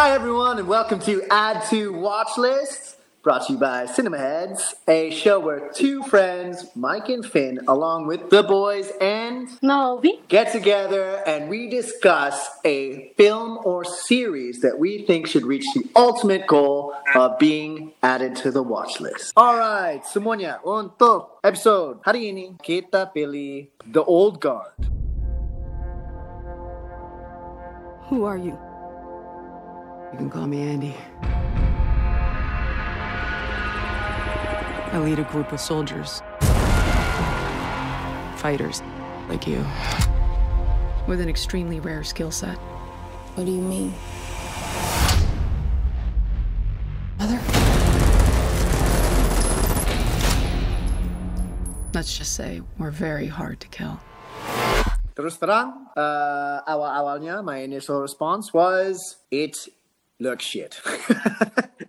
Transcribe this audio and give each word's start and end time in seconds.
Hi, 0.00 0.12
everyone, 0.12 0.56
and 0.58 0.66
welcome 0.66 0.98
to 1.00 1.20
Add 1.28 1.68
to 1.68 1.92
Watch 1.92 2.38
List, 2.38 2.96
brought 3.22 3.46
to 3.48 3.52
you 3.52 3.58
by 3.58 3.84
Cinema 3.84 4.16
Heads, 4.16 4.74
a 4.88 5.10
show 5.10 5.38
where 5.38 5.68
two 5.76 6.02
friends, 6.04 6.64
Mike 6.74 7.10
and 7.10 7.20
Finn, 7.20 7.60
along 7.68 8.06
with 8.06 8.30
the 8.30 8.42
boys 8.42 8.90
and 8.98 9.46
Novi. 9.60 10.24
get 10.28 10.52
together 10.52 11.20
and 11.26 11.50
we 11.50 11.68
discuss 11.68 12.48
a 12.64 13.12
film 13.18 13.60
or 13.62 13.84
series 13.84 14.62
that 14.62 14.78
we 14.78 15.04
think 15.04 15.26
should 15.26 15.44
reach 15.44 15.66
the 15.74 15.84
ultimate 15.94 16.46
goal 16.46 16.96
of 17.14 17.38
being 17.38 17.92
added 18.02 18.34
to 18.36 18.50
the 18.50 18.62
watch 18.62 19.04
list. 19.04 19.36
Alright, 19.36 20.08
semuanya, 20.08 20.64
untuk 20.64 21.44
episode 21.44 22.00
hari 22.08 22.32
ini 22.32 22.56
kita 22.64 23.12
pilih 23.12 23.68
The 23.84 24.00
Old 24.00 24.40
Guard. 24.40 24.80
Who 28.08 28.24
are 28.24 28.40
you? 28.40 28.69
You 30.12 30.18
can 30.18 30.28
call 30.28 30.46
me 30.48 30.60
Andy. 30.62 30.94
I 34.92 34.98
lead 34.98 35.20
a 35.20 35.24
group 35.30 35.52
of 35.52 35.60
soldiers. 35.60 36.20
Fighters, 38.36 38.82
like 39.28 39.46
you. 39.46 39.64
With 41.06 41.20
an 41.20 41.28
extremely 41.28 41.78
rare 41.78 42.02
skill 42.02 42.32
set. 42.32 42.58
What 43.36 43.46
do 43.46 43.52
you 43.52 43.62
mean? 43.62 43.94
Mother? 47.20 47.38
Let's 51.94 52.18
just 52.18 52.34
say 52.34 52.62
we're 52.78 52.90
very 52.90 53.28
hard 53.28 53.60
to 53.60 53.68
kill. 53.68 54.00
Terus 55.14 55.38
terang, 55.38 55.86
uh, 55.94 56.66
awal-awalnya 56.66 57.44
my 57.44 57.58
initial 57.58 58.00
response 58.00 58.52
was, 58.54 59.22
it 59.30 59.68
looks 60.20 60.44
shit. 60.44 60.78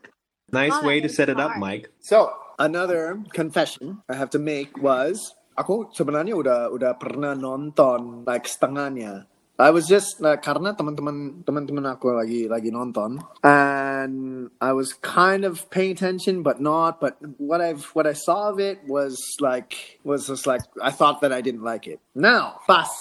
Nice 0.51 0.75
Oh, 0.75 0.83
way 0.83 0.99
to 0.99 1.07
set 1.07 1.31
it 1.31 1.39
up. 1.39 1.55
Mike. 1.55 1.87
So, 2.03 2.27
another 2.59 3.23
confession 3.31 4.03
I 4.11 4.19
have 4.19 4.27
to 4.35 4.39
make 4.39 4.75
was 4.83 5.31
aku 5.55 5.87
sebenarnya 5.95 6.35
udah 6.35 6.59
udah 6.75 6.99
pernah 6.99 7.31
nonton 7.39 8.27
like 8.27 8.51
setengahnya. 8.51 9.31
I 9.61 9.69
was 9.71 9.85
just 9.87 10.19
like, 10.19 10.43
karena 10.43 10.73
teman-teman 10.75 11.45
teman-teman 11.47 11.85
aku 11.87 12.11
lagi 12.17 12.51
lagi 12.51 12.67
nonton 12.67 13.23
and 13.45 14.49
I 14.59 14.73
was 14.75 14.91
kind 14.99 15.45
of 15.47 15.69
paying 15.71 15.93
attention 15.95 16.43
but 16.43 16.59
not 16.59 16.99
but 16.99 17.15
what 17.39 17.61
I've 17.63 17.87
what 17.95 18.03
I 18.03 18.17
saw 18.17 18.51
of 18.51 18.59
it 18.59 18.83
was 18.89 19.15
like 19.39 20.01
was 20.03 20.27
just 20.27 20.43
like 20.49 20.65
I 20.83 20.91
thought 20.91 21.21
that 21.23 21.31
I 21.31 21.39
didn't 21.39 21.63
like 21.63 21.87
it. 21.87 22.03
Now, 22.11 22.59
pas 22.67 22.91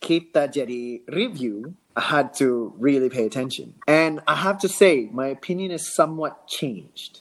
kita 0.00 0.48
jadi 0.48 1.04
review 1.10 1.74
I 1.96 2.02
had 2.02 2.34
to 2.34 2.76
really 2.76 3.08
pay 3.08 3.24
attention. 3.24 3.74
And 3.88 4.20
I 4.28 4.36
have 4.36 4.60
to 4.60 4.68
say, 4.68 5.08
my 5.12 5.28
opinion 5.28 5.72
is 5.72 5.94
somewhat 5.96 6.46
changed. 6.46 7.20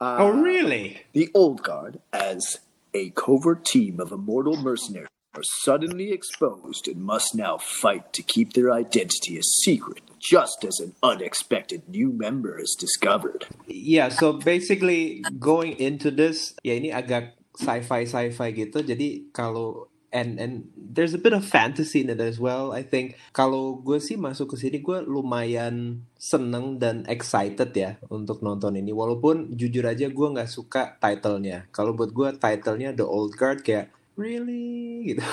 Uh, 0.00 0.16
oh, 0.18 0.30
really? 0.30 1.06
The 1.12 1.30
Old 1.32 1.62
Guard, 1.62 2.00
as 2.12 2.58
a 2.92 3.10
covert 3.10 3.64
team 3.64 4.00
of 4.00 4.10
immortal 4.10 4.56
mercenaries, 4.56 5.06
are 5.36 5.46
suddenly 5.62 6.10
exposed 6.10 6.88
and 6.88 7.04
must 7.04 7.36
now 7.36 7.56
fight 7.56 8.12
to 8.14 8.22
keep 8.22 8.54
their 8.54 8.72
identity 8.72 9.38
a 9.38 9.44
secret, 9.62 10.02
just 10.18 10.64
as 10.64 10.80
an 10.80 10.94
unexpected 11.04 11.86
new 11.86 12.10
member 12.10 12.58
is 12.58 12.74
discovered. 12.74 13.46
Yeah, 13.68 14.08
so 14.08 14.32
basically 14.32 15.22
going 15.38 15.78
into 15.78 16.10
this, 16.10 16.58
ya 16.66 16.74
ini 16.74 16.90
agak 16.90 17.38
sci-fi 17.54 18.08
sci-fi 18.08 18.48
gitu. 18.50 18.82
Jadi 18.82 19.30
kalau 19.30 19.89
and 20.10 20.42
and 20.42 20.68
there's 20.74 21.14
a 21.14 21.22
bit 21.22 21.32
of 21.32 21.46
fantasy 21.46 22.02
in 22.02 22.10
it 22.10 22.18
as 22.18 22.38
well. 22.42 22.74
I 22.74 22.82
think 22.82 23.18
kalau 23.30 23.78
gue 23.78 24.02
sih 24.02 24.18
masuk 24.18 24.54
ke 24.54 24.56
sini 24.58 24.78
gue 24.82 25.02
lumayan 25.06 26.06
seneng 26.18 26.82
dan 26.82 27.06
excited 27.06 27.70
ya 27.74 27.96
untuk 28.10 28.42
nonton 28.42 28.76
ini. 28.76 28.90
Walaupun 28.90 29.54
jujur 29.54 29.86
aja 29.86 30.10
gue 30.10 30.28
nggak 30.34 30.50
suka 30.50 30.98
titlenya. 30.98 31.70
Kalau 31.70 31.94
buat 31.94 32.10
gue 32.10 32.28
titlenya 32.36 32.94
The 32.94 33.06
Old 33.06 33.38
Guard 33.38 33.62
kayak 33.62 33.94
really 34.18 34.92
gitu. 35.14 35.24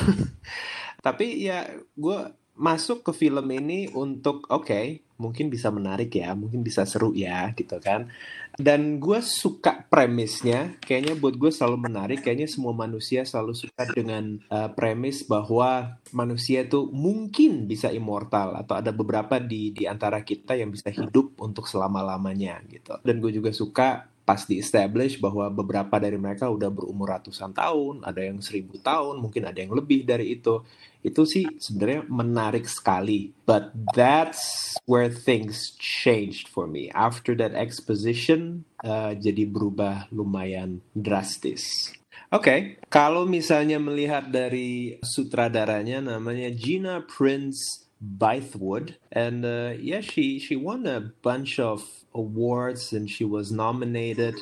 Tapi 1.01 1.41
ya 1.41 1.67
gue 1.97 2.19
masuk 2.57 3.05
ke 3.05 3.11
film 3.13 3.45
ini 3.53 3.85
untuk 3.93 4.49
oke 4.49 5.05
mungkin 5.17 5.49
bisa 5.49 5.73
menarik 5.73 6.13
ya, 6.13 6.37
mungkin 6.37 6.61
bisa 6.61 6.85
seru 6.85 7.11
ya 7.17 7.49
gitu 7.57 7.81
kan. 7.81 8.09
Dan 8.57 8.97
gue 8.97 9.21
suka 9.21 9.85
premisnya, 9.85 10.81
kayaknya 10.81 11.13
buat 11.13 11.37
gue 11.37 11.53
selalu 11.53 11.77
menarik. 11.87 12.25
Kayaknya 12.25 12.49
semua 12.49 12.73
manusia 12.73 13.21
selalu 13.21 13.53
suka 13.53 13.85
dengan 13.93 14.41
uh, 14.49 14.73
premis 14.73 15.21
bahwa 15.29 16.01
manusia 16.09 16.65
itu 16.65 16.89
mungkin 16.89 17.69
bisa 17.69 17.93
immortal 17.93 18.57
atau 18.57 18.73
ada 18.81 18.89
beberapa 18.89 19.37
di 19.37 19.69
di 19.69 19.85
antara 19.85 20.25
kita 20.25 20.57
yang 20.57 20.73
bisa 20.73 20.89
hidup 20.89 21.37
untuk 21.37 21.69
selama 21.69 22.01
lamanya 22.01 22.57
gitu. 22.65 22.97
Dan 23.05 23.21
gue 23.21 23.29
juga 23.29 23.53
suka 23.53 24.09
pas 24.27 24.43
di 24.43 24.59
establish 24.59 25.15
bahwa 25.23 25.47
beberapa 25.47 25.95
dari 26.03 26.19
mereka 26.19 26.51
udah 26.51 26.67
berumur 26.67 27.15
ratusan 27.15 27.55
tahun, 27.55 28.03
ada 28.03 28.19
yang 28.19 28.43
seribu 28.43 28.75
tahun, 28.83 29.23
mungkin 29.23 29.47
ada 29.47 29.63
yang 29.63 29.71
lebih 29.71 30.03
dari 30.03 30.35
itu. 30.35 30.67
Itu 30.99 31.23
sih 31.23 31.47
sebenarnya 31.55 32.03
menarik 32.11 32.67
sekali. 32.67 33.31
But 33.47 33.71
that's 33.95 34.75
where 34.83 35.07
things 35.07 35.79
changed 35.79 36.51
for 36.51 36.67
me. 36.67 36.91
After 36.91 37.39
that 37.39 37.55
exposition, 37.55 38.67
uh, 38.83 39.15
jadi 39.15 39.47
berubah 39.47 40.11
lumayan 40.11 40.83
drastis. 40.91 41.95
Oke, 42.27 42.83
kalau 42.91 43.23
misalnya 43.23 43.79
melihat 43.79 44.27
dari 44.27 44.99
sutradaranya 44.99 46.03
namanya 46.03 46.51
Gina 46.51 46.99
Prince 46.99 47.87
Bythewood, 48.03 48.99
and 49.15 49.47
uh, 49.47 49.71
yeah, 49.79 50.03
she 50.03 50.35
she 50.35 50.59
won 50.59 50.83
a 50.83 51.15
bunch 51.23 51.55
of 51.55 51.87
awards 52.17 52.91
and 52.91 53.09
she 53.09 53.23
was 53.23 53.51
nominated, 53.51 54.35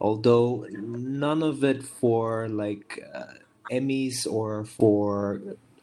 although 0.00 0.66
none 0.70 1.42
of 1.42 1.64
it 1.64 1.82
for 1.82 2.48
like 2.48 3.02
uh, 3.14 3.34
Emmys 3.70 4.26
or 4.30 4.64
for 4.64 5.40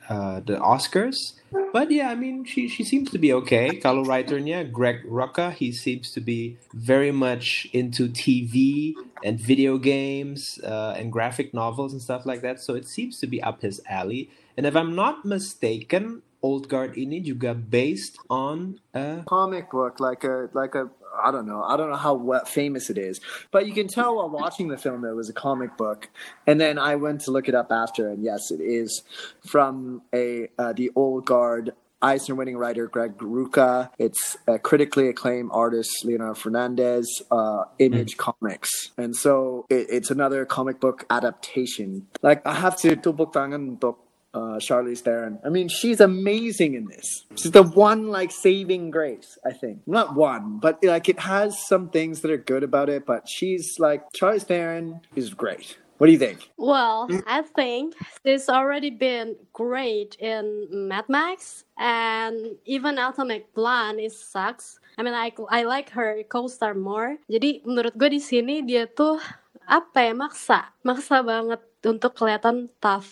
uh, 0.09 0.41
the 0.41 0.57
Oscars. 0.57 1.33
But 1.71 1.91
yeah, 1.91 2.09
I 2.09 2.15
mean, 2.15 2.43
she 2.43 2.67
she 2.67 2.83
seems 2.83 3.11
to 3.11 3.19
be 3.19 3.31
okay. 3.33 3.77
Kalau 3.77 4.03
writernya 4.03 4.65
Greg 4.71 5.05
Rucka, 5.05 5.53
he 5.53 5.71
seems 5.71 6.11
to 6.11 6.21
be 6.21 6.57
very 6.73 7.11
much 7.11 7.69
into 7.73 8.09
TV 8.09 8.93
and 9.23 9.39
video 9.39 9.77
games 9.77 10.59
uh, 10.65 10.97
and 10.97 11.11
graphic 11.13 11.53
novels 11.53 11.93
and 11.93 12.01
stuff 12.01 12.25
like 12.25 12.41
that. 12.41 12.59
So 12.59 12.73
it 12.73 12.87
seems 12.87 13.19
to 13.21 13.27
be 13.27 13.41
up 13.41 13.61
his 13.61 13.81
alley. 13.89 14.29
And 14.57 14.65
if 14.65 14.75
I'm 14.75 14.95
not 14.95 15.25
mistaken, 15.25 16.21
Old 16.41 16.69
Guard 16.71 16.95
ini 16.95 17.21
juga 17.21 17.53
based 17.53 18.17
on 18.31 18.79
a 18.95 19.27
Comic 19.27 19.69
book, 19.69 19.99
like 19.99 20.23
a 20.23 20.49
like 20.55 20.73
a 20.73 20.87
I 21.23 21.31
don't 21.31 21.47
know, 21.47 21.63
I 21.63 21.77
don't 21.77 21.89
know 21.89 21.95
how 21.97 22.13
what 22.13 22.47
famous 22.47 22.89
it 22.89 22.97
is, 22.97 23.19
but 23.51 23.67
you 23.67 23.73
can 23.73 23.87
tell 23.87 24.15
while 24.15 24.29
watching 24.29 24.67
the 24.67 24.77
film 24.77 25.01
that 25.01 25.09
it 25.09 25.15
was 25.15 25.29
a 25.29 25.33
comic 25.33 25.77
book. 25.77 26.09
And 26.47 26.59
then 26.59 26.77
I 26.77 26.95
went 26.95 27.21
to 27.21 27.31
look 27.31 27.47
it 27.47 27.55
up 27.55 27.71
after, 27.71 28.09
and 28.09 28.23
yes, 28.23 28.51
it 28.51 28.61
is 28.61 29.03
from 29.45 30.01
a 30.13 30.49
uh, 30.57 30.73
the 30.73 30.91
Old 30.95 31.25
Guard 31.25 31.73
Eisner 32.01 32.35
winning 32.35 32.57
writer 32.57 32.87
Greg 32.87 33.17
Rucka. 33.17 33.89
It's 33.99 34.37
a 34.47 34.57
critically 34.57 35.09
acclaimed 35.09 35.49
artist 35.53 36.05
Leonardo 36.05 36.33
Fernandez, 36.33 37.21
uh, 37.29 37.63
Image 37.79 38.17
Comics, 38.17 38.91
and 38.97 39.15
so 39.15 39.65
it, 39.69 39.87
it's 39.89 40.09
another 40.09 40.45
comic 40.45 40.79
book 40.79 41.05
adaptation. 41.09 42.07
Like 42.21 42.45
I 42.47 42.55
have 42.55 42.77
to 42.81 42.95
tupok 42.95 43.33
tangan 43.33 43.77
untuk 43.77 44.08
uh, 44.33 44.57
Charlize 44.61 45.01
Theron. 45.01 45.39
I 45.45 45.49
mean, 45.49 45.67
she's 45.67 45.99
amazing 45.99 46.75
in 46.75 46.85
this. 46.85 47.25
She's 47.35 47.51
the 47.51 47.63
one 47.63 48.07
like 48.07 48.31
saving 48.31 48.91
grace. 48.91 49.37
I 49.45 49.53
think 49.53 49.81
not 49.87 50.15
one, 50.15 50.59
but 50.59 50.83
like 50.83 51.09
it 51.09 51.19
has 51.19 51.57
some 51.67 51.89
things 51.89 52.21
that 52.21 52.31
are 52.31 52.37
good 52.37 52.63
about 52.63 52.89
it. 52.89 53.05
But 53.05 53.27
she's 53.27 53.79
like 53.79 54.11
Charlize 54.13 54.43
Theron 54.43 55.01
is 55.15 55.33
great. 55.33 55.77
What 55.99 56.07
do 56.07 56.15
you 56.15 56.19
think? 56.19 56.47
Well, 56.55 57.11
I 57.27 57.43
think 57.43 57.91
she's 58.23 58.47
already 58.47 58.89
been 58.89 59.35
great 59.51 60.15
in 60.15 60.71
Mad 60.71 61.11
Max 61.11 61.65
and 61.75 62.55
even 62.63 62.95
Atomic 62.97 63.53
Blonde 63.53 63.99
is 63.99 64.15
sucks. 64.15 64.79
I 64.97 65.03
mean, 65.03 65.13
I, 65.13 65.35
I 65.51 65.63
like 65.63 65.91
her 65.91 66.23
co-star 66.23 66.73
more. 66.73 67.19
Jadi 67.27 67.67
menurut 67.67 67.99
gue 67.99 68.15
di 68.15 68.23
sini 68.23 68.63
dia 68.63 68.87
tuh 68.87 69.19
apa 69.67 70.07
ya 70.07 70.15
maksa, 70.15 70.71
maksa 70.87 71.19
banget 71.19 71.59
untuk 71.83 72.15
kelihatan 72.15 72.71
tough. 72.79 73.11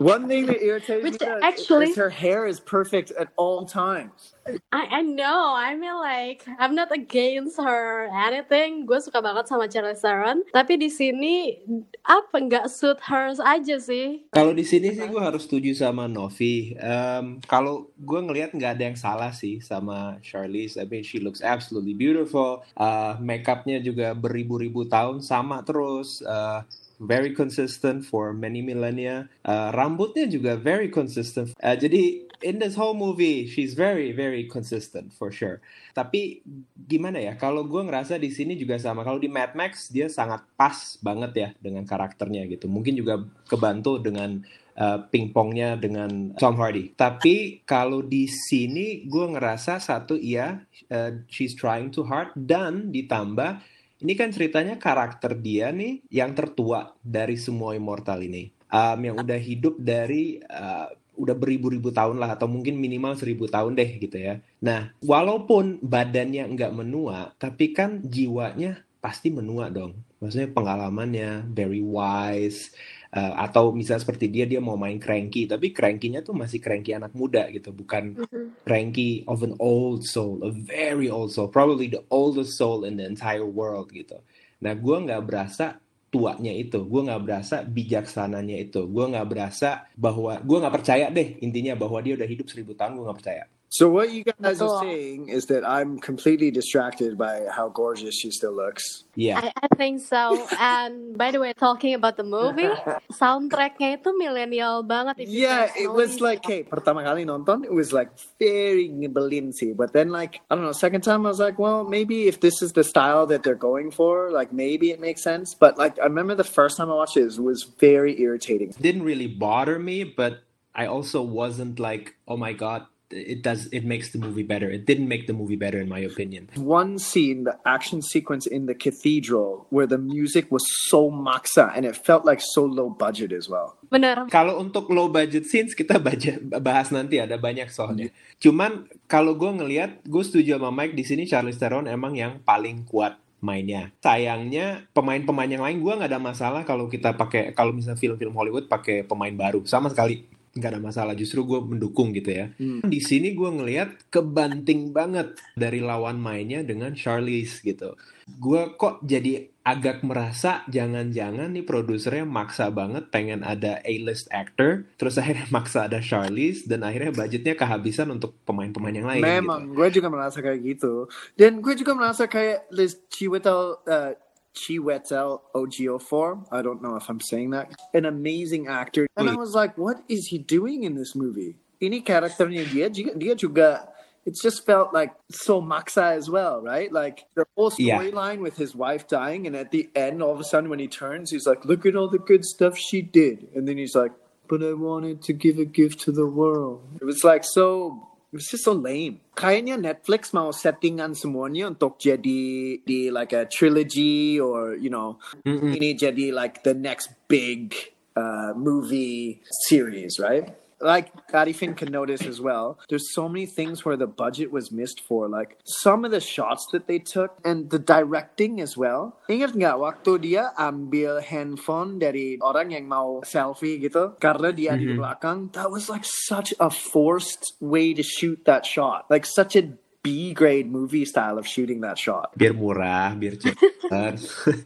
One 0.00 0.24
thing 0.32 0.48
that 0.48 0.64
irritates 0.64 1.04
Which 1.04 1.20
me 1.20 1.28
is- 1.28 1.44
actually- 1.44 1.92
is 1.92 2.00
her 2.00 2.08
hair 2.08 2.48
is 2.48 2.56
perfect 2.56 3.12
at 3.20 3.28
all 3.36 3.68
times. 3.68 4.32
I, 4.72 4.98
I 4.98 5.02
know, 5.04 5.52
I 5.54 5.76
mean 5.76 5.94
like 6.00 6.42
I'm 6.58 6.72
not 6.74 6.88
against 6.90 7.60
her 7.60 8.08
anything. 8.10 8.88
Gue 8.88 8.98
suka 8.98 9.20
banget 9.20 9.46
sama 9.46 9.68
Charlize 9.68 10.00
Theron, 10.02 10.42
tapi 10.50 10.80
di 10.80 10.88
sini 10.90 11.60
apa 12.02 12.40
nggak 12.40 12.66
suit 12.66 12.98
her 13.04 13.36
aja 13.36 13.76
sih. 13.78 14.24
Kalau 14.32 14.56
di 14.56 14.64
sini 14.64 14.96
sih 14.96 15.06
gue 15.06 15.20
harus 15.22 15.44
setuju 15.46 15.76
sama 15.76 16.08
Novi. 16.08 16.74
Em, 16.80 17.38
kalau 17.46 17.92
gue 18.00 18.20
ngelihat 18.24 18.56
nggak 18.56 18.80
ada 18.80 18.84
yang 18.90 18.98
salah 18.98 19.30
sih 19.30 19.60
sama 19.60 20.16
Charlize. 20.24 20.80
I 20.80 20.88
mean 20.88 21.04
she 21.04 21.20
looks 21.20 21.44
absolutely 21.44 21.94
beautiful. 21.94 22.64
Uh, 22.74 23.20
makeupnya 23.20 23.78
juga 23.78 24.16
beribu-ribu 24.16 24.88
tahun 24.88 25.20
sama 25.22 25.60
terus. 25.62 26.24
Uh, 26.24 26.64
very 27.00 27.32
consistent 27.32 28.04
for 28.04 28.36
many 28.36 28.60
millennia. 28.60 29.26
Uh, 29.40 29.72
rambutnya 29.72 30.28
juga 30.28 30.60
very 30.60 30.92
consistent. 30.92 31.56
Uh, 31.64 31.72
jadi 31.72 32.28
in 32.44 32.60
this 32.60 32.76
whole 32.76 32.96
movie 32.96 33.48
she's 33.48 33.72
very 33.72 34.12
very 34.12 34.44
consistent 34.44 35.12
for 35.16 35.32
sure. 35.32 35.64
Tapi 35.96 36.44
gimana 36.76 37.20
ya? 37.20 37.32
Kalau 37.40 37.64
gue 37.64 37.80
ngerasa 37.80 38.20
di 38.20 38.28
sini 38.28 38.54
juga 38.54 38.76
sama. 38.76 39.00
Kalau 39.00 39.16
di 39.16 39.32
Mad 39.32 39.56
Max 39.56 39.88
dia 39.88 40.12
sangat 40.12 40.44
pas 40.54 41.00
banget 41.00 41.32
ya 41.32 41.48
dengan 41.56 41.88
karakternya 41.88 42.44
gitu. 42.52 42.68
Mungkin 42.68 43.00
juga 43.00 43.24
kebantu 43.48 43.96
dengan 43.96 44.44
uh, 44.76 45.00
pingpongnya 45.08 45.80
dengan 45.80 46.36
Tom 46.36 46.60
Hardy. 46.60 46.92
Tapi 46.96 47.64
kalau 47.64 48.04
di 48.04 48.28
sini 48.28 49.08
gue 49.08 49.26
ngerasa 49.36 49.80
satu 49.80 50.20
iya 50.20 50.60
uh, 50.92 51.10
she's 51.32 51.56
trying 51.56 51.88
too 51.88 52.04
hard 52.04 52.32
dan 52.36 52.92
ditambah 52.92 53.79
ini 54.00 54.12
kan 54.16 54.32
ceritanya 54.32 54.80
karakter 54.80 55.36
dia 55.36 55.68
nih 55.70 56.04
yang 56.08 56.32
tertua 56.32 56.96
dari 57.04 57.36
semua 57.36 57.76
immortal 57.76 58.20
ini. 58.24 58.52
Um, 58.70 58.98
yang 59.02 59.16
udah 59.18 59.40
hidup 59.40 59.82
dari 59.82 60.38
uh, 60.46 60.88
udah 61.20 61.36
beribu-ribu 61.36 61.92
tahun 61.92 62.16
lah 62.16 62.32
atau 62.38 62.48
mungkin 62.48 62.80
minimal 62.80 63.12
seribu 63.18 63.44
tahun 63.44 63.76
deh 63.76 63.90
gitu 64.00 64.16
ya. 64.16 64.40
Nah, 64.64 64.96
walaupun 65.04 65.82
badannya 65.84 66.48
nggak 66.48 66.72
menua, 66.72 67.36
tapi 67.36 67.76
kan 67.76 68.00
jiwanya 68.00 68.80
pasti 69.04 69.28
menua 69.28 69.68
dong. 69.68 70.00
Maksudnya 70.20 70.48
pengalamannya 70.52 71.48
very 71.52 71.84
wise, 71.84 72.72
uh, 73.14 73.34
atau 73.42 73.74
misalnya 73.74 74.02
seperti 74.02 74.30
dia 74.30 74.46
dia 74.46 74.62
mau 74.62 74.78
main 74.78 74.98
cranky 74.98 75.50
tapi 75.50 75.74
cranky-nya 75.74 76.22
tuh 76.22 76.34
masih 76.34 76.62
cranky 76.62 76.94
anak 76.94 77.12
muda 77.14 77.50
gitu 77.50 77.74
bukan 77.74 78.18
mm-hmm. 78.18 78.62
cranky 78.62 79.26
of 79.26 79.42
an 79.42 79.54
old 79.58 80.06
soul 80.06 80.38
a 80.46 80.50
very 80.52 81.10
old 81.10 81.34
soul 81.34 81.50
probably 81.50 81.90
the 81.90 82.02
oldest 82.10 82.54
soul 82.54 82.86
in 82.86 82.94
the 82.94 83.04
entire 83.04 83.46
world 83.46 83.90
gitu 83.90 84.22
nah 84.62 84.76
gue 84.76 84.96
nggak 85.06 85.22
berasa 85.26 85.80
tuanya 86.10 86.50
itu 86.50 86.82
gue 86.82 87.02
nggak 87.06 87.22
berasa 87.22 87.62
bijaksananya 87.62 88.56
itu 88.58 88.82
gue 88.90 89.04
nggak 89.14 89.28
berasa 89.30 89.86
bahwa 89.94 90.42
gue 90.42 90.58
nggak 90.58 90.74
percaya 90.74 91.06
deh 91.06 91.38
intinya 91.38 91.78
bahwa 91.78 92.02
dia 92.02 92.18
udah 92.18 92.26
hidup 92.26 92.50
seribu 92.50 92.74
tahun 92.74 92.98
gue 92.98 93.04
nggak 93.06 93.18
percaya 93.22 93.44
So 93.70 93.88
what 93.88 94.10
you 94.10 94.24
guys 94.26 94.60
are 94.60 94.82
saying 94.82 95.28
is 95.28 95.46
that 95.46 95.62
I'm 95.62 96.02
completely 96.02 96.50
distracted 96.50 97.16
by 97.16 97.46
how 97.54 97.68
gorgeous 97.68 98.18
she 98.18 98.32
still 98.32 98.50
looks. 98.50 99.04
Yeah, 99.14 99.38
I, 99.38 99.52
I 99.62 99.68
think 99.78 100.02
so. 100.02 100.44
And 100.58 101.16
by 101.16 101.30
the 101.30 101.38
way, 101.38 101.54
talking 101.54 101.94
about 101.94 102.16
the 102.16 102.26
movie, 102.26 102.66
soundtracknya 103.14 104.02
itu 104.02 104.10
milenial 104.18 104.82
banget. 104.82 105.22
Yeah, 105.22 105.70
it 105.78 105.86
was 105.86 106.18
like, 106.18 106.42
hey, 106.42 106.66
pertama 106.66 107.06
kali 107.06 107.22
nonton, 107.22 107.62
it 107.62 107.70
was 107.70 107.94
like 107.94 108.10
very 108.42 108.90
nyebelin 108.90 109.54
sih. 109.54 109.70
But 109.70 109.94
then 109.94 110.10
like, 110.10 110.42
I 110.50 110.58
don't 110.58 110.66
know, 110.66 110.74
second 110.74 111.06
time 111.06 111.22
I 111.22 111.30
was 111.30 111.38
like, 111.38 111.54
well, 111.54 111.86
maybe 111.86 112.26
if 112.26 112.42
this 112.42 112.66
is 112.66 112.74
the 112.74 112.82
style 112.82 113.30
that 113.30 113.46
they're 113.46 113.54
going 113.54 113.94
for, 113.94 114.34
like 114.34 114.50
maybe 114.50 114.90
it 114.90 114.98
makes 114.98 115.22
sense. 115.22 115.54
But 115.54 115.78
like, 115.78 115.94
I 116.02 116.10
remember 116.10 116.34
the 116.34 116.42
first 116.42 116.74
time 116.74 116.90
I 116.90 116.98
watched 116.98 117.16
it, 117.16 117.22
it 117.22 117.38
was 117.38 117.70
very 117.78 118.18
irritating. 118.18 118.74
didn't 118.82 119.06
really 119.06 119.30
bother 119.30 119.78
me, 119.78 120.02
but 120.02 120.42
I 120.74 120.86
also 120.86 121.22
wasn't 121.22 121.78
like, 121.78 122.18
oh 122.26 122.36
my 122.36 122.50
god, 122.52 122.89
it 123.10 123.42
does 123.42 123.66
it 123.74 123.84
makes 123.84 124.10
the 124.14 124.18
movie 124.18 124.42
better. 124.42 124.70
It 124.70 124.86
didn't 124.86 125.10
make 125.10 125.26
the 125.26 125.34
movie 125.34 125.58
better 125.58 125.82
in 125.82 125.90
my 125.90 125.98
opinion. 126.00 126.48
One 126.56 126.98
scene, 126.98 127.44
the 127.44 127.58
action 127.66 128.02
sequence 128.02 128.46
in 128.46 128.66
the 128.66 128.74
cathedral, 128.74 129.66
where 129.70 129.86
the 129.86 129.98
music 129.98 130.50
was 130.50 130.62
so 130.86 131.10
maksa 131.10 131.74
and 131.74 131.84
it 131.84 131.98
felt 131.98 132.24
like 132.24 132.40
so 132.40 132.64
low 132.64 132.88
budget 132.90 133.34
as 133.34 133.50
well. 133.50 133.76
Benar. 133.90 134.30
Kalau 134.30 134.62
untuk 134.62 134.88
low 134.94 135.10
budget 135.10 135.50
scenes 135.50 135.74
kita 135.74 135.98
baca, 135.98 136.38
bahas 136.62 136.94
nanti 136.94 137.18
ada 137.18 137.34
banyak 137.34 137.68
soalnya. 137.68 138.14
Cuman 138.38 138.86
kalau 139.10 139.34
gue 139.34 139.50
ngelihat, 139.50 140.06
gue 140.06 140.22
setuju 140.22 140.56
sama 140.56 140.70
Mike 140.70 140.94
di 140.94 141.04
sini 141.04 141.26
Charlize 141.26 141.58
Theron 141.58 141.90
emang 141.90 142.14
yang 142.14 142.38
paling 142.46 142.86
kuat 142.86 143.18
mainnya. 143.40 143.90
Sayangnya 144.04 144.86
pemain-pemain 144.92 145.48
yang 145.48 145.64
lain 145.64 145.80
gue 145.80 145.92
nggak 145.96 146.10
ada 146.12 146.20
masalah 146.20 146.62
kalau 146.62 146.86
kita 146.86 147.16
pakai 147.16 147.56
kalau 147.56 147.72
misalnya 147.72 147.98
film-film 147.98 148.36
Hollywood 148.36 148.68
pakai 148.68 149.02
pemain 149.02 149.32
baru 149.32 149.64
sama 149.64 149.88
sekali 149.88 150.28
nggak 150.50 150.70
ada 150.74 150.82
masalah 150.82 151.14
justru 151.14 151.46
gue 151.46 151.62
mendukung 151.62 152.10
gitu 152.10 152.34
ya 152.34 152.50
hmm. 152.58 152.90
di 152.90 152.98
sini 152.98 153.38
gue 153.38 153.50
ngelihat 153.54 154.10
kebanting 154.10 154.90
banget 154.90 155.38
dari 155.54 155.78
lawan 155.78 156.18
mainnya 156.18 156.66
dengan 156.66 156.90
Charlize 156.98 157.62
gitu 157.62 157.94
gue 158.26 158.62
kok 158.74 159.02
jadi 159.06 159.46
agak 159.62 160.02
merasa 160.02 160.66
jangan-jangan 160.66 161.54
nih 161.54 161.62
produsernya 161.62 162.26
maksa 162.26 162.66
banget 162.74 163.06
pengen 163.14 163.46
ada 163.46 163.78
A-list 163.86 164.26
actor 164.34 164.90
terus 164.98 165.14
akhirnya 165.22 165.46
maksa 165.56 165.86
ada 165.86 166.02
Charlize 166.02 166.66
dan 166.66 166.82
akhirnya 166.82 167.14
budgetnya 167.14 167.54
kehabisan 167.54 168.10
untuk 168.10 168.34
pemain-pemain 168.42 168.96
yang 168.96 169.06
lain 169.06 169.22
memang 169.22 169.70
gitu. 169.70 169.74
gue 169.78 169.88
juga 170.02 170.08
merasa 170.10 170.38
kayak 170.42 170.60
gitu 170.66 171.06
dan 171.38 171.62
gue 171.62 171.74
juga 171.78 171.92
merasa 171.94 172.26
kayak 172.26 172.66
Liz 172.74 172.98
Chiwetel 173.06 173.78
uh, 173.86 174.12
Chiwetel 174.54 175.40
Ejiofor. 175.54 176.46
I 176.50 176.62
don't 176.62 176.82
know 176.82 176.96
if 176.96 177.08
I'm 177.08 177.20
saying 177.20 177.50
that. 177.50 177.72
An 177.94 178.04
amazing 178.04 178.68
actor. 178.68 179.06
And 179.16 179.30
I 179.30 179.34
was 179.34 179.54
like, 179.54 179.76
what 179.78 180.02
is 180.08 180.28
he 180.28 180.38
doing 180.38 180.84
in 180.84 180.94
this 180.94 181.14
movie? 181.14 181.56
Ini 181.80 182.04
karakternya 182.04 182.68
dia, 182.70 182.90
dia 182.90 183.34
juga, 183.34 183.88
it 184.26 184.36
just 184.40 184.66
felt 184.66 184.92
like 184.92 185.14
so 185.30 185.60
Maxa 185.60 186.04
as 186.04 186.28
well, 186.28 186.60
right? 186.60 186.92
Like 186.92 187.24
the 187.34 187.46
whole 187.56 187.70
storyline 187.70 188.36
yeah. 188.36 188.40
with 188.40 188.56
his 188.56 188.74
wife 188.74 189.08
dying, 189.08 189.46
and 189.46 189.56
at 189.56 189.70
the 189.70 189.88
end, 189.96 190.22
all 190.22 190.32
of 190.32 190.40
a 190.40 190.44
sudden, 190.44 190.68
when 190.68 190.78
he 190.78 190.88
turns, 190.88 191.30
he's 191.30 191.46
like, 191.46 191.64
look 191.64 191.86
at 191.86 191.96
all 191.96 192.08
the 192.08 192.18
good 192.18 192.44
stuff 192.44 192.76
she 192.76 193.00
did. 193.00 193.48
And 193.54 193.66
then 193.66 193.78
he's 193.78 193.94
like, 193.94 194.12
but 194.48 194.62
I 194.62 194.74
wanted 194.74 195.22
to 195.22 195.32
give 195.32 195.58
a 195.58 195.64
gift 195.64 196.00
to 196.00 196.12
the 196.12 196.26
world. 196.26 196.82
It 197.00 197.04
was 197.04 197.24
like 197.24 197.44
so 197.44 198.09
It's 198.30 198.54
just 198.54 198.62
so 198.62 198.78
lame. 198.78 199.18
Kayaknya 199.34 199.74
Netflix 199.74 200.30
mau 200.30 200.54
settingan 200.54 201.18
semuanya 201.18 201.66
untuk 201.66 201.98
jadi 201.98 202.78
di 202.78 203.10
like 203.10 203.34
a 203.34 203.50
trilogy 203.50 204.38
or 204.38 204.78
you 204.78 204.86
know 204.86 205.18
Mm-mm. 205.42 205.74
ini 205.74 205.98
jadi 205.98 206.30
like 206.30 206.62
the 206.62 206.70
next 206.70 207.10
big 207.26 207.74
uh, 208.14 208.54
movie 208.54 209.42
series, 209.66 210.22
right? 210.22 210.59
Like 210.80 211.12
Arifin 211.28 211.76
can 211.76 211.92
notice 211.92 212.24
as 212.26 212.40
well, 212.40 212.78
there's 212.88 213.12
so 213.12 213.28
many 213.28 213.46
things 213.46 213.84
where 213.84 213.96
the 213.96 214.06
budget 214.06 214.50
was 214.50 214.72
missed 214.72 215.00
for. 215.00 215.28
Like 215.28 215.58
some 215.64 216.04
of 216.04 216.10
the 216.10 216.20
shots 216.20 216.66
that 216.72 216.86
they 216.86 216.98
took 216.98 217.38
and 217.44 217.70
the 217.70 217.78
directing 217.78 218.60
as 218.60 218.76
well. 218.76 219.20
Ingat 219.28 219.54
nggak 219.54 219.76
waktu 219.76 220.10
dia 220.18 220.50
ambil 220.56 221.20
handphone 221.20 222.00
dari 222.00 222.40
orang 222.40 222.72
yang 222.72 222.88
mau 222.88 223.20
selfie 223.22 223.78
gitu 223.78 224.16
karena 224.18 224.50
dia 224.50 224.72
mm-hmm. 224.74 224.82
di 224.82 224.96
belakang? 224.96 225.38
That 225.52 225.70
was 225.70 225.92
like 225.92 226.04
such 226.04 226.56
a 226.58 226.72
forced 226.72 227.54
way 227.60 227.92
to 227.94 228.02
shoot 228.02 228.42
that 228.48 228.64
shot. 228.64 229.06
Like 229.12 229.28
such 229.28 229.54
a 229.54 229.76
B 230.00 230.32
grade 230.32 230.72
movie 230.72 231.04
style 231.04 231.36
of 231.36 231.44
shooting 231.44 231.84
that 231.84 232.00
shot. 232.00 232.32
Biar 232.32 232.56
murah, 232.56 233.12
biar 233.12 233.36
cepat. 233.36 234.16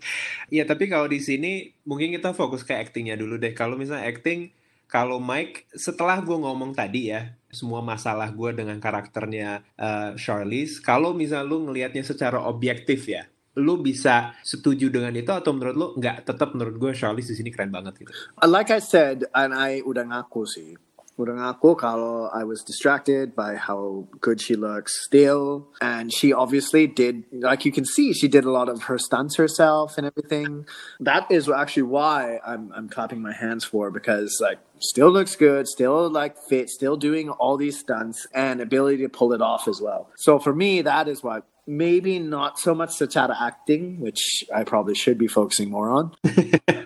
ya 0.56 0.62
tapi 0.62 0.86
kalau 0.86 1.10
di 1.10 1.18
sini 1.18 1.74
mungkin 1.82 2.14
kita 2.14 2.30
fokus 2.38 2.62
ke 2.62 2.70
actingnya 2.70 3.18
dulu 3.18 3.34
deh. 3.34 3.50
Kalau 3.50 3.74
misalnya 3.74 4.06
acting 4.06 4.54
kalau 4.90 5.18
Mike 5.18 5.66
setelah 5.74 6.20
gue 6.20 6.36
ngomong 6.36 6.74
tadi 6.76 7.10
ya 7.10 7.34
semua 7.54 7.80
masalah 7.80 8.30
gue 8.34 8.50
dengan 8.52 8.76
karakternya 8.82 9.62
uh, 9.78 10.18
Charlize 10.18 10.82
kalau 10.82 11.14
misal 11.14 11.46
lu 11.46 11.64
ngelihatnya 11.66 12.02
secara 12.02 12.42
objektif 12.44 13.06
ya 13.06 13.26
lu 13.54 13.78
bisa 13.78 14.34
setuju 14.42 14.90
dengan 14.90 15.14
itu 15.14 15.30
atau 15.30 15.54
menurut 15.54 15.76
lu 15.78 15.88
nggak 15.94 16.26
tetap 16.26 16.58
menurut 16.58 16.74
gue 16.74 16.90
Charlize 16.90 17.30
di 17.30 17.38
sini 17.38 17.50
keren 17.54 17.70
banget 17.70 18.02
gitu? 18.02 18.10
Like 18.42 18.74
I 18.74 18.82
said 18.82 19.30
and 19.30 19.54
I 19.54 19.78
udah 19.86 20.10
ngaku 20.10 20.42
sih 20.42 20.74
udah 21.18 21.34
ngaku 21.38 21.78
kalau 21.78 22.26
I 22.34 22.42
was 22.42 22.62
distracted 22.66 23.34
by 23.34 23.54
how 23.54 24.06
good 24.20 24.40
she 24.40 24.56
looks 24.56 24.98
still. 25.04 25.68
And 25.80 26.12
she 26.12 26.32
obviously 26.32 26.86
did, 26.86 27.24
like 27.30 27.64
you 27.64 27.72
can 27.72 27.84
see, 27.84 28.12
she 28.12 28.26
did 28.26 28.44
a 28.44 28.50
lot 28.50 28.68
of 28.68 28.90
her 28.90 28.98
stunts 28.98 29.36
herself 29.36 29.96
and 29.96 30.06
everything. 30.06 30.66
That 30.98 31.30
is 31.30 31.48
actually 31.48 31.86
why 31.86 32.40
I'm, 32.44 32.72
I'm 32.74 32.88
clapping 32.88 33.22
my 33.22 33.32
hands 33.32 33.64
for 33.64 33.90
because 33.90 34.38
like 34.40 34.58
still 34.80 35.10
looks 35.10 35.36
good, 35.36 35.68
still 35.68 36.10
like 36.10 36.36
fit, 36.48 36.68
still 36.68 36.96
doing 36.96 37.30
all 37.30 37.56
these 37.56 37.78
stunts 37.78 38.26
and 38.34 38.60
ability 38.60 39.02
to 39.02 39.08
pull 39.08 39.32
it 39.32 39.42
off 39.42 39.68
as 39.68 39.80
well. 39.80 40.10
So 40.16 40.38
for 40.38 40.54
me, 40.54 40.82
that 40.82 41.06
is 41.06 41.22
what 41.22 41.46
maybe 41.66 42.18
not 42.18 42.58
so 42.58 42.74
much 42.74 42.90
secara 42.90 43.36
acting, 43.40 44.00
which 44.00 44.44
I 44.54 44.64
probably 44.64 44.94
should 44.94 45.18
be 45.18 45.28
focusing 45.28 45.70
more 45.70 45.90
on. 45.90 46.12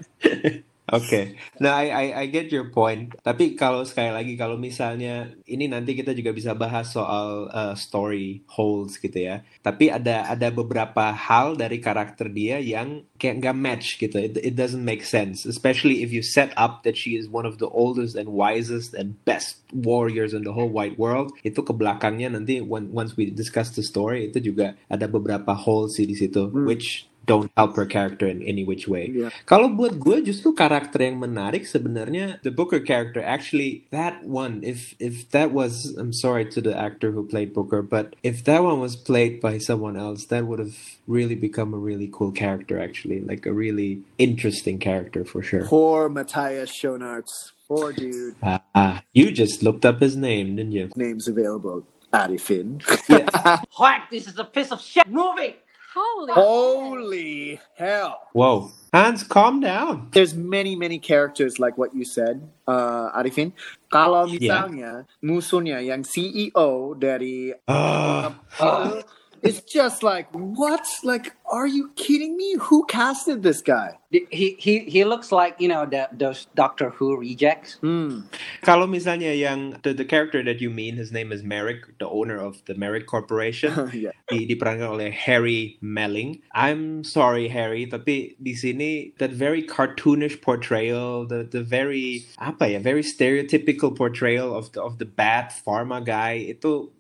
Oke, 0.88 1.04
okay. 1.04 1.24
nah 1.60 1.76
I, 1.84 1.92
I 1.92 2.06
I 2.16 2.24
get 2.32 2.48
your 2.48 2.72
point. 2.72 3.12
Tapi 3.20 3.52
kalau 3.52 3.84
sekali 3.84 4.08
lagi 4.08 4.32
kalau 4.40 4.56
misalnya 4.56 5.36
ini 5.44 5.68
nanti 5.68 5.92
kita 5.92 6.16
juga 6.16 6.32
bisa 6.32 6.56
bahas 6.56 6.88
soal 6.88 7.52
uh, 7.52 7.76
story 7.76 8.40
holes 8.48 8.96
gitu 8.96 9.20
ya. 9.20 9.44
Tapi 9.60 9.92
ada 9.92 10.24
ada 10.24 10.48
beberapa 10.48 11.12
hal 11.12 11.60
dari 11.60 11.76
karakter 11.76 12.32
dia 12.32 12.56
yang 12.56 13.04
kayak 13.20 13.44
nggak 13.44 13.56
match 13.60 13.86
gitu. 14.00 14.16
It, 14.16 14.40
it 14.40 14.56
doesn't 14.56 14.80
make 14.80 15.04
sense, 15.04 15.44
especially 15.44 16.00
if 16.00 16.08
you 16.08 16.24
set 16.24 16.56
up 16.56 16.88
that 16.88 16.96
she 16.96 17.20
is 17.20 17.28
one 17.28 17.44
of 17.44 17.60
the 17.60 17.68
oldest 17.68 18.16
and 18.16 18.32
wisest 18.32 18.96
and 18.96 19.20
best 19.28 19.60
warriors 19.76 20.32
in 20.32 20.48
the 20.48 20.56
whole 20.56 20.72
wide 20.72 20.96
world. 20.96 21.36
Itu 21.44 21.60
ke 21.60 21.76
belakangnya 21.76 22.32
nanti 22.32 22.64
when, 22.64 22.88
once 22.96 23.12
we 23.12 23.28
discuss 23.28 23.76
the 23.76 23.84
story 23.84 24.32
itu 24.32 24.40
juga 24.40 24.72
ada 24.88 25.04
beberapa 25.04 25.52
holes 25.52 26.00
sih 26.00 26.08
di 26.08 26.16
situ, 26.16 26.48
hmm. 26.48 26.64
which 26.64 27.04
don't 27.28 27.52
help 27.56 27.76
her 27.76 27.84
character 27.84 28.26
in 28.26 28.42
any 28.42 28.64
which 28.64 28.88
way. 28.88 29.12
Yeah. 29.12 29.30
Kalau 29.44 29.68
buat 29.76 30.00
gue 30.00 30.24
justru 30.24 30.56
karakter 30.56 31.04
yang 31.04 31.20
menarik 31.20 31.68
sebenarnya 31.68 32.40
the 32.40 32.50
Booker 32.50 32.80
character 32.80 33.20
actually 33.20 33.84
that 33.92 34.24
one 34.24 34.64
if 34.64 34.96
if 34.96 35.28
that 35.36 35.52
was 35.52 35.94
I'm 36.00 36.16
sorry 36.16 36.48
to 36.56 36.64
the 36.64 36.72
actor 36.72 37.12
who 37.12 37.28
played 37.28 37.52
Booker 37.52 37.84
but 37.84 38.16
if 38.24 38.42
that 38.48 38.64
one 38.64 38.80
was 38.80 38.96
played 38.96 39.44
by 39.44 39.60
someone 39.60 40.00
else 40.00 40.26
that 40.32 40.48
would 40.48 40.58
have 40.58 40.96
really 41.04 41.36
become 41.36 41.76
a 41.76 41.80
really 41.80 42.08
cool 42.08 42.32
character 42.32 42.80
actually 42.80 43.20
like 43.20 43.44
a 43.44 43.52
really 43.52 44.02
interesting 44.16 44.80
character 44.80 45.22
for 45.22 45.44
sure. 45.44 45.68
Poor 45.68 46.08
Matthias 46.08 46.72
Schoenaerts. 46.72 47.52
Poor 47.68 47.92
dude. 47.92 48.32
Ah, 48.40 48.64
uh, 48.72 48.94
you 49.12 49.28
just 49.28 49.60
looked 49.60 49.84
up 49.84 50.00
his 50.00 50.16
name, 50.16 50.56
didn't 50.56 50.72
you? 50.72 50.88
Name's 50.96 51.28
available. 51.28 51.84
Arifin. 52.12 52.80
Yes. 53.08 53.28
What? 53.76 54.08
This 54.10 54.26
is 54.26 54.38
a 54.38 54.44
piece 54.44 54.72
of 54.72 54.80
shit 54.80 55.06
movie. 55.06 55.56
Holy. 55.98 56.32
Holy 56.32 57.60
hell! 57.74 58.30
Whoa. 58.32 58.70
Hans, 58.94 59.22
calm 59.22 59.60
down. 59.60 60.08
There's 60.12 60.32
many 60.32 60.78
many 60.78 60.98
characters 61.02 61.58
like 61.58 61.76
what 61.76 61.92
you 61.92 62.06
said, 62.06 62.40
uh, 62.70 63.12
Arifin. 63.18 63.52
Kalau 63.90 64.24
misalnya 64.30 65.04
musuhnya 65.20 65.82
yang 65.82 66.06
CEO 66.06 66.94
dari 66.96 67.52
Ah. 67.66 68.32
Uh, 68.56 69.02
it's 69.42 69.60
just 69.60 70.02
like 70.02 70.28
what? 70.32 70.86
Like, 71.02 71.36
are 71.50 71.66
you 71.66 71.90
kidding 71.96 72.36
me? 72.36 72.56
Who 72.60 72.84
casted 72.86 73.42
this 73.42 73.62
guy? 73.62 73.98
He 74.10 74.56
he 74.58 74.78
he 74.88 75.04
looks 75.04 75.32
like 75.32 75.60
you 75.60 75.68
know 75.68 75.84
the 75.84 76.08
those 76.12 76.46
Doctor 76.54 76.90
Who 76.90 77.16
rejects. 77.16 77.76
Hmm. 77.80 78.28
Kalau 78.64 78.88
misalnya 78.88 79.36
yang 79.36 79.76
the, 79.82 79.92
the 79.92 80.04
character 80.04 80.42
that 80.42 80.60
you 80.60 80.70
mean, 80.70 80.96
his 80.96 81.12
name 81.12 81.30
is 81.30 81.42
Merrick, 81.42 81.98
the 81.98 82.08
owner 82.08 82.40
of 82.40 82.64
the 82.64 82.74
Merrick 82.74 83.06
Corporation. 83.06 83.90
yeah. 83.92 84.16
di, 84.28 84.48
diperankan 84.48 84.88
oleh 84.88 85.12
Harry 85.12 85.76
Melling. 85.80 86.40
I'm 86.52 87.04
sorry 87.04 87.48
Harry, 87.48 87.84
tapi 87.84 88.36
di 88.40 88.56
sini 88.56 89.12
that 89.18 89.30
very 89.30 89.60
cartoonish 89.60 90.40
portrayal, 90.40 91.28
the 91.28 91.44
the 91.44 91.60
very 91.60 92.24
apa 92.40 92.76
ya, 92.76 92.78
very 92.80 93.04
stereotypical 93.04 93.92
portrayal 93.92 94.56
of 94.56 94.72
the 94.72 94.80
of 94.80 94.96
the 94.96 95.08
bad 95.08 95.52
pharma 95.52 96.00
guy 96.00 96.48
itu 96.48 96.88
it 96.88 96.97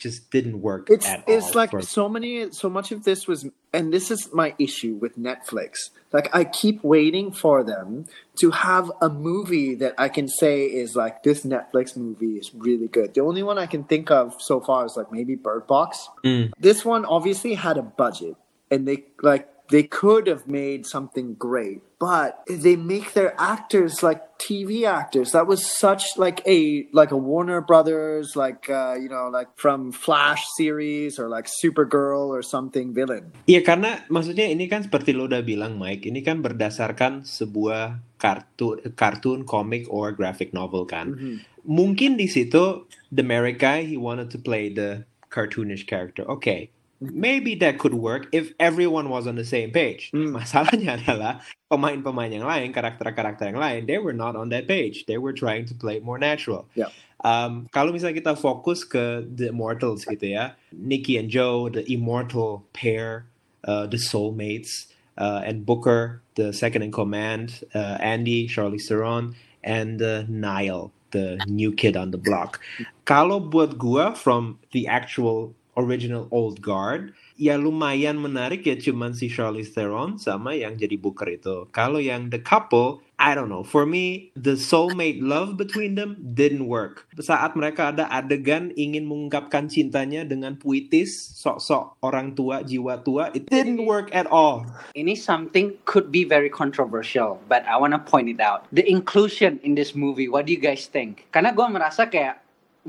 just 0.00 0.30
didn't 0.30 0.60
work 0.62 0.88
It's 0.90 1.06
it's 1.28 1.54
like 1.54 1.70
for- 1.70 1.82
so 1.82 2.08
many 2.08 2.50
so 2.50 2.68
much 2.70 2.90
of 2.90 3.04
this 3.04 3.28
was 3.28 3.46
and 3.72 3.92
this 3.92 4.10
is 4.10 4.32
my 4.32 4.54
issue 4.58 4.94
with 4.94 5.16
Netflix. 5.16 5.90
Like 6.12 6.34
I 6.34 6.42
keep 6.44 6.82
waiting 6.82 7.30
for 7.30 7.62
them 7.62 8.06
to 8.40 8.50
have 8.50 8.90
a 9.00 9.08
movie 9.08 9.74
that 9.76 9.94
I 9.98 10.08
can 10.08 10.26
say 10.26 10.64
is 10.64 10.96
like 10.96 11.22
this 11.22 11.44
Netflix 11.44 11.96
movie 11.96 12.38
is 12.38 12.52
really 12.54 12.88
good. 12.88 13.14
The 13.14 13.20
only 13.20 13.42
one 13.44 13.58
I 13.58 13.66
can 13.66 13.84
think 13.84 14.10
of 14.10 14.34
so 14.40 14.58
far 14.60 14.86
is 14.86 14.96
like 14.96 15.12
maybe 15.12 15.36
Bird 15.36 15.66
Box. 15.68 16.08
Mm. 16.24 16.50
This 16.58 16.84
one 16.84 17.04
obviously 17.04 17.54
had 17.54 17.76
a 17.78 17.82
budget 17.82 18.34
and 18.70 18.88
they 18.88 19.04
like 19.22 19.49
they 19.70 19.86
could 19.86 20.26
have 20.26 20.46
made 20.50 20.84
something 20.84 21.34
great, 21.34 21.80
but 21.98 22.42
they 22.50 22.74
make 22.74 23.14
their 23.14 23.34
actors 23.38 24.02
like 24.02 24.38
TV 24.38 24.82
actors. 24.84 25.32
That 25.32 25.46
was 25.46 25.62
such 25.62 26.18
like 26.18 26.42
a 26.44 26.90
like 26.92 27.14
a 27.14 27.16
Warner 27.16 27.62
Brothers 27.62 28.34
like 28.34 28.66
uh, 28.68 28.98
you 28.98 29.08
know 29.08 29.30
like 29.30 29.48
from 29.54 29.94
Flash 29.94 30.42
series 30.58 31.18
or 31.18 31.30
like 31.30 31.46
Supergirl 31.46 32.28
or 32.28 32.42
something 32.42 32.90
villain. 32.92 33.30
Iya 33.46 33.62
karena 33.62 34.02
maksudnya 34.10 34.50
ini 34.50 34.66
kan 34.66 34.82
seperti 34.82 35.14
lo 35.14 35.30
udah 35.30 35.46
bilang 35.46 35.78
Mike, 35.78 36.04
ini 36.10 36.20
kan 36.20 36.42
berdasarkan 36.42 37.22
sebuah 37.22 38.02
kartun, 38.18 38.82
kartun, 38.98 39.46
komik, 39.46 39.86
or 39.86 40.10
graphic 40.10 40.50
novel 40.50 40.84
kan. 40.84 41.14
Mungkin 41.62 42.18
di 42.18 42.26
situ 42.26 42.90
the 43.14 43.22
guy 43.54 43.86
he 43.86 43.94
wanted 43.94 44.32
to 44.34 44.38
play 44.40 44.72
the 44.72 45.06
cartoonish 45.30 45.86
character. 45.86 46.26
Okay, 46.26 46.74
maybe 47.00 47.54
that 47.56 47.78
could 47.78 47.94
work 47.94 48.28
if 48.32 48.52
everyone 48.60 49.08
was 49.08 49.26
on 49.26 49.34
the 49.34 49.44
same 49.44 49.72
page. 49.72 50.10
Hmm. 50.12 50.36
Masalahnya 50.36 50.96
adalah 51.00 51.40
pemain-pemain 51.72 52.32
yang 52.32 52.46
lain, 52.46 52.72
karakter-karakter 52.72 53.48
yang 53.48 53.60
lain, 53.60 53.86
they 53.86 53.98
were 53.98 54.12
not 54.12 54.36
on 54.36 54.50
that 54.50 54.68
page. 54.68 55.06
They 55.06 55.16
were 55.16 55.32
trying 55.32 55.64
to 55.66 55.74
play 55.74 56.00
more 56.00 56.18
natural. 56.18 56.68
Yeah. 56.76 56.92
Um, 57.20 57.68
kalau 57.72 57.92
misalnya 57.92 58.16
kita 58.16 58.32
fokus 58.36 58.84
ke 58.84 59.24
The 59.28 59.52
Immortals 59.52 60.08
gitu 60.08 60.36
ya, 60.36 60.56
Nikki 60.72 61.20
and 61.20 61.28
Joe, 61.28 61.68
the 61.68 61.84
immortal 61.84 62.64
pair, 62.72 63.28
uh, 63.64 63.84
the 63.84 64.00
soulmates, 64.00 64.88
uh, 65.20 65.44
and 65.44 65.68
Booker, 65.68 66.24
the 66.40 66.52
second 66.52 66.80
in 66.80 66.92
command, 66.92 67.60
uh, 67.76 68.00
Andy, 68.00 68.48
Charlize 68.48 68.88
Theron, 68.88 69.36
and 69.60 70.00
uh, 70.00 70.24
Niall, 70.32 70.92
the 71.12 71.36
new 71.44 71.72
kid 71.76 71.92
on 71.92 72.10
the 72.10 72.16
block. 72.16 72.56
Kalau 73.04 73.36
buat 73.36 73.76
gua 73.76 74.16
from 74.16 74.56
the 74.72 74.88
actual 74.88 75.52
original 75.76 76.26
old 76.30 76.62
guard, 76.64 77.12
ya 77.40 77.56
lumayan 77.56 78.18
menarik 78.20 78.68
ya 78.68 78.76
cuman 78.76 79.16
si 79.16 79.30
Charlize 79.32 79.72
Theron 79.72 80.20
sama 80.20 80.52
yang 80.56 80.76
jadi 80.76 80.96
Booker 81.00 81.28
itu. 81.30 81.66
Kalau 81.72 82.02
yang 82.02 82.28
the 82.28 82.42
couple, 82.42 83.00
I 83.20 83.36
don't 83.36 83.52
know. 83.52 83.60
For 83.60 83.84
me, 83.84 84.32
the 84.32 84.56
soulmate 84.56 85.20
love 85.20 85.60
between 85.60 85.92
them 85.92 86.16
didn't 86.20 86.64
work. 86.64 87.04
Saat 87.20 87.52
mereka 87.52 87.92
ada 87.92 88.08
adegan 88.08 88.72
ingin 88.80 89.04
mengungkapkan 89.04 89.68
cintanya 89.68 90.24
dengan 90.24 90.56
puitis, 90.56 91.12
sok-sok 91.36 92.00
orang 92.00 92.32
tua, 92.32 92.64
jiwa 92.64 93.04
tua, 93.04 93.28
it 93.36 93.44
didn't 93.52 93.84
work 93.84 94.08
at 94.16 94.24
all. 94.32 94.64
Ini 94.96 95.12
something 95.12 95.76
could 95.84 96.08
be 96.08 96.24
very 96.24 96.48
controversial, 96.48 97.36
but 97.44 97.60
I 97.68 97.76
wanna 97.76 98.00
point 98.00 98.32
it 98.32 98.40
out. 98.40 98.64
The 98.72 98.88
inclusion 98.88 99.60
in 99.60 99.76
this 99.76 99.92
movie, 99.92 100.32
what 100.32 100.48
do 100.48 100.56
you 100.56 100.60
guys 100.60 100.88
think? 100.88 101.28
Karena 101.28 101.52
gue 101.52 101.66
merasa 101.68 102.08
kayak 102.08 102.40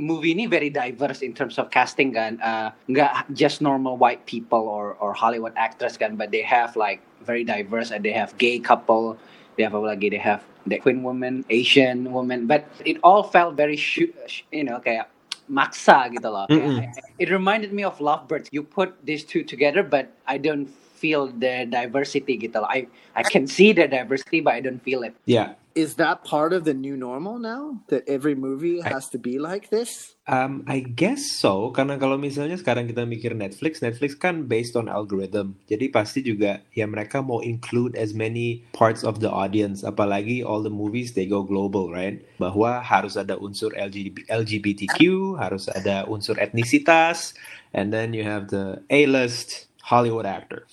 movie 0.01 0.33
ini 0.33 0.49
very 0.49 0.73
diverse 0.73 1.21
in 1.21 1.31
terms 1.37 1.61
of 1.61 1.69
casting 1.69 2.09
kan, 2.17 2.41
uh, 2.41 2.73
nggak 2.89 3.29
just 3.37 3.61
normal 3.61 3.95
white 4.01 4.25
people 4.25 4.65
or 4.65 4.97
or 4.97 5.13
Hollywood 5.13 5.53
actors 5.55 5.95
kan, 5.95 6.17
but 6.17 6.33
they 6.33 6.41
have 6.41 6.73
like 6.73 6.99
very 7.21 7.45
diverse 7.45 7.93
and 7.93 8.01
they 8.01 8.11
have 8.11 8.33
gay 8.41 8.57
couple, 8.57 9.13
they 9.55 9.63
have 9.63 9.77
apa 9.77 9.93
lagi, 9.93 10.09
they 10.09 10.19
have 10.19 10.41
the 10.65 10.81
queen 10.81 11.05
woman, 11.05 11.45
Asian 11.53 12.09
woman, 12.09 12.49
but 12.49 12.65
it 12.81 12.97
all 13.05 13.21
felt 13.21 13.53
very 13.53 13.77
sh- 13.77 14.09
you 14.49 14.65
know 14.65 14.81
kayak 14.81 15.07
maksa 15.45 16.09
gitu 16.09 16.25
loh. 16.33 16.49
Kayak, 16.49 16.97
it 17.21 17.29
reminded 17.29 17.69
me 17.69 17.85
of 17.85 18.01
Lovebirds. 18.01 18.49
You 18.49 18.65
put 18.65 18.97
these 19.05 19.21
two 19.21 19.45
together, 19.45 19.85
but 19.85 20.09
I 20.25 20.41
don't 20.41 20.65
feel 21.01 21.27
the 21.33 21.65
diversity 21.65 22.37
gitu 22.37 22.61
loh. 22.61 22.69
I 22.69 22.85
I 23.17 23.21
can 23.25 23.45
see 23.49 23.73
the 23.73 23.85
diversity, 23.89 24.41
but 24.41 24.53
I 24.57 24.61
don't 24.61 24.81
feel 24.81 25.01
it. 25.05 25.13
Ya, 25.29 25.57
Is 25.75 25.95
that 25.95 26.27
part 26.27 26.51
of 26.51 26.67
the 26.67 26.73
new 26.73 26.99
normal 26.99 27.39
now? 27.39 27.79
That 27.87 28.03
every 28.07 28.35
movie 28.35 28.81
has 28.83 29.07
to 29.15 29.17
be 29.17 29.39
like 29.39 29.71
this? 29.71 30.15
Um, 30.27 30.63
I 30.67 30.83
guess 30.83 31.27
so, 31.27 31.71
karena 31.75 31.99
kalau 31.99 32.15
misalnya 32.15 32.55
sekarang 32.55 32.87
kita 32.87 33.03
mikir 33.03 33.35
Netflix, 33.35 33.83
Netflix 33.83 34.15
kan 34.15 34.47
based 34.47 34.79
on 34.79 34.87
algorithm, 34.87 35.59
jadi 35.67 35.91
pasti 35.91 36.23
juga 36.23 36.63
ya 36.71 36.87
mereka 36.87 37.19
mau 37.19 37.43
include 37.43 37.97
as 37.99 38.15
many 38.15 38.63
parts 38.71 39.03
of 39.03 39.19
the 39.19 39.27
audience, 39.27 39.83
apalagi 39.83 40.45
all 40.45 40.63
the 40.63 40.71
movies 40.71 41.17
they 41.17 41.27
go 41.27 41.43
global, 41.43 41.91
right? 41.91 42.23
Bahwa 42.39 42.79
harus 42.79 43.19
ada 43.19 43.35
unsur 43.35 43.75
LGB 43.75 44.29
LGBTQ, 44.29 44.99
harus 45.41 45.67
ada 45.67 46.07
unsur 46.07 46.39
etnisitas, 46.39 47.35
and 47.75 47.91
then 47.91 48.15
you 48.15 48.23
have 48.23 48.47
the 48.53 48.79
A-list 48.87 49.67
Hollywood 49.83 50.29
actor. 50.29 50.63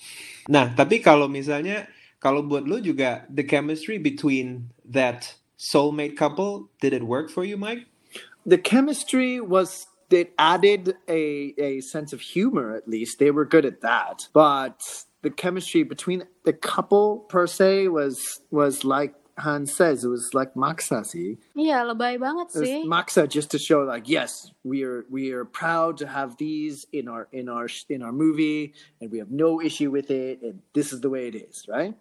Nah, 0.47 0.71
tapi 0.71 1.03
kalau 1.03 1.27
misalnya 1.27 1.89
kalau 2.19 2.43
buat 2.43 2.67
lu 2.67 2.83
juga 2.83 3.23
the 3.31 3.43
chemistry 3.43 3.97
between 3.97 4.69
that 4.83 5.35
soulmate 5.59 6.15
couple, 6.15 6.71
did 6.79 6.95
it 6.95 7.03
work 7.03 7.27
for 7.27 7.43
you, 7.43 7.59
Mike? 7.59 7.89
the 8.45 8.57
chemistry 8.57 9.39
was 9.39 9.87
it 10.09 10.33
added 10.37 10.95
a 11.07 11.53
a 11.57 11.81
sense 11.81 12.13
of 12.13 12.21
humor 12.21 12.75
at 12.75 12.87
least 12.87 13.19
they 13.19 13.31
were 13.31 13.45
good 13.45 13.65
at 13.65 13.81
that 13.81 14.27
but 14.33 15.05
the 15.21 15.29
chemistry 15.29 15.83
between 15.83 16.23
the 16.45 16.53
couple 16.53 17.19
per 17.29 17.45
se 17.45 17.87
was 17.89 18.41
was 18.49 18.83
like 18.83 19.13
Han 19.39 19.65
says 19.65 20.03
it 20.03 20.11
was 20.11 20.33
like 20.35 20.53
maksasi. 20.53 21.39
Iya, 21.55 21.87
lebay 21.87 22.19
banget 22.19 22.51
It 22.51 22.59
was 22.59 22.69
sih. 22.69 22.81
maksa 22.83 23.23
just 23.27 23.49
to 23.51 23.59
show 23.59 23.81
like 23.87 24.07
yes 24.07 24.51
we 24.67 24.83
are 24.83 25.07
we 25.07 25.31
are 25.31 25.47
proud 25.47 25.95
to 25.99 26.07
have 26.07 26.35
these 26.35 26.83
in 26.91 27.07
our 27.07 27.31
in 27.31 27.47
our 27.47 27.67
in 27.87 28.03
our 28.03 28.11
movie 28.11 28.75
and 28.99 29.07
we 29.11 29.17
have 29.19 29.31
no 29.31 29.63
issue 29.63 29.87
with 29.89 30.11
it 30.11 30.43
and 30.43 30.59
this 30.75 30.91
is 30.91 30.99
the 30.99 31.09
way 31.09 31.27
it 31.31 31.35
is 31.39 31.63
right? 31.71 31.95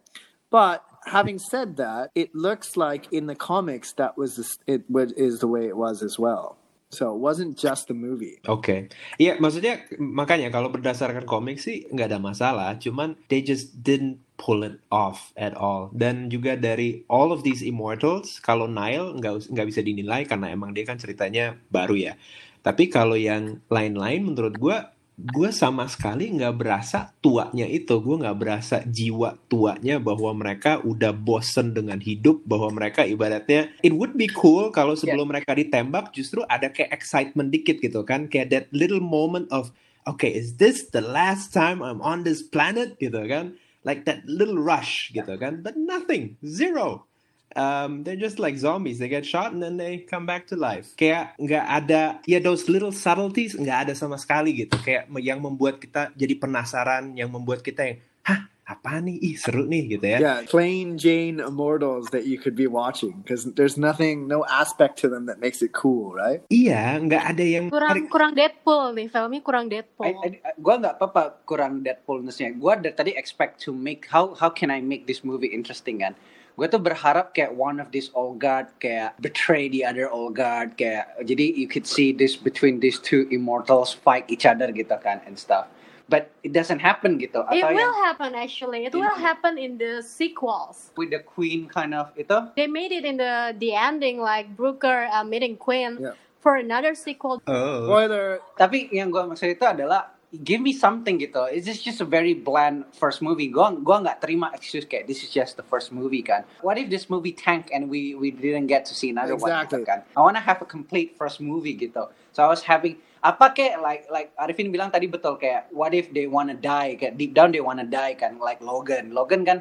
But 0.51 0.81
having 1.05 1.39
said 1.39 1.77
that 1.77 2.11
it 2.17 2.35
looks 2.35 2.77
like 2.77 3.13
in 3.13 3.29
the 3.29 3.37
comics 3.37 3.93
that 4.01 4.17
was 4.17 4.37
the, 4.41 4.47
it 4.67 4.83
was 4.89 5.13
is 5.13 5.39
the 5.45 5.49
way 5.49 5.69
it 5.69 5.77
was 5.77 6.03
as 6.03 6.19
well. 6.19 6.57
So 6.89 7.13
it 7.13 7.21
wasn't 7.21 7.61
just 7.61 7.93
the 7.93 7.97
movie. 7.97 8.41
Oke, 8.49 8.89
iya 9.21 9.37
maksudnya 9.37 9.85
makanya 10.01 10.49
kalau 10.49 10.73
berdasarkan 10.73 11.29
komik 11.29 11.61
sih 11.61 11.85
nggak 11.93 12.09
ada 12.09 12.17
masalah, 12.17 12.81
cuman 12.81 13.13
they 13.29 13.45
just 13.45 13.77
didn't 13.85 14.25
pull 14.39 14.63
it 14.63 14.79
off 14.89 15.35
at 15.35 15.53
all. 15.59 15.91
Dan 15.93 16.31
juga 16.31 16.55
dari 16.55 17.03
all 17.11 17.35
of 17.35 17.43
these 17.43 17.61
immortals, 17.61 18.39
kalau 18.39 18.71
Nile 18.71 19.19
nggak 19.19 19.51
nggak 19.51 19.67
bisa 19.69 19.83
dinilai 19.83 20.25
karena 20.25 20.55
emang 20.55 20.73
dia 20.73 20.87
kan 20.87 20.97
ceritanya 20.97 21.59
baru 21.69 21.99
ya. 21.99 22.15
Tapi 22.63 22.89
kalau 22.89 23.19
yang 23.19 23.59
lain-lain 23.69 24.23
menurut 24.33 24.55
gua 24.57 24.95
gue 25.19 25.51
sama 25.51 25.91
sekali 25.91 26.31
nggak 26.31 26.55
berasa 26.55 27.11
tuanya 27.19 27.67
itu. 27.67 27.99
Gue 27.99 28.23
nggak 28.23 28.39
berasa 28.39 28.87
jiwa 28.87 29.35
tuanya 29.51 29.99
bahwa 29.99 30.31
mereka 30.31 30.79
udah 30.87 31.11
bosen 31.11 31.75
dengan 31.75 31.99
hidup 31.99 32.39
bahwa 32.47 32.71
mereka 32.71 33.03
ibaratnya 33.03 33.75
it 33.83 33.91
would 33.91 34.15
be 34.15 34.31
cool 34.31 34.71
kalau 34.71 34.95
sebelum 34.95 35.27
mereka 35.27 35.59
ditembak 35.59 36.15
justru 36.15 36.47
ada 36.47 36.71
kayak 36.71 36.95
excitement 36.95 37.51
dikit 37.51 37.83
gitu 37.83 38.07
kan. 38.07 38.31
Kayak 38.31 38.49
that 38.55 38.67
little 38.71 39.03
moment 39.03 39.51
of 39.51 39.75
okay 40.07 40.31
is 40.31 40.55
this 40.63 40.87
the 40.95 41.03
last 41.03 41.51
time 41.51 41.83
I'm 41.83 41.99
on 41.99 42.23
this 42.23 42.47
planet? 42.47 42.95
Gitu 43.03 43.19
kan 43.27 43.59
like 43.87 44.07
that 44.07 44.23
little 44.27 44.59
rush 44.59 45.11
gitu 45.15 45.35
kan 45.39 45.63
but 45.63 45.79
nothing 45.79 46.35
zero 46.43 47.09
um, 47.57 48.05
they're 48.05 48.19
just 48.19 48.39
like 48.39 48.57
zombies. 48.59 48.99
They 48.99 49.09
get 49.09 49.25
shot 49.25 49.53
and 49.53 49.63
then 49.63 49.77
they 49.77 50.05
come 50.05 50.27
back 50.27 50.47
to 50.53 50.57
life. 50.57 50.93
Kayak 50.99 51.39
nggak 51.41 51.65
ada, 51.65 52.03
ya 52.29 52.39
those 52.43 52.69
little 52.69 52.93
subtleties 52.93 53.57
nggak 53.57 53.89
ada 53.89 53.93
sama 53.97 54.21
sekali 54.21 54.67
gitu. 54.67 54.77
Kayak 54.79 55.09
yang 55.23 55.41
membuat 55.41 55.81
kita 55.81 56.13
jadi 56.13 56.37
penasaran, 56.37 57.17
yang 57.17 57.33
membuat 57.33 57.65
kita 57.65 57.83
yang, 57.89 57.99
hah 58.27 58.41
apa 58.69 59.01
nih 59.01 59.17
ih 59.25 59.37
seru 59.41 59.65
nih 59.65 59.97
gitu 59.97 60.07
ya 60.07 60.19
Yeah, 60.21 60.39
plain 60.45 61.01
Jane 61.01 61.41
immortals 61.41 62.13
that 62.13 62.29
you 62.29 62.37
could 62.37 62.53
be 62.53 62.69
watching 62.69 63.25
because 63.25 63.49
there's 63.57 63.81
nothing, 63.81 64.29
no 64.29 64.45
aspect 64.45 65.01
to 65.01 65.09
them 65.09 65.25
that 65.25 65.41
makes 65.41 65.65
it 65.65 65.73
cool, 65.73 66.13
right? 66.13 66.45
iya 66.53 67.01
nggak 67.01 67.25
ada 67.33 67.45
yang 67.45 67.65
kurang 67.73 68.05
kurang 68.13 68.33
Deadpool 68.37 68.93
nih 68.93 69.09
filmnya 69.09 69.41
kurang 69.41 69.73
Deadpool 69.73 70.05
I, 70.05 70.13
I, 70.21 70.53
gua 70.61 70.77
nggak 70.85 70.95
apa-apa 71.01 71.49
kurang 71.49 71.81
Deadpoolness-nya. 71.81 72.53
Gua 72.61 72.77
dari 72.77 72.93
tadi 72.93 73.13
expect 73.17 73.65
to 73.65 73.73
make 73.73 74.05
how 74.13 74.37
how 74.37 74.53
can 74.53 74.69
I 74.69 74.85
make 74.85 75.09
this 75.09 75.25
movie 75.25 75.49
interesting 75.49 76.05
kan? 76.05 76.13
Gue 76.59 76.67
tuh 76.67 76.83
berharap 76.83 77.39
kayak 77.39 77.55
one 77.55 77.79
of 77.79 77.95
these 77.95 78.11
old 78.19 78.43
guard 78.43 78.67
kayak 78.83 79.15
betray 79.23 79.71
the 79.71 79.87
other 79.87 80.11
old 80.11 80.35
guard 80.35 80.75
kayak 80.75 81.07
jadi 81.23 81.55
you 81.55 81.71
could 81.71 81.87
see 81.87 82.11
this 82.11 82.35
between 82.35 82.83
these 82.83 82.99
two 82.99 83.31
immortals 83.31 83.95
fight 83.95 84.27
each 84.27 84.43
other 84.43 84.67
gitu 84.75 84.99
kan 84.99 85.23
and 85.23 85.39
stuff. 85.39 85.71
But 86.09 86.33
it 86.41 86.57
doesn't 86.57 86.81
happen 86.81 87.21
gitu. 87.21 87.45
It 87.53 87.61
Atau 87.61 87.69
will 87.69 87.85
yang 87.85 87.97
happen 88.01 88.33
actually. 88.33 88.89
It 88.89 88.97
will 88.97 89.13
happen 89.13 89.61
in 89.61 89.77
the 89.77 90.01
sequels. 90.01 90.89
with 90.97 91.13
the 91.13 91.21
queen 91.21 91.69
kind 91.69 91.93
of 91.93 92.09
itu 92.17 92.33
They 92.57 92.65
made 92.65 92.91
it 92.91 93.05
in 93.05 93.21
the 93.21 93.53
the 93.55 93.77
ending 93.77 94.17
like 94.17 94.57
Brooker 94.57 95.05
uh, 95.07 95.21
meeting 95.23 95.61
Queen 95.61 96.01
Yeah. 96.01 96.17
for 96.41 96.57
another 96.57 96.97
sequel. 96.97 97.45
oh 97.45 97.77
Spoiler. 97.85 98.41
Tapi 98.57 98.89
yang 98.89 99.13
gue 99.13 99.21
maksud 99.21 99.53
itu 99.53 99.69
adalah 99.69 100.17
give 100.33 100.61
me 100.61 100.73
something 100.73 101.17
gitu. 101.17 101.45
It's 101.49 101.65
just 101.65 101.85
just 101.85 102.01
a 102.01 102.09
very 102.09 102.33
bland 102.33 102.89
first 102.97 103.21
movie. 103.21 103.49
Gua 103.49 103.73
gua 103.77 104.01
nggak 104.01 104.21
terima 104.21 104.49
excuse 104.53 104.85
kayak 104.85 105.05
this 105.05 105.21
is 105.21 105.29
just 105.29 105.57
the 105.57 105.65
first 105.65 105.93
movie 105.93 106.25
kan. 106.25 106.49
What 106.61 106.77
if 106.77 106.89
this 106.89 107.09
movie 107.09 107.37
tank 107.37 107.69
and 107.69 107.93
we 107.93 108.17
we 108.17 108.33
didn't 108.33 108.69
get 108.69 108.89
to 108.89 108.97
see 108.97 109.13
another 109.13 109.37
one 109.37 109.53
Exactly. 109.53 109.85
gitu 109.85 109.89
kan? 109.89 109.99
I 110.17 110.21
wanna 110.21 110.41
have 110.41 110.65
a 110.65 110.69
complete 110.69 111.17
first 111.17 111.41
movie 111.41 111.77
gitu. 111.77 112.09
So 112.33 112.45
I 112.45 112.49
was 112.49 112.65
having 112.65 112.97
apa 113.29 113.53
kayak 113.53 113.85
like 113.85 114.09
like 114.09 114.33
Arifin 114.41 114.73
bilang 114.73 114.89
tadi 114.89 115.05
betul 115.05 115.37
kayak 115.37 115.69
what 115.77 115.93
if 115.93 116.09
they 116.17 116.25
wanna 116.25 116.57
die 116.57 116.97
kayak 116.97 117.21
deep 117.21 117.37
down 117.37 117.53
they 117.53 117.61
wanna 117.61 117.85
die 117.85 118.17
kan 118.17 118.41
like 118.41 118.65
Logan. 118.65 119.13
Logan 119.13 119.45
kan 119.45 119.61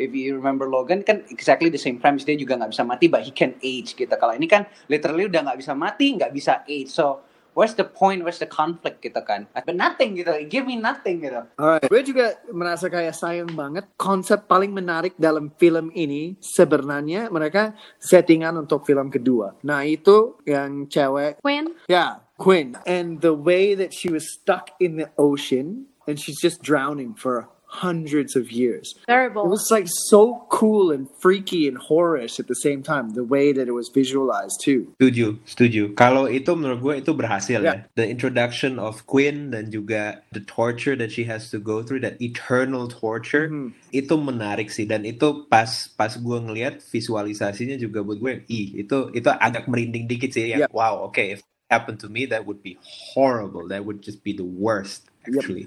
if 0.00 0.16
you 0.16 0.32
remember 0.40 0.64
Logan 0.64 1.04
kan 1.04 1.20
exactly 1.28 1.68
the 1.68 1.76
same 1.76 2.00
premise 2.00 2.24
dia 2.24 2.40
juga 2.40 2.56
nggak 2.56 2.72
bisa 2.72 2.88
mati 2.88 3.12
but 3.12 3.20
he 3.20 3.28
can 3.28 3.52
age 3.60 3.92
gitu. 3.92 4.08
Kalau 4.08 4.32
ini 4.32 4.48
kan 4.48 4.64
literally 4.88 5.28
udah 5.28 5.44
nggak 5.44 5.60
bisa 5.60 5.76
mati 5.76 6.16
nggak 6.16 6.32
bisa 6.32 6.64
age. 6.64 6.88
So 6.88 7.20
where's 7.52 7.76
the 7.76 7.84
point, 7.84 8.24
where's 8.24 8.40
the 8.40 8.48
conflict 8.48 9.04
gitu 9.04 9.20
kan. 9.20 9.44
But 9.52 9.76
nothing 9.76 10.16
gitu, 10.16 10.32
give 10.48 10.64
me 10.64 10.80
nothing 10.80 11.20
gitu. 11.20 11.44
Alright. 11.60 11.88
Gue 11.88 12.02
juga 12.04 12.40
merasa 12.48 12.88
kayak 12.88 13.12
sayang 13.12 13.52
banget 13.52 13.88
konsep 14.00 14.48
paling 14.48 14.72
menarik 14.72 15.12
dalam 15.20 15.52
film 15.60 15.92
ini 15.92 16.36
sebenarnya 16.40 17.28
mereka 17.28 17.76
settingan 18.00 18.56
untuk 18.56 18.88
film 18.88 19.12
kedua. 19.12 19.56
Nah 19.64 19.84
itu 19.84 20.40
yang 20.48 20.88
cewek 20.88 21.44
Queen. 21.44 21.76
Yeah, 21.86 22.24
Quinn. 22.42 22.74
And 22.82 23.22
the 23.22 23.34
way 23.38 23.78
that 23.78 23.94
she 23.94 24.10
was 24.10 24.26
stuck 24.26 24.74
in 24.82 24.98
the 24.98 25.08
ocean 25.14 25.86
and 26.10 26.18
she's 26.18 26.42
just 26.42 26.58
drowning 26.58 27.14
for 27.14 27.46
hundreds 27.72 28.36
of 28.36 28.52
years. 28.52 28.92
It 29.00 29.08
Terrible. 29.08 29.48
was 29.48 29.72
like 29.72 29.88
so 29.88 30.44
cool 30.52 30.92
and 30.92 31.08
freaky 31.24 31.64
and 31.64 31.80
horrorish 31.80 32.36
at 32.36 32.44
the 32.44 32.58
same 32.58 32.84
time, 32.84 33.16
the 33.16 33.24
way 33.24 33.48
that 33.56 33.64
it 33.64 33.72
was 33.72 33.88
visualized 33.88 34.60
too. 34.60 34.92
Setuju, 35.00 35.40
setuju. 35.48 35.82
Kalau 35.96 36.28
itu 36.28 36.52
menurut 36.52 36.84
gue 36.84 36.94
itu 37.00 37.16
berhasil 37.16 37.64
Ya. 37.64 37.72
ya. 37.72 37.74
The 37.96 38.04
introduction 38.04 38.76
of 38.76 39.08
Queen 39.08 39.56
dan 39.56 39.72
juga 39.72 40.20
the 40.36 40.44
torture 40.44 40.92
that 41.00 41.08
she 41.16 41.24
has 41.24 41.48
to 41.48 41.56
go 41.56 41.80
through, 41.80 42.04
that 42.04 42.20
eternal 42.20 42.92
torture, 42.92 43.48
Mhm. 43.48 43.72
itu 43.88 44.14
menarik 44.20 44.68
sih. 44.68 44.84
Dan 44.84 45.08
itu 45.08 45.48
pas 45.48 45.88
pas 45.96 46.12
gue 46.12 46.38
ngelihat 46.44 46.84
visualisasinya 46.84 47.80
juga 47.80 48.04
buat 48.04 48.20
gue, 48.20 48.44
ih 48.52 48.84
itu 48.84 49.08
itu 49.16 49.28
agak 49.32 49.64
merinding 49.64 50.04
dikit 50.04 50.28
sih. 50.28 50.44
Ya. 50.52 50.68
Yang, 50.68 50.76
Wow, 50.76 51.08
okay, 51.08 51.40
happened 51.72 51.96
to 52.04 52.12
me, 52.12 52.28
that 52.28 52.44
would 52.44 52.60
be 52.60 52.76
horrible. 52.84 53.64
That 53.72 53.88
would 53.88 54.04
just 54.04 54.20
be 54.20 54.36
the 54.36 54.44
worst 54.44 55.08
Yep. 55.26 55.32
actually. 55.38 55.66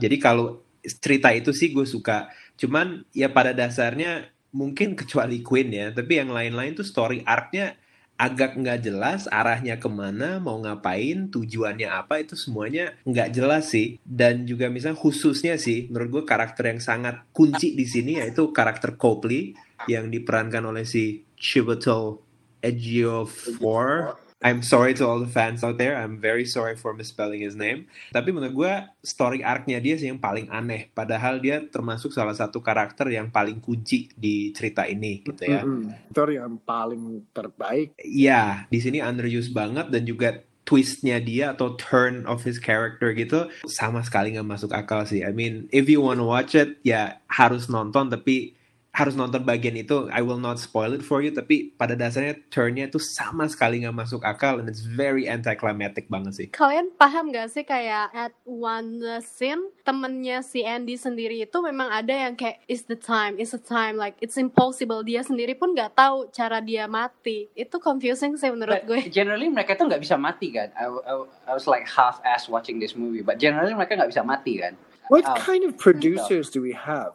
Jadi 0.00 0.16
kalau 0.16 0.64
cerita 0.84 1.32
itu 1.32 1.52
sih 1.52 1.72
gue 1.72 1.84
suka. 1.84 2.32
Cuman 2.56 3.04
ya 3.12 3.28
pada 3.32 3.52
dasarnya 3.52 4.28
mungkin 4.54 4.94
kecuali 4.94 5.42
Queen 5.42 5.70
ya, 5.72 5.86
tapi 5.90 6.20
yang 6.22 6.30
lain-lain 6.30 6.78
tuh 6.78 6.86
story 6.86 7.20
arc-nya 7.26 7.76
agak 8.14 8.54
nggak 8.54 8.86
jelas 8.86 9.26
arahnya 9.26 9.74
ke 9.82 9.90
mana, 9.90 10.38
mau 10.38 10.54
ngapain, 10.62 11.26
tujuannya 11.34 11.90
apa 11.90 12.22
itu 12.22 12.38
semuanya 12.38 12.94
nggak 13.02 13.34
jelas 13.34 13.74
sih. 13.74 13.98
Dan 14.06 14.46
juga 14.46 14.70
misalnya 14.70 14.96
khususnya 14.96 15.58
sih, 15.58 15.90
menurut 15.90 16.22
gue 16.22 16.24
karakter 16.24 16.70
yang 16.70 16.78
sangat 16.78 17.26
kunci 17.34 17.74
di 17.74 17.84
sini 17.84 18.22
yaitu 18.22 18.54
karakter 18.54 18.94
Copley 18.94 19.58
yang 19.90 20.08
diperankan 20.14 20.62
oleh 20.62 20.86
si 20.86 21.26
Chiwetel 21.34 22.22
Ejiofor. 22.62 24.23
I'm 24.44 24.60
sorry 24.60 24.92
to 25.00 25.08
all 25.08 25.24
the 25.24 25.32
fans 25.32 25.64
out 25.64 25.80
there. 25.80 25.96
I'm 25.96 26.20
very 26.20 26.44
sorry 26.44 26.76
for 26.76 26.92
misspelling 26.92 27.40
his 27.40 27.56
name. 27.56 27.88
Tapi 28.12 28.28
menurut 28.28 28.52
gue 28.52 28.74
story 29.00 29.40
arc-nya 29.40 29.80
dia 29.80 29.96
sih 29.96 30.12
yang 30.12 30.20
paling 30.20 30.52
aneh. 30.52 30.92
Padahal 30.92 31.40
dia 31.40 31.64
termasuk 31.64 32.12
salah 32.12 32.36
satu 32.36 32.60
karakter 32.60 33.08
yang 33.08 33.32
paling 33.32 33.64
kunci 33.64 34.12
di 34.12 34.52
cerita 34.52 34.84
ini 34.84 35.24
gitu 35.24 35.48
ya. 35.48 35.64
Mm-mm. 35.64 36.12
Itu 36.12 36.28
yang 36.28 36.60
paling 36.60 37.24
terbaik. 37.32 37.96
Iya, 37.96 38.68
di 38.68 38.78
sini 38.84 39.00
underused 39.00 39.56
banget 39.56 39.88
dan 39.88 40.04
juga 40.04 40.44
twistnya 40.68 41.20
dia 41.20 41.56
atau 41.56 41.76
turn 41.76 42.24
of 42.28 42.44
his 42.44 42.60
character 42.60 43.12
gitu 43.16 43.48
sama 43.68 44.00
sekali 44.04 44.36
nggak 44.36 44.48
masuk 44.48 44.76
akal 44.76 45.08
sih. 45.08 45.24
I 45.24 45.32
mean, 45.32 45.72
if 45.72 45.88
you 45.88 46.04
wanna 46.04 46.24
watch 46.24 46.52
it, 46.52 46.80
ya 46.84 47.20
harus 47.32 47.72
nonton 47.72 48.12
tapi 48.12 48.52
harus 48.94 49.18
nonton 49.18 49.42
bagian 49.42 49.74
itu. 49.74 50.06
I 50.14 50.22
will 50.22 50.38
not 50.38 50.62
spoil 50.62 50.94
it 50.94 51.02
for 51.02 51.18
you. 51.18 51.34
Tapi 51.34 51.74
pada 51.74 51.98
dasarnya 51.98 52.38
turnnya 52.46 52.86
itu 52.86 53.02
sama 53.02 53.50
sekali 53.50 53.82
nggak 53.82 54.06
masuk 54.06 54.22
akal 54.22 54.62
and 54.62 54.70
it's 54.70 54.86
very 54.86 55.26
anticlimactic 55.26 56.06
banget 56.06 56.32
sih. 56.38 56.46
Kalian 56.54 56.94
paham 56.94 57.34
gak 57.34 57.50
sih 57.50 57.66
kayak 57.66 58.14
at 58.14 58.30
one 58.46 59.02
scene 59.26 59.74
temennya 59.82 60.46
si 60.46 60.62
Andy 60.62 60.94
sendiri 60.94 61.42
itu 61.42 61.58
memang 61.58 61.90
ada 61.90 62.14
yang 62.14 62.38
kayak 62.38 62.62
it's 62.70 62.86
the 62.86 62.94
time, 62.94 63.34
it's 63.34 63.50
the 63.50 63.58
time, 63.58 63.98
like 63.98 64.14
it's 64.22 64.38
impossible. 64.38 65.02
Dia 65.02 65.26
sendiri 65.26 65.58
pun 65.58 65.74
nggak 65.74 65.98
tahu 65.98 66.30
cara 66.30 66.62
dia 66.62 66.86
mati. 66.86 67.50
Itu 67.58 67.82
confusing 67.82 68.38
sih 68.38 68.48
menurut 68.54 68.78
But 68.78 68.86
gue. 68.86 69.00
generally 69.10 69.50
mereka 69.50 69.74
tuh 69.74 69.90
nggak 69.90 70.06
bisa 70.06 70.14
mati 70.14 70.54
kan. 70.54 70.70
I, 70.78 70.86
I, 70.86 71.14
I 71.50 71.52
was 71.52 71.66
like 71.66 71.82
half 71.90 72.22
ass 72.22 72.46
watching 72.46 72.78
this 72.78 72.94
movie, 72.94 73.26
but 73.26 73.42
generally 73.42 73.74
mereka 73.74 73.98
nggak 73.98 74.14
bisa 74.14 74.22
mati 74.22 74.62
kan. 74.62 74.78
What 75.08 75.24
Oh. 75.26 75.34
kind 75.36 75.64
of 75.64 75.76
producers 75.78 76.50
do 76.50 76.60
we 76.62 76.72
have? 76.72 77.12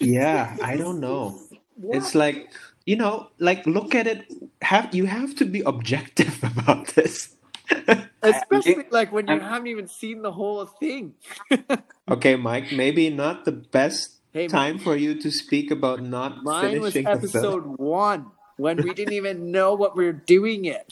Yeah, 0.00 0.56
I 0.62 0.76
don't 0.76 1.00
know. 1.00 1.40
It's 1.90 2.14
like 2.14 2.50
you 2.84 2.96
know, 2.96 3.28
like 3.38 3.64
look 3.66 3.94
at 3.94 4.06
it. 4.06 4.26
Have 4.62 4.94
you 4.94 5.06
have 5.06 5.34
to 5.36 5.44
be 5.44 5.60
objective 5.62 6.42
about 6.56 6.88
this? 6.94 7.34
Especially 8.22 8.84
like 8.90 9.12
when 9.12 9.26
you 9.28 9.34
I'm- 9.34 9.40
haven't 9.42 9.68
even 9.68 9.88
seen 9.88 10.22
the 10.22 10.32
whole 10.32 10.66
thing. 10.66 11.14
Okay, 12.10 12.34
Mike, 12.36 12.72
maybe 12.72 13.08
not 13.08 13.44
the 13.46 13.52
best 13.52 14.18
Hey, 14.34 14.48
time 14.48 14.78
for 14.78 14.96
you 14.96 15.14
to 15.22 15.30
speak 15.30 15.70
about 15.70 16.02
not 16.02 16.42
Mine 16.42 16.80
was 16.80 16.92
finishing 16.92 17.04
the 17.04 17.28
film. 17.28 17.44
episode 17.44 17.64
one 17.78 18.26
when 18.58 18.82
we 18.82 18.92
didn't 18.92 19.14
even 19.14 19.50
know 19.52 19.72
what 19.74 19.96
we 19.96 20.04
were 20.04 20.12
doing 20.12 20.64
it. 20.66 20.82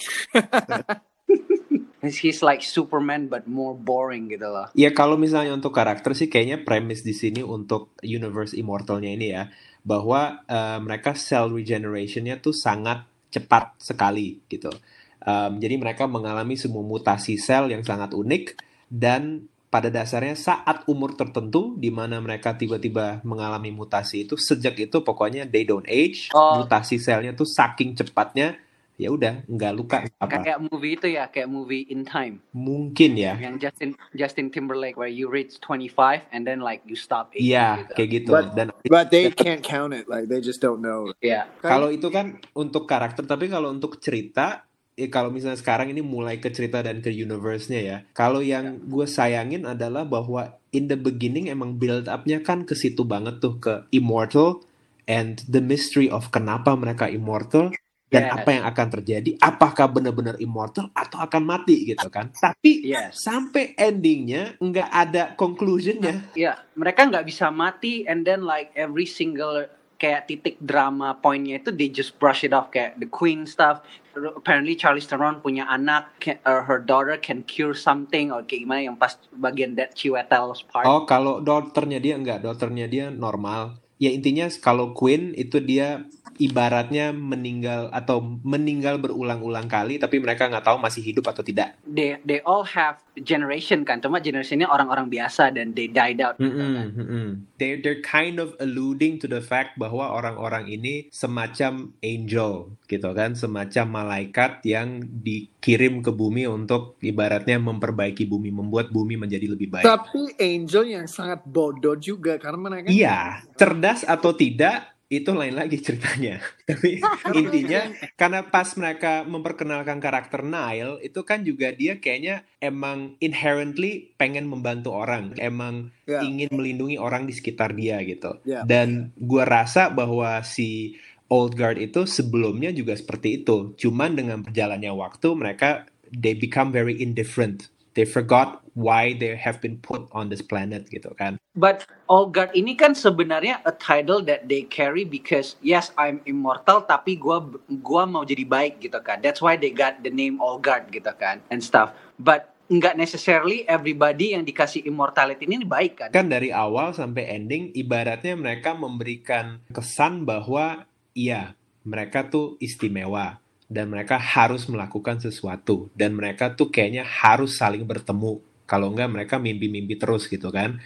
He's 2.01 2.41
like 2.41 2.65
Superman 2.65 3.29
but 3.29 3.45
more 3.45 3.77
boring 3.77 4.33
gitu 4.33 4.49
loh. 4.49 4.73
Ya 4.73 4.91
kalau 4.97 5.21
misalnya 5.21 5.53
untuk 5.53 5.77
karakter 5.77 6.17
sih 6.17 6.33
kayaknya 6.33 6.65
premis 6.65 7.05
di 7.05 7.13
sini 7.13 7.45
untuk 7.45 7.93
universe 8.01 8.57
immortalnya 8.57 9.13
ini 9.13 9.29
ya 9.37 9.53
bahwa 9.85 10.45
eh, 10.49 10.79
mereka 10.81 11.13
cell 11.13 11.53
regenerationnya 11.53 12.41
tuh 12.41 12.57
sangat 12.57 13.05
cepat 13.31 13.79
sekali 13.79 14.43
gitu. 14.51 14.73
Em, 15.21 15.61
jadi 15.61 15.77
mereka 15.77 16.09
mengalami 16.09 16.57
semua 16.57 16.81
mutasi 16.81 17.37
sel 17.37 17.69
yang 17.69 17.85
sangat 17.85 18.17
unik 18.17 18.57
dan 18.89 19.45
pada 19.71 19.87
dasarnya 19.87 20.35
saat 20.35 20.83
umur 20.91 21.15
tertentu 21.15 21.79
di 21.79 21.95
mana 21.95 22.19
mereka 22.19 22.59
tiba-tiba 22.59 23.23
mengalami 23.23 23.71
mutasi 23.71 24.27
itu 24.27 24.35
sejak 24.35 24.75
itu 24.81 24.99
pokoknya 25.05 25.47
they 25.47 25.63
don't 25.63 25.87
age 25.87 26.27
Oh. 26.35 26.59
mutasi 26.65 26.99
selnya 26.99 27.37
tuh 27.39 27.47
saking 27.47 27.95
cepatnya 27.95 28.59
ya 29.01 29.09
udah 29.09 29.41
nggak 29.49 29.73
luka 29.73 29.97
apa 30.21 30.45
Kayak 30.45 30.61
movie 30.69 30.93
itu 31.01 31.09
ya, 31.09 31.25
kayak 31.33 31.49
movie 31.49 31.89
In 31.89 32.05
Time 32.05 32.45
mungkin 32.53 33.17
ya 33.17 33.41
yang 33.41 33.57
Justin 33.57 33.97
Justin 34.13 34.53
Timberlake 34.53 35.01
where 35.01 35.09
you 35.09 35.33
reach 35.33 35.57
25 35.65 36.21
and 36.37 36.45
then 36.45 36.61
like 36.61 36.85
you 36.85 36.95
stop 36.95 37.33
aging 37.33 37.57
iya 37.57 37.81
gitu. 37.81 37.93
kayak 37.97 38.11
gitu 38.21 38.31
But- 38.31 38.53
dan 38.53 38.69
But 38.85 39.15
they 39.15 39.31
can't 39.31 39.63
count 39.63 39.95
it. 39.95 40.11
Like 40.11 40.27
they 40.27 40.43
just 40.43 40.59
don't 40.59 40.83
know. 40.83 41.15
Iya. 41.23 41.47
Kalau 41.63 41.95
itu 41.95 42.11
kan 42.11 42.43
untuk 42.53 42.91
karakter, 42.91 43.23
tapi 43.23 43.47
kalau 43.47 43.71
untuk 43.71 44.03
cerita, 44.03 44.67
eh, 44.99 45.07
kalau 45.07 45.31
misalnya 45.31 45.61
sekarang 45.63 45.95
ini 45.95 46.03
mulai 46.03 46.43
ke 46.43 46.51
cerita 46.51 46.83
dan 46.83 46.99
ke 46.99 47.09
universe-nya 47.09 47.81
ya. 47.81 47.97
Kalau 48.11 48.43
yang 48.43 48.83
gue 48.83 49.07
sayangin 49.07 49.63
adalah 49.63 50.03
bahwa 50.03 50.59
in 50.75 50.91
the 50.91 50.99
beginning 50.99 51.47
emang 51.47 51.79
build 51.79 52.11
up-nya 52.11 52.43
kan 52.43 52.67
ke 52.67 52.75
situ 52.75 53.07
banget 53.07 53.39
tuh 53.39 53.63
ke 53.63 53.87
immortal 53.95 54.59
and 55.07 55.47
the 55.47 55.63
mystery 55.63 56.11
of 56.11 56.35
kenapa 56.35 56.75
mereka 56.75 57.07
immortal 57.07 57.71
dan 58.11 58.27
Yes. 58.27 58.35
apa 58.42 58.49
yang 58.51 58.64
akan 58.66 58.87
terjadi, 58.99 59.31
apakah 59.38 59.87
benar-benar 59.87 60.37
immortal 60.42 60.90
atau 60.92 61.23
akan 61.23 61.42
mati 61.46 61.94
gitu 61.94 62.11
kan. 62.11 62.35
Tapi 62.35 62.83
Yes. 62.83 63.23
sampai 63.23 63.79
endingnya 63.79 64.59
nggak 64.59 64.90
ada 64.90 65.23
conclusion-nya. 65.38 66.35
Iya, 66.35 66.59
mereka 66.75 67.07
nggak 67.07 67.25
bisa 67.25 67.49
mati 67.55 68.03
and 68.05 68.27
then 68.27 68.42
like 68.42 68.75
every 68.75 69.07
single 69.07 69.64
kayak 70.01 70.27
titik 70.27 70.57
drama 70.64 71.12
poinnya 71.12 71.61
itu 71.61 71.68
they 71.77 71.92
just 71.92 72.16
brush 72.16 72.40
it 72.40 72.57
off 72.57 72.73
kayak 72.73 72.96
the 72.96 73.05
queen 73.05 73.44
stuff 73.44 73.85
apparently 74.16 74.73
Charlize 74.73 75.05
Theron 75.05 75.44
punya 75.44 75.68
anak 75.68 76.16
can, 76.16 76.40
or 76.49 76.64
her 76.64 76.81
daughter 76.81 77.20
can 77.20 77.44
cure 77.44 77.77
something 77.77 78.33
or 78.33 78.40
kayak 78.40 78.64
gimana 78.64 78.81
yang 78.88 78.96
pas 78.96 79.20
bagian 79.37 79.77
that 79.77 79.92
Chiwetel's 79.92 80.64
part 80.64 80.88
Oh, 80.88 81.05
kalau 81.05 81.44
dokternya 81.44 82.01
dia 82.01 82.16
enggak, 82.16 82.40
dokternya 82.40 82.88
dia 82.88 83.12
normal. 83.12 83.77
Ya 84.01 84.09
intinya 84.09 84.49
kalau 84.64 84.96
Queen 84.96 85.37
itu 85.37 85.61
dia 85.61 86.09
ibaratnya 86.40 87.12
meninggal 87.12 87.92
atau 87.92 88.40
meninggal 88.40 88.96
berulang-ulang 88.96 89.68
kali 89.68 90.00
tapi 90.00 90.16
mereka 90.18 90.48
nggak 90.48 90.64
tahu 90.64 90.81
masih 90.81 91.05
hidup 91.05 91.29
atau 91.29 91.44
tidak. 91.44 91.76
they 91.85 92.16
they 92.24 92.40
all 92.48 92.64
have 92.64 92.96
generation 93.20 93.85
kan 93.85 94.00
cuma 94.00 94.18
generationnya 94.18 94.66
orang-orang 94.66 95.12
biasa 95.12 95.53
dan 95.53 95.76
they 95.76 95.87
died 95.87 96.18
out 96.24 96.40
gitu 96.40 96.48
kan. 96.48 96.72
Mm-mm, 96.72 96.88
mm-mm. 96.96 97.29
They 97.61 97.76
they're 97.76 98.00
kind 98.00 98.40
of 98.40 98.57
alluding 98.57 99.20
to 99.20 99.29
the 99.29 99.44
fact 99.44 99.76
bahwa 99.76 100.09
orang-orang 100.09 100.72
ini 100.72 101.12
semacam 101.12 101.92
angel 102.00 102.81
gitu 102.88 103.11
kan, 103.12 103.37
semacam 103.37 103.87
malaikat 104.03 104.64
yang 104.64 105.05
dikirim 105.05 106.00
ke 106.00 106.11
bumi 106.11 106.48
untuk 106.48 106.96
ibaratnya 107.05 107.61
memperbaiki 107.61 108.24
bumi, 108.24 108.48
membuat 108.48 108.88
bumi 108.88 109.20
menjadi 109.20 109.46
lebih 109.53 109.68
baik. 109.68 109.85
Tapi 109.85 110.35
Angel 110.40 110.85
yang 110.88 111.07
sangat 111.07 111.44
bodoh 111.44 111.94
juga 112.00 112.40
karena 112.40 112.59
mereka 112.59 112.87
Iya, 112.88 113.44
cerdas 113.55 114.03
atau 114.09 114.33
tidak 114.33 115.00
itu 115.11 115.35
lain 115.35 115.59
lagi 115.59 115.83
ceritanya. 115.83 116.38
Tapi 116.70 117.03
intinya 117.35 117.90
karena 118.14 118.46
pas 118.46 118.70
mereka 118.79 119.27
memperkenalkan 119.27 119.99
karakter 119.99 120.46
Nile 120.46 121.03
itu 121.03 121.27
kan 121.27 121.42
juga 121.42 121.75
dia 121.75 121.99
kayaknya 121.99 122.46
emang 122.62 123.18
inherently 123.18 124.14
pengen 124.14 124.46
membantu 124.46 124.94
orang, 124.94 125.35
emang 125.37 125.90
Ya. 126.07 126.23
ingin 126.27 126.51
melindungi 126.51 126.99
orang 126.99 127.27
di 127.27 127.35
sekitar 127.35 127.75
dia 127.75 127.99
gitu. 128.07 128.38
Ya. 128.46 128.62
Dan 128.66 129.11
gua 129.18 129.46
rasa 129.46 129.90
bahwa 129.90 130.42
si 130.46 130.99
Old 131.31 131.55
Guard 131.55 131.79
itu 131.79 132.07
sebelumnya 132.07 132.70
juga 132.70 132.94
seperti 132.94 133.42
itu. 133.42 133.75
Cuman 133.79 134.14
dengan 134.18 134.42
berjalannya 134.42 134.90
waktu 134.90 135.29
mereka 135.35 135.87
they 136.11 136.35
become 136.35 136.70
very 136.75 136.99
indifferent. 136.99 137.70
They 137.98 138.07
forgot 138.07 138.62
why 138.79 139.18
they 139.18 139.35
have 139.35 139.59
been 139.59 139.83
put 139.83 140.07
on 140.14 140.31
this 140.31 140.40
planet 140.40 140.87
gitu 140.88 141.11
kan. 141.18 141.42
But 141.59 141.90
Olgard 142.07 142.55
ini 142.55 142.79
kan 142.79 142.94
sebenarnya 142.94 143.61
a 143.66 143.74
title 143.74 144.22
that 144.31 144.46
they 144.46 144.62
carry 144.70 145.03
because 145.03 145.59
yes 145.59 145.90
I'm 145.98 146.22
immortal 146.22 146.87
tapi 146.87 147.18
gua 147.18 147.42
gua 147.83 148.07
mau 148.07 148.22
jadi 148.22 148.46
baik 148.46 148.87
gitu 148.87 149.03
kan. 149.03 149.18
That's 149.18 149.42
why 149.42 149.59
they 149.59 149.74
got 149.74 150.07
the 150.07 150.12
name 150.14 150.38
Olgard 150.38 150.94
gitu 150.94 151.11
kan 151.18 151.42
and 151.50 151.59
stuff. 151.59 151.90
But 152.22 152.55
nggak 152.70 152.94
necessarily 152.94 153.66
everybody 153.66 154.38
yang 154.38 154.46
dikasih 154.46 154.87
immortality 154.87 155.42
ini 155.42 155.66
baik 155.66 156.07
kan. 156.07 156.09
kan 156.14 156.31
dari 156.31 156.55
awal 156.55 156.94
sampai 156.94 157.26
ending 157.26 157.74
ibaratnya 157.74 158.38
mereka 158.38 158.79
memberikan 158.79 159.59
kesan 159.74 160.22
bahwa 160.22 160.87
iya 161.11 161.59
mereka 161.83 162.31
tuh 162.31 162.55
istimewa 162.62 163.42
dan 163.71 163.87
mereka 163.87 164.19
harus 164.19 164.67
melakukan 164.67 165.23
sesuatu. 165.23 165.87
Dan 165.95 166.19
mereka 166.19 166.51
tuh 166.59 166.75
kayaknya 166.75 167.07
harus 167.07 167.55
saling 167.55 167.87
bertemu. 167.87 168.43
Kalau 168.67 168.91
enggak 168.91 169.09
mereka 169.09 169.35
mimpi-mimpi 169.39 169.95
terus 169.95 170.27
gitu 170.27 170.51
kan. 170.51 170.83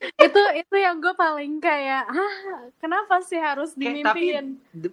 Itu 0.00 0.42
itu 0.56 0.76
yang 0.80 0.96
gue 0.96 1.12
paling 1.12 1.60
kayak 1.60 2.08
hah 2.08 2.34
kenapa 2.80 3.20
sih 3.20 3.36
harus 3.36 3.76
Kayak, 3.76 4.00
tapi 4.00 4.32
dimimpiin 4.32 4.46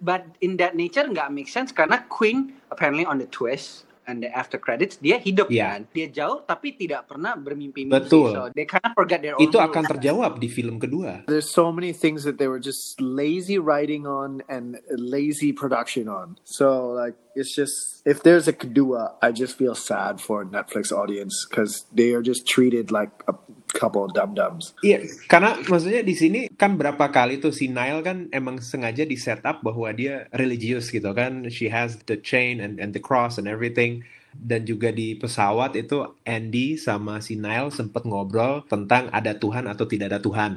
but 0.04 0.20
in 0.44 0.60
that 0.60 0.76
nature 0.76 1.08
nggak 1.08 1.32
make 1.32 1.48
sense 1.48 1.72
karena 1.72 2.04
Queen 2.12 2.52
apparently 2.68 3.08
on 3.08 3.16
the 3.16 3.24
twist 3.32 3.87
and 4.08 4.24
the 4.24 4.30
after 4.32 4.56
credits 4.56 4.96
dia 4.96 5.20
hidup 5.20 5.52
Iya. 5.52 5.68
kan. 5.68 5.80
Dia 5.92 6.08
jauh 6.08 6.40
tapi 6.42 6.72
tidak 6.74 7.04
pernah 7.06 7.36
bermimpi-mimpi. 7.36 7.92
Betul. 7.92 8.32
So 8.32 8.40
they 8.56 8.64
kind 8.64 8.82
of 8.82 8.96
forget 8.96 9.20
their 9.20 9.36
own 9.36 9.44
itu 9.44 9.60
akan 9.60 9.84
rules. 9.84 9.92
terjawab 9.92 10.32
di 10.40 10.48
film 10.48 10.80
kedua 10.80 11.28
There's 11.28 11.52
so 11.52 11.68
many 11.68 11.92
things 11.92 12.24
that 12.24 12.40
they 12.40 12.48
were 12.48 12.58
just 12.58 12.96
lazy 12.98 13.60
writing 13.60 14.08
on 14.08 14.40
and 14.48 14.80
lazy 14.90 15.52
production 15.52 16.08
on. 16.08 16.40
So 16.48 16.96
like 16.96 17.20
it's 17.36 17.52
just 17.52 18.00
if 18.08 18.24
there's 18.24 18.48
a 18.48 18.56
Kadua, 18.56 19.14
I 19.20 19.30
just 19.30 19.54
feel 19.54 19.76
sad 19.76 20.18
for 20.18 20.42
Netflix 20.42 20.88
audience 20.90 21.44
because 21.44 21.84
they 21.92 22.16
are 22.16 22.24
just 22.24 22.48
treated 22.48 22.88
like 22.90 23.12
a 23.28 23.36
couple 23.72 24.08
of 24.08 24.12
dum 24.16 24.32
dums. 24.32 24.72
Iya, 24.80 25.04
karena 25.28 25.60
maksudnya 25.68 26.00
di 26.00 26.14
sini 26.16 26.40
kan 26.52 26.74
berapa 26.74 27.12
kali 27.12 27.38
tuh 27.38 27.52
si 27.52 27.68
Nile 27.68 28.00
kan 28.00 28.26
emang 28.32 28.58
sengaja 28.64 29.04
di 29.04 29.14
set 29.20 29.44
up 29.44 29.60
bahwa 29.60 29.92
dia 29.92 30.26
religius 30.32 30.88
gitu 30.88 31.12
kan. 31.12 31.46
She 31.52 31.68
has 31.68 32.00
the 32.08 32.16
chain 32.18 32.58
and 32.58 32.80
and 32.80 32.96
the 32.96 33.02
cross 33.02 33.36
and 33.36 33.46
everything. 33.46 34.04
Dan 34.38 34.68
juga 34.68 34.92
di 34.92 35.16
pesawat 35.16 35.74
itu 35.74 36.04
Andy 36.22 36.76
sama 36.76 37.18
si 37.24 37.34
Nile 37.34 37.72
sempet 37.72 38.04
ngobrol 38.04 38.62
tentang 38.68 39.08
ada 39.10 39.34
Tuhan 39.34 39.64
atau 39.66 39.88
tidak 39.88 40.12
ada 40.14 40.20
Tuhan. 40.20 40.52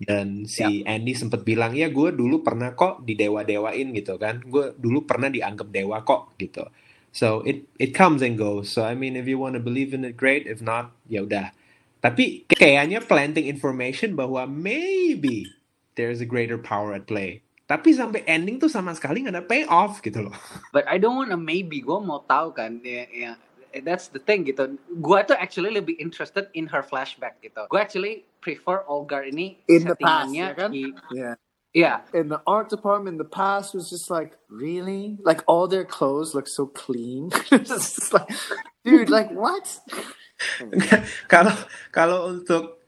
Dan 0.00 0.48
si 0.48 0.80
Andy 0.88 1.12
sempet 1.12 1.44
bilang, 1.44 1.76
ya 1.76 1.92
gue 1.92 2.08
dulu 2.16 2.40
pernah 2.40 2.72
kok 2.72 3.04
didewa-dewain 3.04 3.92
gitu 3.92 4.16
kan. 4.16 4.40
Gue 4.40 4.72
dulu 4.72 5.04
pernah 5.04 5.28
dianggap 5.28 5.68
dewa 5.68 6.00
kok 6.00 6.32
gitu. 6.40 6.64
So 7.12 7.44
it 7.44 7.68
it 7.76 7.92
comes 7.92 8.24
and 8.24 8.40
goes. 8.40 8.72
So 8.72 8.86
I 8.86 8.96
mean 8.96 9.18
if 9.18 9.28
you 9.28 9.36
want 9.36 9.58
to 9.58 9.62
believe 9.62 9.92
in 9.92 10.08
it 10.08 10.16
great, 10.16 10.48
if 10.48 10.64
not 10.64 10.96
ya 11.10 11.26
udah. 11.26 11.52
Tapi 12.00 12.48
kayaknya 12.48 13.04
planting 13.04 13.44
information 13.44 14.16
bahwa 14.16 14.48
maybe 14.48 15.52
there's 16.00 16.24
a 16.24 16.28
greater 16.28 16.56
power 16.56 16.96
at 16.96 17.04
play. 17.04 17.44
Tapi 17.68 17.94
sampai 17.94 18.24
ending 18.26 18.58
tuh 18.58 18.72
sama 18.72 18.90
sekali 18.96 19.22
nggak 19.22 19.36
ada 19.36 19.44
payoff 19.46 20.00
gitu 20.02 20.26
loh. 20.26 20.36
But 20.76 20.88
I 20.88 20.96
don't 20.98 21.14
wanna 21.14 21.38
maybe. 21.38 21.84
Gue 21.84 22.00
mau 22.02 22.24
tahu 22.26 22.56
kan. 22.56 22.80
Ya, 22.82 23.06
ya, 23.12 23.32
that's 23.84 24.10
the 24.10 24.18
thing 24.18 24.48
gitu. 24.48 24.74
Gue 24.98 25.20
tuh 25.28 25.36
actually 25.38 25.70
lebih 25.76 26.00
interested 26.00 26.50
in 26.56 26.66
her 26.72 26.82
flashback 26.82 27.38
gitu. 27.44 27.68
Gue 27.70 27.78
actually 27.78 28.26
prefer 28.42 28.82
Olgar 28.88 29.28
ini 29.28 29.60
In 29.68 29.84
the 29.86 29.94
past, 29.94 30.32
settingannya 30.32 30.46
ya 30.50 30.54
kan? 30.56 30.70
di- 30.72 30.94
Yeah. 31.14 31.34
Yeah. 31.72 32.00
In 32.12 32.28
the 32.28 32.42
art 32.46 32.68
department, 32.68 33.18
the 33.18 33.24
past 33.24 33.74
was 33.74 33.90
just 33.90 34.10
like, 34.10 34.36
really? 34.48 35.18
Like 35.22 35.42
all 35.46 35.68
their 35.68 35.84
clothes 35.84 36.34
look 36.34 36.48
so 36.48 36.66
clean. 36.66 37.30
it's 37.52 37.70
just 37.70 38.12
like, 38.12 38.28
dude, 38.84 39.10
like 39.10 39.30
what? 39.30 39.78
kalau 41.28 41.52
kalau 41.92 42.32
untuk 42.32 42.80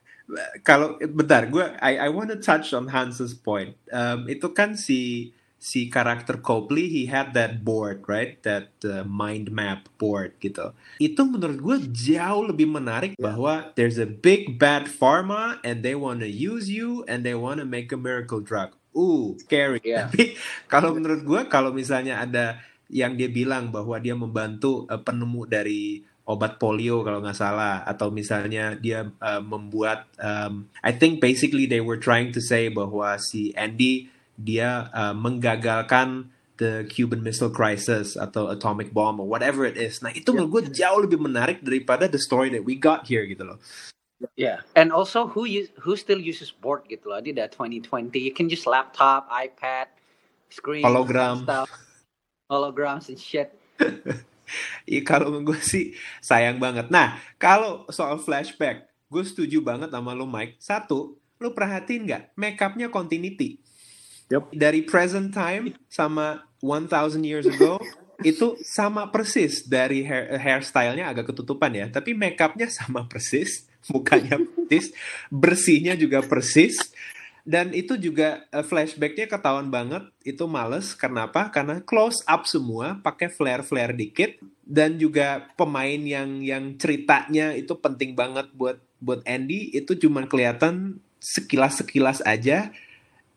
kalau 0.64 0.96
bentar 1.12 1.44
gue 1.52 1.66
I 1.84 2.06
I 2.06 2.08
want 2.08 2.32
to 2.32 2.40
touch 2.40 2.72
on 2.72 2.88
Hans's 2.88 3.36
point. 3.36 3.76
Um, 3.92 4.24
itu 4.26 4.48
kan 4.56 4.74
si 4.74 5.30
si 5.62 5.86
karakter 5.86 6.42
Copley 6.42 6.90
he 6.90 7.06
had 7.06 7.38
that 7.38 7.62
board 7.62 8.02
right 8.10 8.42
that 8.42 8.74
uh, 8.82 9.06
mind 9.06 9.54
map 9.54 9.86
board 9.94 10.34
gitu. 10.42 10.74
Itu 10.98 11.22
menurut 11.22 11.62
gue 11.62 11.76
jauh 11.94 12.50
lebih 12.50 12.66
menarik 12.66 13.14
bahwa 13.14 13.70
there's 13.78 14.02
a 14.02 14.10
big 14.10 14.58
bad 14.58 14.90
pharma 14.90 15.62
and 15.62 15.86
they 15.86 15.94
wanna 15.94 16.26
use 16.26 16.66
you 16.66 17.06
and 17.06 17.22
they 17.22 17.38
wanna 17.38 17.62
make 17.62 17.94
a 17.94 18.00
miracle 18.00 18.42
drug. 18.42 18.74
Uh, 18.90 19.38
scary. 19.38 19.78
Yeah. 19.86 20.10
Tapi 20.10 20.34
kalau 20.66 20.98
menurut 20.98 21.22
gue 21.22 21.40
kalau 21.46 21.70
misalnya 21.70 22.18
ada 22.18 22.58
yang 22.90 23.14
dia 23.14 23.30
bilang 23.30 23.70
bahwa 23.70 24.02
dia 24.02 24.18
membantu 24.18 24.90
uh, 24.90 24.98
penemu 24.98 25.46
dari 25.46 26.02
obat 26.26 26.58
polio 26.58 27.02
kalau 27.02 27.18
nggak 27.18 27.38
salah 27.38 27.82
atau 27.82 28.10
misalnya 28.10 28.78
dia 28.78 29.10
uh, 29.18 29.42
membuat 29.42 30.06
um, 30.22 30.70
I 30.82 30.94
think 30.94 31.18
basically 31.18 31.66
they 31.66 31.82
were 31.82 31.98
trying 31.98 32.30
to 32.34 32.42
say 32.42 32.70
bahwa 32.70 33.18
si 33.18 33.50
Andy 33.58 34.11
dia 34.38 34.88
uh, 34.92 35.14
menggagalkan 35.14 36.32
the 36.62 36.86
Cuban 36.86 37.24
Missile 37.24 37.50
Crisis 37.50 38.14
atau 38.14 38.46
atomic 38.46 38.94
bomb 38.94 39.18
or 39.18 39.26
whatever 39.26 39.66
it 39.66 39.74
is. 39.74 39.98
Nah 39.98 40.14
itu 40.14 40.30
menurut 40.30 40.70
gue 40.70 40.78
jauh 40.78 41.00
lebih 41.02 41.18
menarik 41.18 41.64
daripada 41.64 42.06
the 42.06 42.20
story 42.20 42.52
that 42.54 42.62
we 42.62 42.78
got 42.78 43.08
here 43.08 43.26
gitu 43.26 43.42
loh. 43.42 43.58
Yeah. 44.38 44.62
And 44.78 44.94
also 44.94 45.26
who 45.26 45.42
use 45.42 45.74
who 45.82 45.98
still 45.98 46.22
uses 46.22 46.54
board 46.54 46.86
gitu 46.86 47.10
loh. 47.10 47.18
Di 47.18 47.34
that 47.34 47.50
2020 47.56 48.14
you 48.22 48.30
can 48.30 48.46
just 48.46 48.70
laptop, 48.70 49.26
iPad, 49.32 49.90
screen, 50.52 50.86
Hologram. 50.86 51.42
stuff, 51.42 51.70
holograms 52.46 53.10
and 53.10 53.18
shit. 53.18 53.50
Iya 54.84 55.00
kalau 55.00 55.32
menurut 55.32 55.56
gue 55.56 55.60
sih 55.64 55.84
sayang 56.20 56.60
banget. 56.60 56.92
Nah 56.92 57.16
kalau 57.40 57.88
soal 57.88 58.20
flashback, 58.20 58.84
gue 59.08 59.24
setuju 59.24 59.64
banget 59.64 59.88
sama 59.88 60.12
lo 60.12 60.28
Mike. 60.28 60.60
Satu, 60.60 61.16
lo 61.40 61.48
perhatiin 61.56 62.04
nggak 62.04 62.22
make 62.36 62.60
upnya 62.60 62.92
continuity. 62.92 63.61
Yep. 64.32 64.56
Dari 64.56 64.80
present 64.88 65.28
time 65.28 65.76
sama 65.92 66.48
1000 66.64 67.20
years 67.20 67.44
ago 67.44 67.76
itu 68.30 68.56
sama 68.64 69.12
persis 69.12 69.66
dari 69.68 70.06
hair, 70.06 70.40
hairstylenya 70.40 71.12
agak 71.12 71.34
ketutupan 71.34 71.74
ya, 71.74 71.86
tapi 71.92 72.16
make 72.16 72.40
upnya 72.40 72.70
sama 72.72 73.04
persis, 73.04 73.68
mukanya 73.92 74.40
persis, 74.40 74.96
bersihnya 75.28 75.98
juga 75.98 76.24
persis. 76.24 76.80
Dan 77.42 77.74
itu 77.74 77.98
juga 77.98 78.46
eh, 78.54 78.62
flashbacknya 78.62 79.26
ketahuan 79.26 79.66
banget, 79.66 80.06
itu 80.22 80.46
males. 80.46 80.94
Kenapa? 80.94 81.50
Karena 81.50 81.82
close 81.82 82.22
up 82.30 82.46
semua, 82.46 83.02
pakai 83.02 83.34
flare-flare 83.34 83.98
dikit, 83.98 84.38
dan 84.62 84.94
juga 84.94 85.50
pemain 85.58 85.98
yang 85.98 86.38
yang 86.38 86.78
ceritanya 86.78 87.50
itu 87.58 87.74
penting 87.74 88.14
banget 88.14 88.46
buat 88.54 88.78
buat 89.02 89.26
Andy 89.26 89.74
itu 89.74 89.98
cuma 89.98 90.22
kelihatan 90.30 91.02
sekilas 91.18 91.82
sekilas 91.82 92.22
aja, 92.22 92.70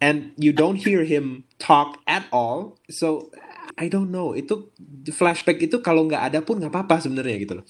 and 0.02 0.32
you 0.38 0.52
don't 0.52 0.78
hear 0.80 1.04
him 1.04 1.44
talk 1.60 2.00
at 2.08 2.28
all. 2.32 2.78
So 2.90 3.32
I 3.78 3.88
don't 3.92 4.12
know, 4.12 4.32
itu 4.36 4.72
flashback 5.12 5.60
itu 5.60 5.80
kalau 5.84 6.08
nggak 6.08 6.32
ada 6.32 6.40
pun 6.40 6.60
nggak 6.64 6.72
apa-apa 6.72 7.04
sebenarnya 7.04 7.38
gitu 7.44 7.54
loh. 7.62 7.66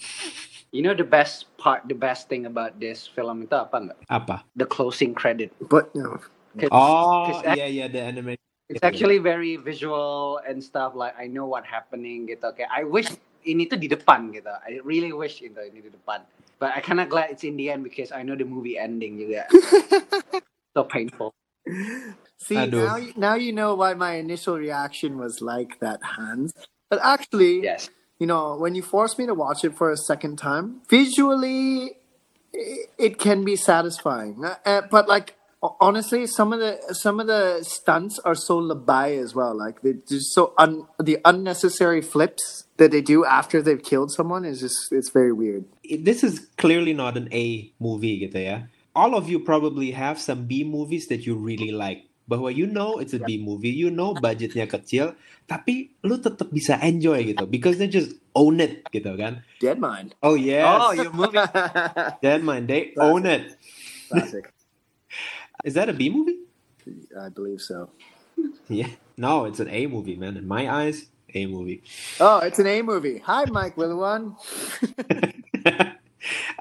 You 0.75 0.83
know 0.83 0.91
the 0.91 1.07
best 1.07 1.47
part, 1.55 1.87
the 1.87 1.95
best 1.95 2.27
thing 2.27 2.43
about 2.43 2.83
this 2.83 3.07
film 3.07 3.47
itu 3.47 3.55
apa 3.55 3.79
nggak? 3.79 3.99
Apa? 4.11 4.43
The 4.59 4.67
closing 4.67 5.15
credit. 5.15 5.55
But 5.63 5.89
know, 5.95 6.19
'Cause- 6.55 6.71
Oh 6.71 7.31
'cause 7.31 7.41
iya 7.55 7.67
iya 7.67 7.85
the 7.91 7.99
animation. 8.03 8.39
It's 8.65 8.81
actually 8.81 9.21
very 9.21 9.61
visual 9.61 10.41
and 10.41 10.57
stuff. 10.57 10.97
Like 10.97 11.13
I 11.19 11.29
know 11.29 11.45
what 11.45 11.63
happening 11.69 12.25
gitu. 12.25 12.41
Okay, 12.49 12.65
I 12.65 12.81
wish 12.81 13.13
ini 13.45 13.69
tuh 13.69 13.77
di 13.77 13.85
depan 13.85 14.33
gitu. 14.33 14.49
I 14.49 14.81
really 14.81 15.13
wish 15.13 15.39
itu 15.45 15.57
ini 15.61 15.85
di 15.85 15.91
depan. 15.93 16.25
But 16.57 16.73
I 16.73 16.81
kinda 16.81 17.05
glad 17.05 17.29
it's 17.29 17.45
in 17.45 17.59
the 17.61 17.69
end 17.69 17.85
because 17.85 18.09
I 18.09 18.25
know 18.25 18.33
the 18.33 18.47
movie 18.47 18.73
ending 18.79 19.21
juga. 19.21 19.45
so 20.75 20.81
painful. 20.87 21.29
See, 22.37 22.55
Aduh. 22.55 22.83
now, 22.85 22.95
you- 22.97 23.13
now 23.17 23.35
you 23.35 23.51
know 23.53 23.73
why 23.75 23.93
my 23.93 24.15
initial 24.15 24.57
reaction 24.57 25.17
was 25.17 25.41
like 25.41 25.79
that, 25.79 25.99
Hans. 26.03 26.53
But 26.89 26.99
actually, 27.01 27.63
Yes. 27.63 27.89
you 28.19 28.27
know, 28.27 28.55
when 28.57 28.75
you 28.75 28.83
force 28.83 29.17
me 29.17 29.25
to 29.25 29.33
watch 29.33 29.63
it 29.65 29.75
for 29.75 29.89
a 29.91 29.97
second 29.97 30.37
time, 30.37 30.81
visually, 30.89 31.97
i- 32.53 32.85
it 32.97 33.17
can 33.17 33.43
be 33.43 33.55
satisfying. 33.55 34.43
Uh, 34.45 34.55
uh, 34.65 34.81
but 34.91 35.07
like, 35.07 35.35
honestly, 35.81 36.27
some 36.27 36.53
of 36.53 36.59
the 36.59 36.77
some 36.93 37.19
of 37.19 37.25
the 37.27 37.63
stunts 37.63 38.19
are 38.19 38.35
so 38.35 38.59
labai 38.61 39.17
as 39.17 39.33
well. 39.33 39.57
Like 39.57 39.81
they 39.81 39.93
just 40.07 40.33
so 40.35 40.53
un, 40.59 40.85
the 41.01 41.17
unnecessary 41.25 42.01
flips 42.01 42.65
that 42.77 42.91
they 42.91 43.01
do 43.01 43.25
after 43.25 43.61
they've 43.63 43.81
killed 43.81 44.11
someone 44.11 44.45
is 44.45 44.59
just 44.61 44.91
it's 44.91 45.09
very 45.09 45.31
weird. 45.33 45.65
this 46.09 46.23
is 46.23 46.47
clearly 46.57 46.93
not 46.93 47.17
an 47.17 47.27
A 47.31 47.73
movie 47.79 48.19
gitu 48.21 48.37
ya. 48.45 48.57
All 48.95 49.13
of 49.13 49.27
you 49.27 49.43
probably 49.43 49.91
have 49.91 50.17
some 50.17 50.47
B 50.47 50.63
movies 50.63 51.11
that 51.11 51.27
you 51.27 51.35
really 51.35 51.75
like. 51.75 52.07
Bahwa 52.25 52.49
you 52.49 52.65
know 52.65 52.97
it's 52.97 53.13
a 53.13 53.21
B 53.21 53.37
movie, 53.37 53.69
you 53.69 53.93
know 53.93 54.17
budgetnya 54.17 54.65
kecil, 54.65 55.13
tapi 55.45 55.93
lu 56.01 56.17
tetap 56.17 56.49
bisa 56.49 56.81
enjoy 56.81 57.21
gitu 57.21 57.45
because 57.45 57.77
they 57.77 57.85
just 57.85 58.17
own 58.33 58.57
it 58.57 58.81
gitu 58.89 59.13
kan. 59.13 59.45
Dead 59.61 59.77
Mind. 59.77 60.17
Oh 60.25 60.33
yes, 60.33 60.65
Oh, 60.65 60.89
your 60.97 61.13
movie. 61.13 61.37
Dead 62.25 62.41
Mind, 62.41 62.65
they 62.65 62.97
own 62.97 63.29
it. 63.29 63.53
Classic. 64.09 64.49
Is 65.61 65.77
that 65.77 65.85
a 65.85 65.93
B 65.93 66.09
movie? 66.09 66.41
I 67.13 67.29
believe 67.29 67.61
so. 67.61 67.93
Yeah. 68.69 68.89
No, 69.17 69.45
it's 69.45 69.59
an 69.61 69.69
A 69.69 69.85
movie, 69.85 70.15
man. 70.17 70.37
In 70.37 70.47
my 70.47 70.65
eyes, 70.65 71.05
A 71.33 71.45
movie. 71.45 71.83
Oh, 72.19 72.39
it's 72.39 72.57
an 72.57 72.67
A 72.67 72.81
movie. 72.81 73.21
Hi, 73.21 73.45
Mike 73.45 73.75
Williwan. 73.77 74.33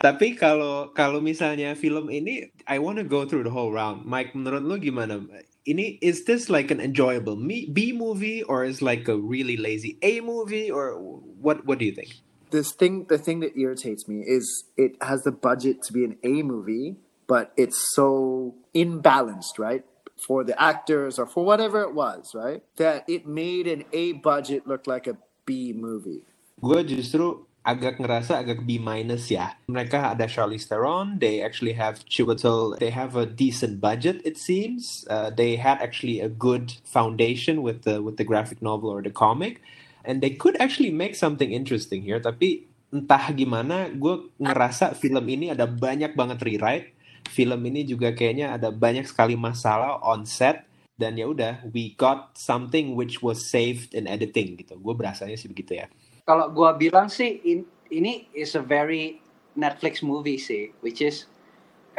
Tapi 0.00 0.34
kalau 0.36 0.92
kalau 0.92 1.20
misalnya 1.20 1.76
film 1.78 2.10
ini, 2.10 2.50
I 2.68 2.78
want 2.80 2.98
to 3.00 3.06
go 3.06 3.24
through 3.24 3.44
the 3.44 3.54
whole 3.54 3.72
round. 3.72 4.04
Mike, 4.04 4.32
menurut 4.34 4.64
lu 4.64 4.76
gimana? 4.78 5.24
Ini 5.64 5.96
is 6.04 6.28
this 6.28 6.52
like 6.52 6.68
an 6.68 6.80
enjoyable 6.80 7.40
me- 7.40 7.72
B 7.72 7.96
movie 7.96 8.44
or 8.44 8.68
is 8.68 8.84
like 8.84 9.08
a 9.08 9.16
really 9.16 9.56
lazy 9.56 9.96
A 10.04 10.20
movie 10.20 10.68
or 10.68 11.00
what? 11.40 11.64
What 11.64 11.80
do 11.80 11.88
you 11.88 11.96
think? 11.96 12.24
this 12.54 12.70
thing 12.72 13.06
the 13.10 13.18
thing 13.18 13.40
that 13.40 13.58
irritates 13.58 14.06
me 14.06 14.22
is 14.22 14.64
it 14.78 14.94
has 15.02 15.26
the 15.26 15.32
budget 15.32 15.82
to 15.82 15.92
be 15.92 16.04
an 16.04 16.16
A 16.22 16.42
movie, 16.46 16.96
but 17.26 17.52
it's 17.56 17.90
so 17.92 18.54
imbalanced, 18.74 19.58
right? 19.58 19.84
For 20.14 20.44
the 20.44 20.54
actors 20.60 21.18
or 21.18 21.26
for 21.26 21.44
whatever 21.44 21.82
it 21.82 21.92
was, 21.92 22.30
right? 22.34 22.62
That 22.76 23.02
it 23.08 23.26
made 23.26 23.66
an 23.66 23.84
A 23.92 24.12
budget 24.12 24.66
look 24.66 24.86
like 24.86 25.06
a 25.10 25.18
B 25.44 25.74
movie. 25.74 26.22
Gue 26.62 26.86
justru 26.86 27.50
agak 27.64 27.96
ngerasa 27.96 28.44
agak 28.44 28.68
B 28.68 28.76
minus 28.76 29.32
ya. 29.32 29.56
Mereka 29.72 30.12
ada 30.12 30.28
Charlize 30.28 30.68
Theron, 30.68 31.16
they 31.16 31.40
actually 31.40 31.72
have 31.72 32.04
Chiwetel, 32.04 32.76
they 32.76 32.92
have 32.92 33.16
a 33.16 33.24
decent 33.24 33.80
budget 33.80 34.20
it 34.22 34.36
seems. 34.36 35.08
Uh, 35.08 35.32
they 35.32 35.56
had 35.56 35.80
actually 35.80 36.20
a 36.20 36.28
good 36.28 36.76
foundation 36.84 37.64
with 37.64 37.88
the 37.88 38.04
with 38.04 38.20
the 38.20 38.26
graphic 38.28 38.60
novel 38.60 38.92
or 38.92 39.00
the 39.00 39.10
comic, 39.10 39.64
and 40.04 40.20
they 40.20 40.36
could 40.36 40.60
actually 40.60 40.92
make 40.92 41.16
something 41.16 41.50
interesting 41.56 42.04
here. 42.04 42.20
Tapi 42.20 42.68
entah 42.92 43.32
gimana, 43.32 43.88
gue 43.88 44.28
ngerasa 44.36 44.92
film 44.94 45.24
ini 45.26 45.50
ada 45.50 45.64
banyak 45.64 46.12
banget 46.12 46.44
rewrite. 46.44 46.92
Film 47.24 47.64
ini 47.64 47.88
juga 47.88 48.12
kayaknya 48.12 48.52
ada 48.52 48.68
banyak 48.68 49.08
sekali 49.08 49.32
masalah 49.32 49.96
on 50.04 50.28
set 50.28 50.68
dan 51.00 51.18
ya 51.18 51.26
udah 51.26 51.64
we 51.74 51.96
got 51.98 52.36
something 52.38 52.94
which 52.94 53.24
was 53.24 53.42
saved 53.42 53.96
in 53.96 54.04
editing 54.04 54.60
gitu. 54.60 54.76
Gue 54.78 54.94
berasanya 54.94 55.34
sih 55.34 55.48
begitu 55.48 55.80
ya. 55.80 55.88
Kalau 56.24 56.48
gua 56.48 56.72
bilang 56.72 57.12
sih 57.12 57.36
in, 57.44 57.68
ini 57.92 58.32
is 58.32 58.56
a 58.56 58.64
very 58.64 59.20
Netflix 59.52 60.00
movie 60.00 60.40
sih, 60.40 60.72
which 60.80 61.04
is 61.04 61.28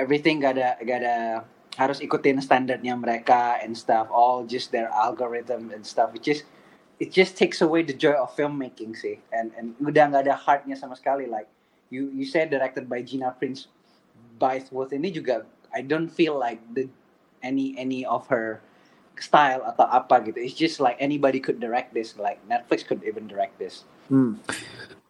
everything 0.02 0.42
gak 0.42 0.58
ada 0.58 0.82
gak 0.82 0.98
ada 1.06 1.16
harus 1.78 2.02
ikutin 2.02 2.42
standarnya 2.42 2.98
mereka 2.98 3.62
and 3.62 3.78
stuff, 3.78 4.10
all 4.10 4.42
just 4.50 4.74
their 4.74 4.90
algorithm 4.90 5.70
and 5.70 5.86
stuff, 5.86 6.10
which 6.10 6.26
is 6.26 6.42
it 6.98 7.14
just 7.14 7.38
takes 7.38 7.62
away 7.62 7.86
the 7.86 7.94
joy 7.94 8.18
of 8.18 8.34
filmmaking 8.34 8.98
sih, 8.98 9.22
and 9.30 9.54
and 9.60 9.78
udah 9.78 10.10
nggak 10.10 10.26
ada 10.26 10.34
heartnya 10.34 10.74
sama 10.74 10.98
sekali. 10.98 11.30
Like 11.30 11.46
you 11.94 12.10
you 12.10 12.26
said 12.26 12.50
directed 12.50 12.90
by 12.90 13.06
Gina 13.06 13.30
Prince 13.38 13.70
Bythewood 14.42 14.90
ini 14.90 15.14
juga 15.14 15.46
I 15.70 15.86
don't 15.86 16.10
feel 16.10 16.34
like 16.34 16.64
the 16.74 16.90
any 17.46 17.78
any 17.78 18.02
of 18.08 18.26
her 18.34 18.64
style 19.20 19.64
atau 19.64 19.86
apa 19.88 20.22
gitu. 20.26 20.38
It's 20.40 20.56
just 20.56 20.84
like 20.84 21.00
anybody 21.00 21.40
could 21.40 21.60
direct 21.60 21.96
this, 21.96 22.16
like 22.20 22.40
Netflix 22.48 22.84
could 22.84 23.04
even 23.04 23.28
direct 23.28 23.58
this. 23.60 23.88
Hmm. 24.12 24.40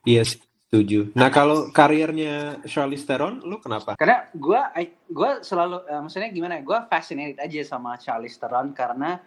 Yes, 0.05 0.37
setuju. 0.69 1.13
Nah 1.17 1.33
kalau 1.33 1.73
karirnya 1.73 2.61
Charlize 2.69 3.05
Theron, 3.07 3.41
lu 3.41 3.57
kenapa? 3.57 3.97
Karena 3.97 4.29
gue 4.35 4.61
gue 5.09 5.31
selalu 5.41 5.85
eh, 5.89 5.99
maksudnya 6.01 6.29
gimana? 6.29 6.61
Gue 6.61 6.77
fascinated 6.89 7.41
aja 7.41 7.61
sama 7.65 7.97
Charlize 7.97 8.37
Theron 8.37 8.75
karena 8.75 9.17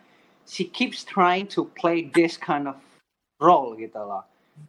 she 0.48 0.64
keeps 0.64 1.04
trying 1.04 1.44
to 1.50 1.68
play 1.76 2.08
this 2.14 2.38
kind 2.40 2.66
of 2.70 2.76
role 3.42 3.76
gitu 3.76 3.98
loh. 3.98 4.24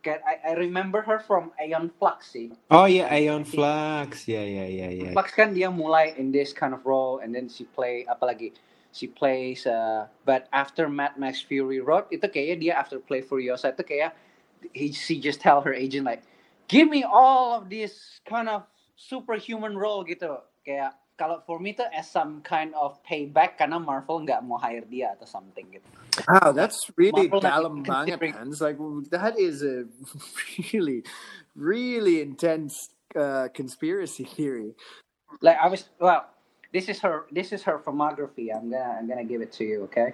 Kayak 0.05 0.21
I, 0.21 0.53
I 0.53 0.53
remember 0.53 1.01
her 1.01 1.17
from 1.17 1.49
Aeon 1.57 1.89
Flux 1.97 2.29
sih. 2.37 2.53
Oh 2.69 2.85
iya, 2.85 3.09
Aeon 3.09 3.41
Flux. 3.41 4.29
Ya 4.29 4.45
ya 4.45 4.69
ya 4.69 4.93
ya. 4.93 5.09
Flux 5.17 5.33
kan 5.33 5.49
dia 5.49 5.73
mulai 5.73 6.13
in 6.21 6.29
this 6.29 6.53
kind 6.53 6.77
of 6.77 6.85
role 6.85 7.25
and 7.25 7.33
then 7.33 7.49
she 7.49 7.65
play 7.73 8.05
apalagi 8.05 8.53
she 8.91 9.07
plays 9.07 9.65
uh, 9.65 10.07
but 10.25 10.47
after 10.53 10.89
Mad 10.89 11.17
Max 11.17 11.41
Fury 11.41 11.79
Road 11.79 12.09
itu 12.09 12.25
kayaknya 12.25 12.55
dia 12.57 12.73
after 12.77 12.97
play 12.97 13.21
Furiosa 13.21 13.73
itu 13.73 13.85
kayak 13.85 14.17
he 14.73 14.91
she 14.91 15.21
just 15.21 15.39
tell 15.39 15.61
her 15.61 15.73
agent 15.73 16.03
like 16.03 16.25
give 16.67 16.89
me 16.89 17.05
all 17.05 17.57
of 17.57 17.69
this 17.69 18.21
kind 18.25 18.49
of 18.49 18.65
superhuman 18.97 19.77
role 19.77 20.03
gitu 20.03 20.41
kayak 20.65 20.97
kalau 21.19 21.43
for 21.43 21.59
me 21.59 21.75
tuh 21.75 21.83
as 21.91 22.07
some 22.07 22.39
kind 22.47 22.71
of 22.79 22.95
payback 23.03 23.59
karena 23.59 23.75
Marvel 23.75 24.23
nggak 24.23 24.39
mau 24.47 24.55
hire 24.55 24.87
dia 24.87 25.11
atau 25.19 25.27
something 25.27 25.67
gitu. 25.67 25.83
Wow, 26.23 26.55
that's 26.55 26.79
really 26.95 27.27
Marvel 27.27 27.43
dalam 27.43 27.73
like, 27.83 27.91
banget, 27.91 28.17
man. 28.23 28.47
It's 28.47 28.63
like 28.63 28.79
that 29.11 29.35
is 29.35 29.59
a 29.59 29.83
really, 30.71 31.03
really 31.59 32.23
intense 32.23 32.95
uh, 33.19 33.51
conspiracy 33.51 34.23
theory. 34.23 34.79
Like 35.43 35.59
I 35.59 35.67
was 35.67 35.91
well, 35.99 36.23
this 36.73 36.89
is 36.89 36.99
her 36.99 37.25
this 37.31 37.51
is 37.51 37.63
her 37.63 37.79
filmography. 37.79 38.55
I'm 38.55 38.69
gonna 38.69 38.97
I'm 38.99 39.07
gonna 39.07 39.23
give 39.23 39.41
it 39.41 39.51
to 39.53 39.63
you, 39.63 39.83
okay? 39.83 40.13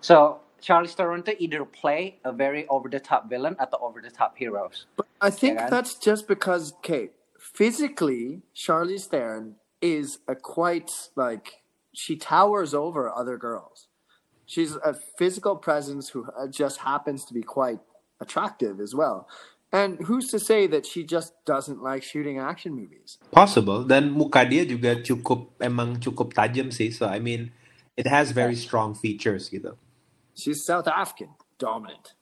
So 0.00 0.40
Charlize 0.62 0.94
Theron 0.94 1.22
tuh 1.22 1.34
either 1.38 1.64
play 1.64 2.18
a 2.24 2.32
very 2.32 2.66
over 2.68 2.88
the 2.88 3.00
top 3.00 3.28
villain 3.28 3.56
at 3.58 3.70
the 3.70 3.78
over 3.78 4.00
the 4.00 4.10
top 4.10 4.36
heroes. 4.36 4.86
But 4.96 5.06
I 5.20 5.30
think 5.30 5.58
Yeah. 5.58 5.70
that's 5.70 5.94
just 5.94 6.26
because, 6.28 6.72
okay, 6.74 7.10
physically, 7.38 8.42
Charlize 8.54 9.06
Theron 9.06 9.56
is 9.80 10.18
a 10.28 10.34
quite 10.34 11.10
like 11.16 11.62
she 11.92 12.16
towers 12.16 12.74
over 12.74 13.10
other 13.10 13.36
girls. 13.36 13.88
She's 14.46 14.76
a 14.76 14.94
physical 15.18 15.56
presence 15.56 16.10
who 16.10 16.26
uh, 16.38 16.46
just 16.46 16.78
happens 16.78 17.24
to 17.26 17.34
be 17.34 17.42
quite 17.42 17.80
attractive 18.20 18.80
as 18.80 18.94
well. 18.94 19.28
And 19.72 19.98
who's 20.06 20.30
to 20.30 20.38
say 20.38 20.66
that 20.68 20.86
she 20.86 21.02
just 21.02 21.34
doesn't 21.44 21.82
like 21.82 22.02
shooting 22.02 22.38
action 22.38 22.72
movies? 22.72 23.18
Possible. 23.34 23.82
Dan 23.82 24.14
muka 24.14 24.46
dia 24.46 24.62
juga 24.62 25.02
cukup 25.02 25.58
emang 25.58 25.98
cukup 25.98 26.32
tajam 26.32 26.70
sih. 26.70 26.94
So 26.94 27.10
I 27.10 27.18
mean, 27.18 27.50
it 27.98 28.06
has 28.06 28.30
very 28.30 28.54
strong 28.54 28.94
features 28.94 29.50
gitu. 29.50 29.74
She's 30.36 30.62
South 30.62 30.86
African, 30.86 31.34
dominant. 31.58 32.14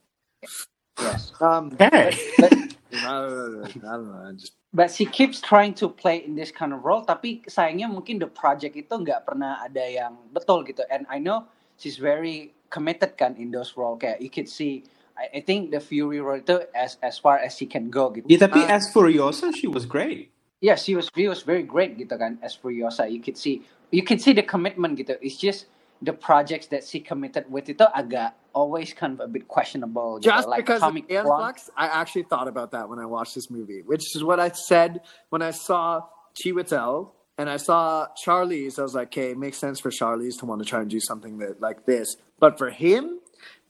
Yes. 0.99 1.35
Um, 1.43 1.75
Hey. 1.77 2.15
I 2.95 3.11
don't 3.27 3.59
know. 3.59 3.67
I 3.67 3.95
don't 3.99 4.07
know. 4.07 4.23
I 4.31 4.33
just 4.39 4.55
But 4.75 4.91
she 4.91 5.07
keeps 5.07 5.41
trying 5.41 5.75
to 5.75 5.89
play 5.89 6.27
in 6.27 6.35
this 6.35 6.51
kind 6.51 6.75
of 6.75 6.83
role, 6.83 7.07
tapi 7.07 7.47
sayangnya 7.47 7.87
mungkin 7.87 8.19
the 8.19 8.27
project 8.27 8.75
itu 8.75 8.91
nggak 8.91 9.23
pernah 9.23 9.63
ada 9.63 9.87
yang 9.87 10.19
betul 10.35 10.67
gitu. 10.67 10.83
And 10.91 11.07
I 11.07 11.23
know 11.23 11.47
she's 11.79 11.95
very 11.95 12.51
committed 12.75 13.15
kan 13.15 13.39
in 13.39 13.55
those 13.55 13.79
role. 13.79 13.95
Kayak 13.95 14.19
you 14.19 14.27
could 14.35 14.51
see, 14.51 14.83
I, 15.17 15.39
I 15.39 15.41
think 15.41 15.71
the 15.71 15.81
Fury 15.81 16.21
role 16.21 16.39
itu 16.43 16.59
as 16.75 16.99
as 17.03 17.19
far 17.19 17.39
as 17.39 17.55
she 17.57 17.67
can 17.67 17.91
go 17.91 18.11
gitu. 18.11 18.27
Ya 18.27 18.39
tapi 18.39 18.63
Uh, 18.67 18.75
as 18.75 18.91
Furiosa, 18.93 19.55
she 19.55 19.67
was 19.67 19.87
great. 19.87 20.31
yeah, 20.65 20.75
she 20.75 20.97
was 20.97 21.13
she 21.15 21.29
was 21.29 21.45
very 21.45 21.63
great 21.63 21.95
gitu 21.99 22.17
kan 22.19 22.39
as 22.43 22.57
Furiosa. 22.57 23.05
You 23.07 23.21
could 23.21 23.37
see 23.37 23.63
you 23.93 24.03
could 24.03 24.19
see 24.19 24.33
the 24.33 24.43
commitment 24.43 24.97
gitu. 24.99 25.15
It's 25.21 25.37
just 25.37 25.67
the 26.03 26.13
projects 26.13 26.67
that 26.69 26.85
she 26.85 27.01
committed 27.01 27.47
with 27.49 27.71
itu 27.71 27.87
agak 27.95 28.35
always 28.53 28.93
kind 28.93 29.15
of 29.17 29.21
a 29.23 29.31
bit 29.31 29.47
questionable. 29.49 30.19
Gitu. 30.21 30.29
just 30.29 30.49
like 30.51 30.67
because 30.67 30.83
of 30.83 30.91
Atomic 30.91 31.07
Alien 31.09 31.27
Flux, 31.31 31.71
I 31.79 31.87
actually 31.89 32.27
thought 32.29 32.49
about 32.49 32.73
that 32.73 32.89
when 32.91 32.99
I 32.99 33.07
watched 33.07 33.35
this 33.39 33.49
movie, 33.49 33.81
which 33.87 34.03
is 34.17 34.21
what 34.25 34.41
I 34.41 34.51
said 34.53 35.01
when 35.31 35.41
I 35.41 35.53
saw 35.53 36.05
Chiwetel 36.35 37.13
and 37.39 37.49
I 37.49 37.57
saw 37.57 38.09
Charlize. 38.19 38.79
I 38.79 38.83
was 38.83 38.95
like, 38.95 39.09
okay, 39.15 39.31
it 39.31 39.39
makes 39.39 39.59
sense 39.59 39.81
for 39.81 39.91
Charlize 39.91 40.39
to 40.41 40.47
want 40.47 40.61
to 40.61 40.67
try 40.67 40.81
and 40.83 40.91
do 40.91 41.01
something 41.01 41.39
that 41.39 41.61
like 41.61 41.87
this, 41.87 42.17
but 42.41 42.59
for 42.59 42.71
him, 42.71 43.21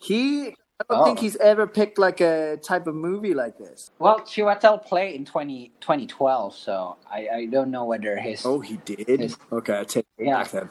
he. 0.00 0.54
I 0.80 0.84
don't 0.94 1.04
think 1.04 1.18
Oh. 1.18 1.22
he's 1.22 1.36
ever 1.36 1.66
picked 1.66 1.98
like 1.98 2.20
a 2.20 2.56
type 2.56 2.86
of 2.88 2.94
movie 2.96 3.32
like 3.32 3.58
this. 3.58 3.90
Well, 4.00 4.20
Chiwetel 4.20 4.84
played 4.84 5.14
in 5.14 5.24
20, 5.24 5.70
2012, 5.80 6.54
so 6.54 6.96
I, 7.10 7.28
I 7.28 7.46
don't 7.46 7.70
know 7.70 7.84
whether 7.84 8.16
his 8.16 8.44
Oh, 8.44 8.58
he 8.60 8.78
did. 8.78 9.06
Yes. 9.20 9.36
Okay, 9.52 9.78
I 9.80 9.84
take 9.84 10.04
it 10.18 10.26
Yeah. 10.26 10.42
back 10.42 10.50
then. 10.50 10.70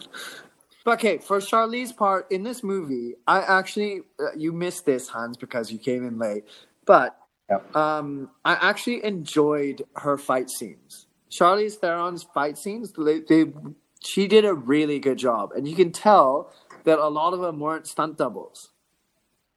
Okay, 0.86 1.18
for 1.20 1.38
Charlize's 1.40 1.94
part 1.94 2.30
in 2.30 2.44
this 2.44 2.64
movie, 2.64 3.16
I 3.26 3.40
actually 3.42 4.02
uh, 4.20 4.34
you 4.36 4.52
missed 4.52 4.86
this 4.86 5.08
Hans 5.08 5.38
because 5.38 5.72
you 5.72 5.78
came 5.80 6.06
in 6.06 6.20
late, 6.20 6.44
but 6.86 7.18
Yep. 7.50 7.74
um, 7.76 8.30
I 8.44 8.54
actually 8.56 9.04
enjoyed 9.06 9.84
her 9.98 10.18
fight 10.18 10.50
scenes. 10.50 11.08
Charlize 11.32 11.78
Theron's 11.80 12.24
fight 12.24 12.58
scenes, 12.58 12.92
they, 12.94 13.20
they 13.22 13.52
she 14.04 14.28
did 14.28 14.44
a 14.44 14.54
really 14.54 15.00
good 15.00 15.18
job, 15.18 15.54
and 15.54 15.66
you 15.66 15.76
can 15.78 15.92
tell 15.94 16.52
that 16.84 17.00
a 17.00 17.08
lot 17.08 17.34
of 17.34 17.40
them 17.40 17.62
weren't 17.62 17.88
stunt 17.88 18.18
doubles. 18.18 18.72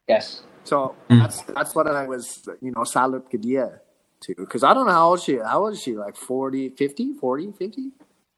Yes. 0.08 0.42
So 0.64 0.94
Mm. 1.10 1.20
that's 1.22 1.42
that's 1.42 1.74
what 1.74 1.86
I 1.88 2.06
was, 2.06 2.42
you 2.62 2.72
know, 2.72 2.84
salute 2.84 3.26
ke 3.30 3.38
dia 3.40 3.80
to 4.22 4.34
because 4.36 4.64
I 4.64 4.74
don't 4.74 4.86
know 4.86 4.94
how 4.96 5.10
old 5.14 5.22
she 5.22 5.38
how 5.38 5.64
old 5.66 5.74
is 5.74 5.82
she 5.82 5.96
like 5.96 6.16
40, 6.16 6.70
50, 6.74 7.14
40, 7.14 7.52
50? 7.52 7.92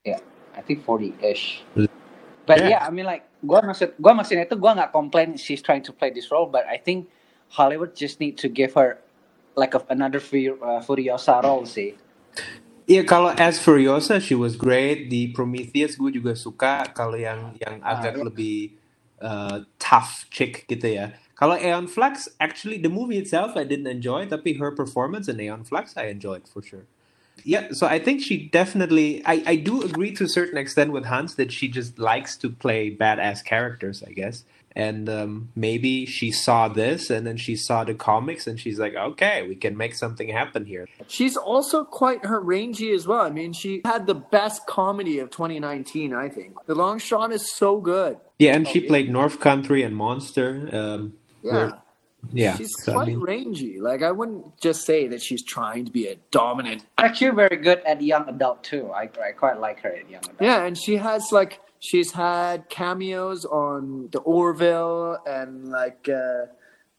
Yeah, 0.04 0.20
I 0.56 0.62
think 0.62 0.84
40-ish. 0.86 1.64
But 2.46 2.60
Yeah. 2.62 2.68
yeah, 2.76 2.80
I 2.86 2.90
mean 2.90 3.06
like 3.06 3.24
gua 3.44 3.62
maksud 3.62 3.96
gua 4.00 4.12
maksudnya 4.16 4.44
itu 4.48 4.56
gua 4.60 4.76
nggak 4.76 4.92
complain 4.92 5.36
she's 5.40 5.62
trying 5.62 5.84
to 5.84 5.92
play 5.92 6.10
this 6.12 6.30
role, 6.32 6.48
but 6.48 6.64
I 6.68 6.76
think 6.80 7.08
Hollywood 7.56 7.96
just 7.96 8.20
need 8.20 8.36
to 8.44 8.48
give 8.48 8.74
her 8.76 9.00
like 9.56 9.74
a, 9.76 9.82
another 9.92 10.20
Fu- 10.20 10.58
uh, 10.60 10.80
Furiosa 10.84 11.40
role 11.44 11.64
sih. 11.68 11.96
Iya 12.88 13.04
kalau 13.08 13.32
as 13.36 13.60
Furiosa 13.60 14.20
she 14.20 14.36
was 14.36 14.56
great 14.60 15.08
di 15.08 15.32
Prometheus 15.32 15.96
gue 15.96 16.12
juga 16.12 16.36
suka 16.36 16.84
kalau 16.92 17.16
yang 17.16 17.56
yang 17.60 17.80
Ah, 17.84 17.96
agak 17.96 18.16
iya. 18.16 18.24
lebih 18.28 18.56
uh, 19.24 19.64
tough 19.80 20.28
chick 20.32 20.68
gitu 20.68 20.96
ya. 21.00 21.16
Kalau 21.38 21.56
Aeon 21.56 21.86
Flux 21.86 22.28
actually 22.40 22.78
the 22.78 22.90
movie 22.90 23.18
itself 23.18 23.56
I 23.56 23.62
didn't 23.62 23.86
enjoy 23.86 24.26
tapi 24.26 24.58
her 24.58 24.74
performance 24.74 25.28
in 25.28 25.38
Aeon 25.40 25.64
Flux 25.64 25.94
I 25.96 26.10
enjoyed 26.10 26.48
for 26.48 26.62
sure. 26.62 26.86
Yeah, 27.44 27.68
so 27.72 27.86
I 27.86 27.98
think 27.98 28.20
she 28.20 28.48
definitely 28.50 29.22
I, 29.24 29.42
I 29.46 29.56
do 29.56 29.82
agree 29.82 30.12
to 30.16 30.24
a 30.24 30.28
certain 30.28 30.58
extent 30.58 30.90
with 30.90 31.06
Hans 31.06 31.36
that 31.36 31.52
she 31.52 31.68
just 31.68 31.98
likes 31.98 32.36
to 32.38 32.50
play 32.50 32.90
badass 32.90 33.44
characters, 33.44 34.02
I 34.02 34.12
guess. 34.12 34.44
And 34.74 35.08
um, 35.08 35.48
maybe 35.56 36.06
she 36.06 36.30
saw 36.30 36.68
this 36.68 37.10
and 37.10 37.26
then 37.26 37.36
she 37.36 37.56
saw 37.56 37.82
the 37.82 37.94
comics 37.94 38.46
and 38.46 38.60
she's 38.60 38.78
like, 38.78 38.94
okay, 38.94 39.46
we 39.46 39.56
can 39.56 39.76
make 39.76 39.94
something 39.94 40.28
happen 40.28 40.66
here. 40.66 40.86
She's 41.08 41.36
also 41.36 41.84
quite 41.84 42.24
her 42.26 42.38
rangy 42.38 42.92
as 42.92 43.06
well. 43.06 43.22
I 43.22 43.30
mean, 43.30 43.52
she 43.52 43.80
had 43.84 44.06
the 44.06 44.14
best 44.14 44.66
comedy 44.66 45.18
of 45.18 45.30
2019, 45.30 46.14
I 46.14 46.28
think. 46.28 46.54
The 46.66 46.76
Long 46.76 46.98
Shot 46.98 47.32
is 47.32 47.50
so 47.50 47.80
good. 47.80 48.18
Yeah, 48.38 48.54
and 48.54 48.68
she 48.68 48.78
played 48.78 49.10
North 49.10 49.40
Country 49.40 49.82
and 49.82 49.96
Monster. 49.96 50.68
Um, 50.72 51.14
Yeah. 51.42 51.52
where- 51.52 51.82
yeah. 52.32 52.56
She's 52.56 52.74
so, 52.82 52.92
I 52.92 52.94
quite 52.96 53.08
mean- 53.08 53.20
rangy. 53.20 53.80
Like 53.80 54.02
I 54.02 54.10
wouldn't 54.10 54.60
just 54.60 54.84
say 54.84 55.06
that 55.06 55.22
she's 55.22 55.42
trying 55.44 55.84
to 55.84 55.92
be 55.92 56.08
a 56.08 56.16
dominant. 56.32 56.84
Actually, 56.98 57.30
very 57.30 57.56
good 57.56 57.80
at 57.86 58.02
young 58.02 58.28
adult 58.28 58.64
too. 58.64 58.90
I, 58.92 59.02
I 59.24 59.30
quite 59.36 59.60
like 59.60 59.80
her 59.82 59.90
at 59.90 60.10
young 60.10 60.22
adult. 60.24 60.36
Yeah, 60.40 60.64
and 60.64 60.76
she 60.76 60.96
has 60.96 61.30
like 61.30 61.60
she's 61.78 62.10
had 62.12 62.68
cameos 62.68 63.44
on 63.44 64.08
the 64.10 64.18
Orville 64.20 65.18
and 65.26 65.68
like 65.68 66.08
uh, 66.08 66.46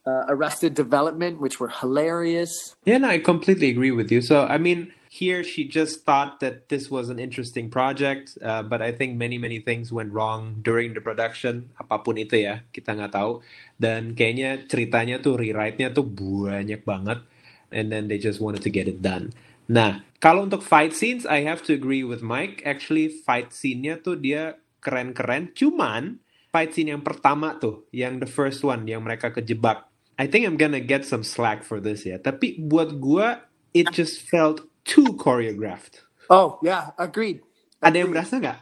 uh, 0.10 0.24
Arrested 0.30 0.74
Development, 0.74 1.42
which 1.42 1.60
were 1.60 1.68
hilarious. 1.68 2.76
yeah, 2.86 2.98
no, 2.98 3.10
I 3.10 3.20
completely 3.20 3.70
agree 3.70 3.92
with 3.92 4.10
you. 4.14 4.22
So, 4.22 4.46
I 4.46 4.58
mean, 4.58 4.94
here 5.10 5.42
she 5.42 5.66
just 5.66 6.06
thought 6.06 6.38
that 6.38 6.70
this 6.70 6.94
was 6.94 7.10
an 7.10 7.18
interesting 7.18 7.66
project, 7.74 8.38
uh, 8.46 8.62
but 8.62 8.78
I 8.78 8.94
think 8.94 9.18
many, 9.18 9.42
many 9.42 9.58
things 9.58 9.90
went 9.90 10.14
wrong 10.14 10.62
during 10.62 10.94
the 10.94 11.02
production. 11.02 11.74
Apa 11.82 12.06
pun 12.06 12.22
itu 12.22 12.46
ya, 12.46 12.62
kita 12.70 12.94
nggak 12.94 13.18
tahu. 13.18 13.42
Dan 13.82 14.14
kayaknya 14.14 14.70
ceritanya 14.70 15.18
tuh, 15.18 15.34
rewrite-nya 15.34 15.90
tuh 15.90 16.06
banyak 16.06 16.86
banget. 16.86 17.26
And 17.74 17.90
then 17.90 18.06
they 18.06 18.22
just 18.22 18.38
wanted 18.38 18.62
to 18.62 18.70
get 18.70 18.86
it 18.86 19.02
done. 19.02 19.34
Nah, 19.66 20.06
kalau 20.22 20.46
untuk 20.46 20.62
fight 20.62 20.94
scenes, 20.94 21.26
I 21.26 21.42
have 21.42 21.66
to 21.66 21.74
agree 21.74 22.06
with 22.06 22.22
Mike. 22.22 22.62
Actually, 22.62 23.10
fight 23.10 23.50
scene-nya 23.50 24.06
tuh 24.06 24.14
dia 24.14 24.62
keren-keren. 24.86 25.58
Cuman, 25.58 26.22
fight 26.54 26.78
scene 26.78 26.94
yang 26.94 27.02
pertama 27.02 27.58
tuh, 27.58 27.90
yang 27.90 28.22
the 28.22 28.30
first 28.30 28.62
one, 28.62 28.86
yang 28.86 29.02
mereka 29.02 29.34
kejebak. 29.34 29.90
I 30.22 30.30
think 30.30 30.46
I'm 30.46 30.58
gonna 30.58 30.82
get 30.84 31.02
some 31.02 31.26
slack 31.26 31.66
for 31.66 31.82
this 31.82 32.06
ya. 32.06 32.22
Tapi 32.22 32.62
buat 32.62 33.02
gua, 33.02 33.50
it 33.74 33.90
just 33.90 34.22
felt 34.22 34.69
too 34.86 35.14
choreographed. 35.18 36.06
Oh 36.30 36.60
yeah, 36.62 36.92
agreed. 36.98 37.42
Ada 37.82 38.06
yang 38.06 38.12
berasa 38.12 38.38
nggak? 38.38 38.60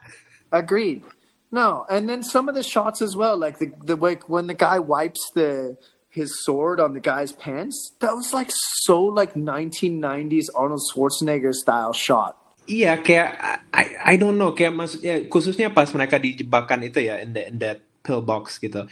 Agreed. 0.53 1.03
No, 1.51 1.87
and 1.89 2.07
then 2.07 2.23
some 2.23 2.51
of 2.51 2.55
the 2.55 2.63
shots 2.63 3.01
as 3.01 3.15
well, 3.15 3.39
like 3.39 3.59
the 3.59 3.71
the 3.83 3.95
like 3.95 4.27
when 4.27 4.47
the 4.47 4.57
guy 4.57 4.79
wipes 4.79 5.31
the 5.31 5.79
his 6.11 6.43
sword 6.43 6.79
on 6.79 6.93
the 6.93 7.03
guy's 7.03 7.31
pants, 7.31 7.93
that 7.99 8.11
was 8.15 8.33
like 8.33 8.51
so 8.83 9.01
like 9.03 9.37
1990s 9.37 10.49
Arnold 10.55 10.83
Schwarzenegger 10.91 11.53
style 11.53 11.93
shot. 11.93 12.35
Iya, 12.67 12.99
kayak 12.99 13.63
I, 13.71 13.85
I 14.03 14.13
don't 14.19 14.35
know, 14.35 14.51
kayak 14.51 14.75
maksudnya 14.75 15.23
khususnya 15.31 15.71
pas 15.71 15.87
mereka 15.95 16.19
di 16.19 16.35
jebakan 16.35 16.83
itu 16.83 16.99
ya, 16.99 17.23
in, 17.23 17.31
the, 17.31 17.47
in 17.47 17.55
that 17.63 17.79
pill 18.03 18.19
box 18.19 18.59
gitu, 18.59 18.83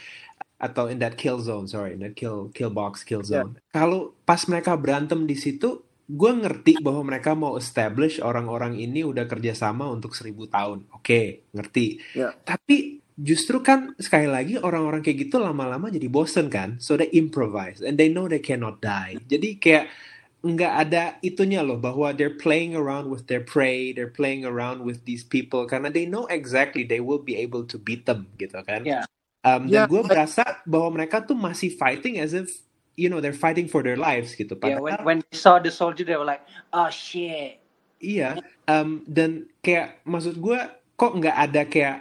atau 0.56 0.88
in 0.88 1.04
that 1.04 1.20
kill 1.20 1.44
zone, 1.44 1.68
sorry, 1.68 1.92
in 1.92 2.00
that 2.00 2.16
kill 2.16 2.48
kill 2.56 2.72
box, 2.72 3.04
kill 3.04 3.20
zone. 3.20 3.60
Kalau 3.76 4.16
pas 4.24 4.40
mereka 4.48 4.80
berantem 4.80 5.28
di 5.28 5.36
situ, 5.36 5.84
gue 6.06 6.32
ngerti 6.38 6.78
bahwa 6.86 7.02
mereka 7.13 7.34
mau 7.34 7.58
establish 7.58 8.22
orang-orang 8.22 8.78
ini 8.78 9.02
udah 9.02 9.26
kerjasama 9.26 9.89
untuk 9.89 10.13
seribu 10.13 10.46
tahun. 10.46 10.86
Oke, 10.94 11.50
ngerti. 11.50 11.98
Yeah. 12.13 12.38
Tapi 12.46 13.02
justru 13.18 13.63
kan 13.65 13.98
sekali 13.98 14.30
lagi 14.30 14.60
orang-orang 14.62 15.02
kayak 15.02 15.28
gitu 15.30 15.41
lama-lama 15.41 15.89
jadi 15.89 16.06
bosen 16.12 16.52
kan, 16.52 16.78
so 16.78 16.94
they 17.00 17.10
improvise 17.15 17.82
and 17.82 17.98
they 17.98 18.12
know 18.12 18.30
they 18.30 18.44
cannot 18.44 18.78
die. 18.84 19.18
Jadi 19.26 19.58
kayak 19.58 19.89
nggak 20.46 20.74
ada 20.78 21.04
itunya 21.26 21.65
loh 21.65 21.82
bahwa 21.82 22.13
they're 22.13 22.38
playing 22.38 22.78
around 22.78 23.10
with 23.10 23.26
their 23.26 23.41
prey, 23.41 23.89
they're 23.89 24.13
playing 24.13 24.46
around 24.46 24.86
with 24.86 25.02
these 25.10 25.26
people 25.26 25.65
karena 25.65 25.89
they 25.89 26.06
know 26.06 26.30
exactly 26.30 26.86
they 26.86 27.02
will 27.02 27.18
be 27.18 27.34
able 27.34 27.65
to 27.65 27.82
beat 27.82 28.06
them 28.06 28.30
gitu 28.38 28.62
kan. 28.62 28.86
Yeah. 28.86 29.10
Um, 29.41 29.70
Yeah, 29.70 29.86
dan 29.86 29.94
gue 29.94 30.02
but- 30.06 30.10
berasa 30.13 30.62
bahwa 30.70 31.02
mereka 31.02 31.22
tuh 31.22 31.38
masih 31.38 31.74
fighting 31.74 32.22
as 32.22 32.34
if 32.34 32.64
you 32.96 33.12
know 33.12 33.20
they're 33.20 33.36
fighting 33.36 33.68
for 33.68 33.84
their 33.84 34.00
lives 34.00 34.36
gitu. 34.36 34.56
Yeah, 34.60 34.80
Padahal 34.80 34.84
when 34.84 34.98
when 35.04 35.18
they 35.28 35.38
saw 35.38 35.60
the 35.60 35.72
soldier, 35.72 36.04
they 36.04 36.16
were 36.16 36.28
like, 36.28 36.44
"Oh 36.72 36.90
shit." 36.92 37.60
Iya, 38.00 38.44
um, 38.68 39.04
dan 39.08 39.48
kayak 39.64 40.04
maksud 40.04 40.40
gue 40.40 40.60
kok 41.00 41.14
nggak 41.16 41.36
ada 41.36 41.62
kayak 41.68 41.98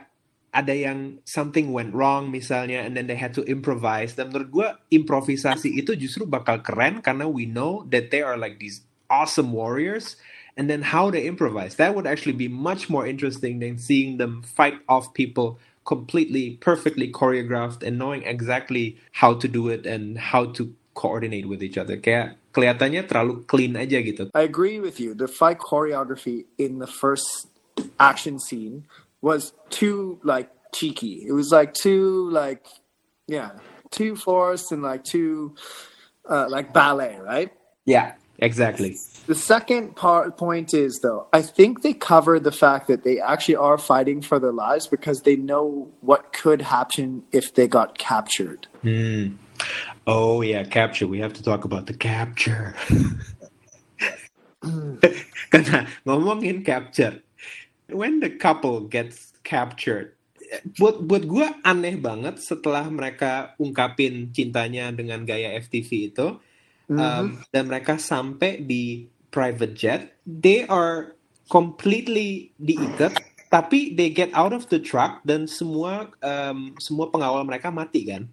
ada 0.54 0.70
yang 0.70 1.18
something 1.26 1.74
went 1.74 1.90
wrong 1.94 2.30
misalnya, 2.30 2.86
and 2.86 2.94
then 2.94 3.10
they 3.10 3.18
had 3.18 3.34
to 3.34 3.42
improvise. 3.50 4.14
Dan 4.14 4.30
menurut 4.30 4.50
gue 4.50 4.68
improvisasi 4.94 5.74
itu 5.82 5.98
justru 5.98 6.26
bakal 6.26 6.62
keren 6.62 7.02
karena 7.02 7.26
we 7.26 7.42
know 7.46 7.82
that 7.90 8.14
they 8.14 8.22
are 8.22 8.38
like 8.38 8.62
these 8.62 8.86
awesome 9.10 9.50
warriors, 9.50 10.14
and 10.54 10.70
then 10.70 10.94
how 10.94 11.10
they 11.10 11.26
improvise. 11.26 11.74
That 11.74 11.98
would 11.98 12.06
actually 12.06 12.38
be 12.38 12.46
much 12.46 12.86
more 12.86 13.02
interesting 13.02 13.58
than 13.58 13.82
seeing 13.82 14.22
them 14.22 14.46
fight 14.46 14.78
off 14.86 15.10
people 15.10 15.58
completely, 15.84 16.56
perfectly 16.62 17.10
choreographed 17.10 17.82
and 17.82 17.98
knowing 17.98 18.22
exactly 18.24 18.96
how 19.12 19.34
to 19.34 19.46
do 19.46 19.68
it 19.68 19.84
and 19.84 20.16
how 20.16 20.46
to 20.56 20.72
coordinate 20.94 21.48
with 21.48 21.62
each 21.62 21.76
other. 21.76 21.98
Kayak 21.98 22.38
kelihatannya 22.54 23.06
terlalu 23.06 23.46
clean 23.46 23.76
aja 23.76 23.98
gitu. 24.00 24.30
I 24.34 24.42
agree 24.42 24.78
with 24.80 24.98
you. 24.98 25.14
The 25.14 25.28
fight 25.28 25.58
choreography 25.58 26.46
in 26.56 26.78
the 26.78 26.86
first 26.88 27.50
action 27.98 28.38
scene 28.38 28.86
was 29.20 29.52
too 29.70 30.18
like 30.22 30.50
cheeky. 30.74 31.26
It 31.26 31.32
was 31.32 31.50
like 31.50 31.74
too 31.74 32.30
like 32.30 32.66
yeah, 33.26 33.58
too 33.90 34.16
forced 34.16 34.72
and 34.72 34.82
like 34.82 35.04
too 35.04 35.54
uh, 36.28 36.46
like 36.48 36.72
ballet, 36.72 37.18
right? 37.20 37.52
Yeah, 37.84 38.14
exactly. 38.38 38.96
The 39.26 39.34
second 39.34 39.96
part 39.96 40.36
point 40.36 40.74
is 40.74 41.00
though, 41.02 41.26
I 41.32 41.42
think 41.42 41.82
they 41.82 41.94
covered 41.94 42.44
the 42.44 42.52
fact 42.52 42.88
that 42.88 43.04
they 43.04 43.20
actually 43.20 43.56
are 43.56 43.78
fighting 43.78 44.20
for 44.20 44.38
their 44.38 44.52
lives 44.52 44.86
because 44.86 45.22
they 45.22 45.36
know 45.36 45.88
what 46.00 46.32
could 46.32 46.62
happen 46.62 47.24
if 47.32 47.54
they 47.54 47.66
got 47.68 47.96
captured. 47.96 48.68
Hmm. 48.82 49.40
Oh 50.04 50.44
yeah, 50.44 50.64
capture. 50.64 51.08
We 51.08 51.18
have 51.24 51.32
to 51.34 51.42
talk 51.42 51.64
about 51.64 51.86
the 51.86 51.96
capture. 51.96 52.76
Karena 55.52 55.88
ngomongin 56.04 56.64
capture, 56.64 57.20
when 57.88 58.20
the 58.20 58.32
couple 58.32 58.84
gets 58.88 59.32
captured, 59.44 60.16
buat 60.76 61.04
buat 61.04 61.24
gue 61.24 61.46
aneh 61.64 61.96
banget 62.00 62.40
setelah 62.40 62.88
mereka 62.88 63.56
ungkapin 63.60 64.32
cintanya 64.32 64.92
dengan 64.92 65.24
gaya 65.24 65.56
FTV 65.60 66.12
itu, 66.12 66.36
um, 66.92 67.40
dan 67.52 67.64
mereka 67.68 67.96
sampai 67.96 68.60
di 68.60 69.08
private 69.32 69.74
jet, 69.76 70.00
they 70.24 70.68
are 70.68 71.16
completely 71.48 72.52
diikat, 72.60 73.14
tapi 73.48 73.92
they 73.96 74.08
get 74.12 74.32
out 74.32 74.52
of 74.52 74.68
the 74.68 74.80
truck 74.80 75.20
dan 75.24 75.48
semua 75.48 76.12
um, 76.20 76.76
semua 76.80 77.08
pengawal 77.08 77.44
mereka 77.44 77.72
mati 77.72 78.04
kan? 78.08 78.28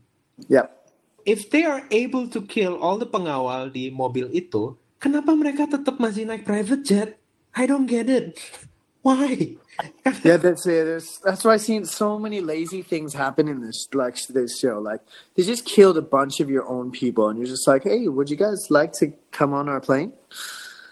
Yep. 0.47 0.80
If 1.25 1.49
they 1.49 1.63
are 1.63 1.85
able 1.91 2.27
to 2.29 2.41
kill 2.41 2.77
all 2.77 2.97
the 2.97 3.07
pengawal 3.07 3.71
di 3.71 3.91
mobil 3.91 4.29
itu, 4.33 4.77
kenapa 5.01 5.33
mereka 5.33 5.69
tetap 5.69 5.97
masih 5.97 6.25
naik 6.25 6.45
private 6.45 6.83
jet? 6.85 7.09
I 7.51 7.67
don't 7.67 7.89
get 7.89 8.07
it. 8.07 8.39
Why? 9.05 9.57
Yeah, 10.21 10.37
that's 10.37 10.67
it. 10.69 10.85
There's, 10.85 11.17
that's 11.25 11.41
why 11.41 11.57
I've 11.57 11.65
seen 11.65 11.85
so 11.85 12.19
many 12.19 12.39
lazy 12.39 12.83
things 12.83 13.17
happen 13.17 13.47
in 13.47 13.65
this 13.65 13.89
like 13.97 14.13
this 14.29 14.59
show. 14.59 14.77
Like 14.77 15.01
they 15.33 15.41
just 15.41 15.65
killed 15.65 15.97
a 15.97 16.05
bunch 16.05 16.37
of 16.37 16.53
your 16.53 16.69
own 16.69 16.91
people, 16.91 17.29
and 17.29 17.39
you're 17.39 17.49
just 17.49 17.65
like, 17.65 17.83
hey, 17.83 18.05
would 18.05 18.29
you 18.29 18.37
guys 18.37 18.69
like 18.69 18.93
to 19.01 19.09
come 19.31 19.57
on 19.57 19.65
our 19.65 19.81
plane? 19.81 20.13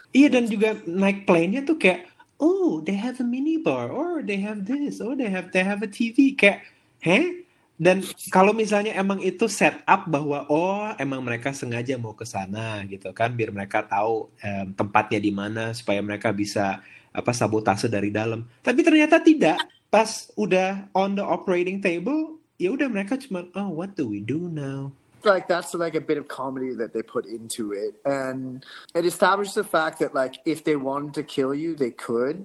Iya 0.10 0.34
dan 0.34 0.50
juga 0.50 0.82
naik 0.90 1.30
plane-nya 1.30 1.70
tuh 1.70 1.78
kayak, 1.78 2.10
oh 2.42 2.82
they 2.82 2.98
have 2.98 3.22
a 3.22 3.28
minibar, 3.28 3.94
or 3.94 4.26
they 4.26 4.42
have 4.42 4.66
this, 4.66 4.98
or 4.98 5.14
they 5.14 5.30
have 5.30 5.54
they 5.54 5.62
have 5.62 5.86
a 5.86 5.90
TV. 5.92 6.34
Kayak 6.34 6.66
heh 7.06 7.46
dan 7.80 8.04
kalau 8.28 8.52
misalnya 8.52 8.92
emang 8.92 9.24
itu 9.24 9.48
set 9.48 9.80
up 9.88 10.04
bahwa 10.04 10.44
oh 10.52 10.92
emang 11.00 11.24
mereka 11.24 11.56
sengaja 11.56 11.96
mau 11.96 12.12
ke 12.12 12.28
sana 12.28 12.84
gitu 12.84 13.16
kan 13.16 13.32
biar 13.32 13.56
mereka 13.56 13.88
tahu 13.88 14.28
em, 14.44 14.76
tempatnya 14.76 15.16
di 15.16 15.32
mana 15.32 15.72
supaya 15.72 16.04
mereka 16.04 16.36
bisa 16.36 16.84
apa 17.16 17.32
sabotase 17.32 17.88
dari 17.88 18.12
dalam. 18.12 18.44
Tapi 18.60 18.84
ternyata 18.84 19.24
tidak. 19.24 19.64
Pas 19.88 20.28
udah 20.36 20.92
on 20.92 21.16
the 21.16 21.24
operating 21.24 21.80
table 21.80 22.38
ya 22.60 22.76
udah 22.76 22.92
mereka 22.92 23.16
cuma 23.16 23.48
oh 23.56 23.72
what 23.72 23.96
do 23.96 24.12
we 24.12 24.20
do 24.20 24.52
now? 24.52 24.92
Like 25.24 25.48
that's 25.48 25.72
like 25.72 25.96
a 25.96 26.04
bit 26.04 26.20
of 26.20 26.28
comedy 26.28 26.76
that 26.76 26.92
they 26.92 27.00
put 27.02 27.24
into 27.24 27.72
it. 27.72 27.96
And 28.04 28.60
it 28.92 29.08
established 29.08 29.56
the 29.56 29.64
fact 29.64 30.04
that 30.04 30.12
like 30.12 30.44
if 30.44 30.68
they 30.68 30.76
wanted 30.76 31.16
to 31.16 31.24
kill 31.24 31.56
you 31.56 31.80
they 31.80 31.96
could. 31.96 32.44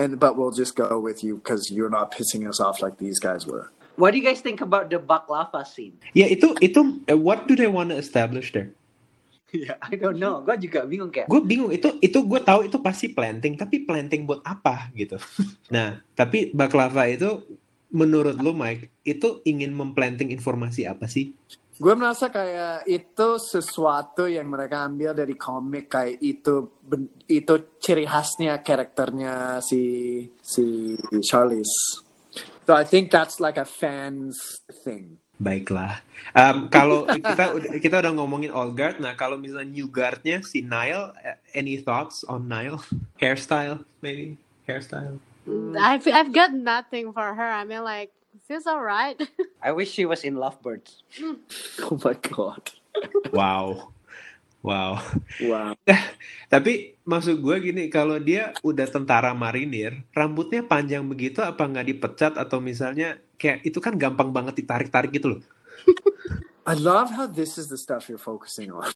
And 0.00 0.16
but 0.16 0.40
we'll 0.40 0.56
just 0.56 0.72
go 0.72 0.96
with 0.96 1.20
you 1.20 1.36
because 1.36 1.68
you're 1.68 1.92
not 1.92 2.16
pissing 2.16 2.48
us 2.48 2.64
off 2.64 2.80
like 2.80 2.96
these 2.96 3.20
guys 3.20 3.44
were 3.44 3.68
What 4.00 4.16
do 4.16 4.16
you 4.16 4.24
guys 4.24 4.40
think 4.40 4.64
about 4.64 4.88
the 4.88 4.96
baklava 4.96 5.60
scene? 5.68 6.00
ya 6.16 6.24
itu 6.24 6.56
itu 6.64 6.80
eh, 7.04 7.12
what 7.12 7.44
do 7.44 7.52
they 7.52 7.68
want 7.68 7.92
to 7.92 8.00
establish 8.00 8.50
there 8.56 8.72
Ya, 9.50 9.74
I 9.82 9.98
don't 9.98 10.22
know. 10.22 10.46
Gue 10.46 10.54
juga 10.62 10.86
bingung 10.86 11.10
kayak. 11.10 11.26
gue 11.26 11.40
bingung 11.42 11.74
itu 11.74 11.98
itu 11.98 12.22
gue 12.22 12.38
tahu 12.38 12.70
itu 12.70 12.78
pasti 12.78 13.10
planting 13.10 13.58
tapi 13.58 13.82
planting 13.82 14.22
buat 14.22 14.46
apa 14.46 14.94
gitu 14.94 15.18
nah 15.74 15.98
tapi 16.14 16.54
baklava 16.54 17.10
itu 17.10 17.42
menurut 17.90 18.38
lo 18.38 18.54
Mike 18.54 19.02
itu 19.02 19.42
ingin 19.42 19.74
memplanting 19.74 20.30
informasi 20.30 20.86
apa 20.86 21.10
sih 21.10 21.34
gue 21.82 21.94
merasa 21.98 22.30
kayak 22.30 22.86
itu 22.86 23.28
sesuatu 23.42 24.30
yang 24.30 24.46
mereka 24.46 24.86
ambil 24.86 25.18
dari 25.18 25.34
komik 25.34 25.90
kayak 25.90 26.22
itu 26.22 26.70
itu 27.26 27.54
ciri 27.82 28.06
khasnya 28.06 28.62
karakternya 28.62 29.58
si 29.66 29.82
si 30.38 30.94
Charlize 31.26 32.06
so 32.70 32.78
I 32.78 32.86
think 32.86 33.10
that's 33.10 33.42
like 33.42 33.58
a 33.58 33.66
fans 33.66 34.62
thing. 34.86 35.18
Baiklah. 35.42 35.98
Em, 36.38 36.70
kalau 36.70 37.02
kita 37.10 37.50
udah- 37.50 37.82
kita 37.82 37.98
udah 37.98 38.12
ngomongin 38.14 38.54
old 38.54 38.78
guard 38.78 39.02
nah 39.02 39.18
kalau 39.18 39.34
misalnya 39.34 39.66
new 39.66 39.90
guardnya 39.90 40.38
si 40.46 40.62
Nile 40.62 41.10
eh, 41.26 41.34
any 41.58 41.82
thoughts 41.82 42.22
on 42.30 42.46
Nile 42.46 42.78
hairstyle 43.18 43.82
maybe? 43.98 44.38
Hairstyle? 44.70 45.18
I've 45.74 46.06
I've 46.06 46.30
got 46.30 46.54
nothing 46.54 47.10
for 47.10 47.34
her. 47.34 47.50
I 47.50 47.66
mean, 47.66 47.82
like 47.82 48.14
she's 48.46 48.70
alright. 48.70 49.18
I 49.66 49.74
wish 49.74 49.90
she 49.90 50.06
was 50.06 50.22
in 50.22 50.38
Lovebirds. 50.38 51.02
oh 51.90 51.98
my 51.98 52.14
god. 52.14 52.70
Wow 53.34 53.90
wow. 54.62 55.00
Wow. 55.42 55.72
Tapi 56.52 57.00
maksud 57.06 57.40
gue 57.40 57.56
gini, 57.60 57.86
kalau 57.88 58.18
dia 58.18 58.54
udah 58.60 58.86
tentara 58.86 59.32
marinir, 59.32 60.04
rambutnya 60.12 60.64
panjang 60.64 61.06
begitu 61.06 61.40
apa 61.42 61.66
nggak 61.66 61.86
dipecat? 61.86 62.32
Atau 62.36 62.58
misalnya 62.62 63.18
kayak 63.40 63.64
itu 63.64 63.78
kan 63.78 63.96
gampang 63.96 64.30
banget 64.30 64.60
ditarik-tarik 64.64 65.10
gitu 65.14 65.36
loh. 65.36 65.42
I 66.68 66.76
love 66.76 67.10
how 67.10 67.26
this 67.26 67.56
is 67.56 67.72
the 67.72 67.80
stuff 67.80 68.06
you're 68.06 68.20
focusing 68.20 68.70
on. 68.70 68.92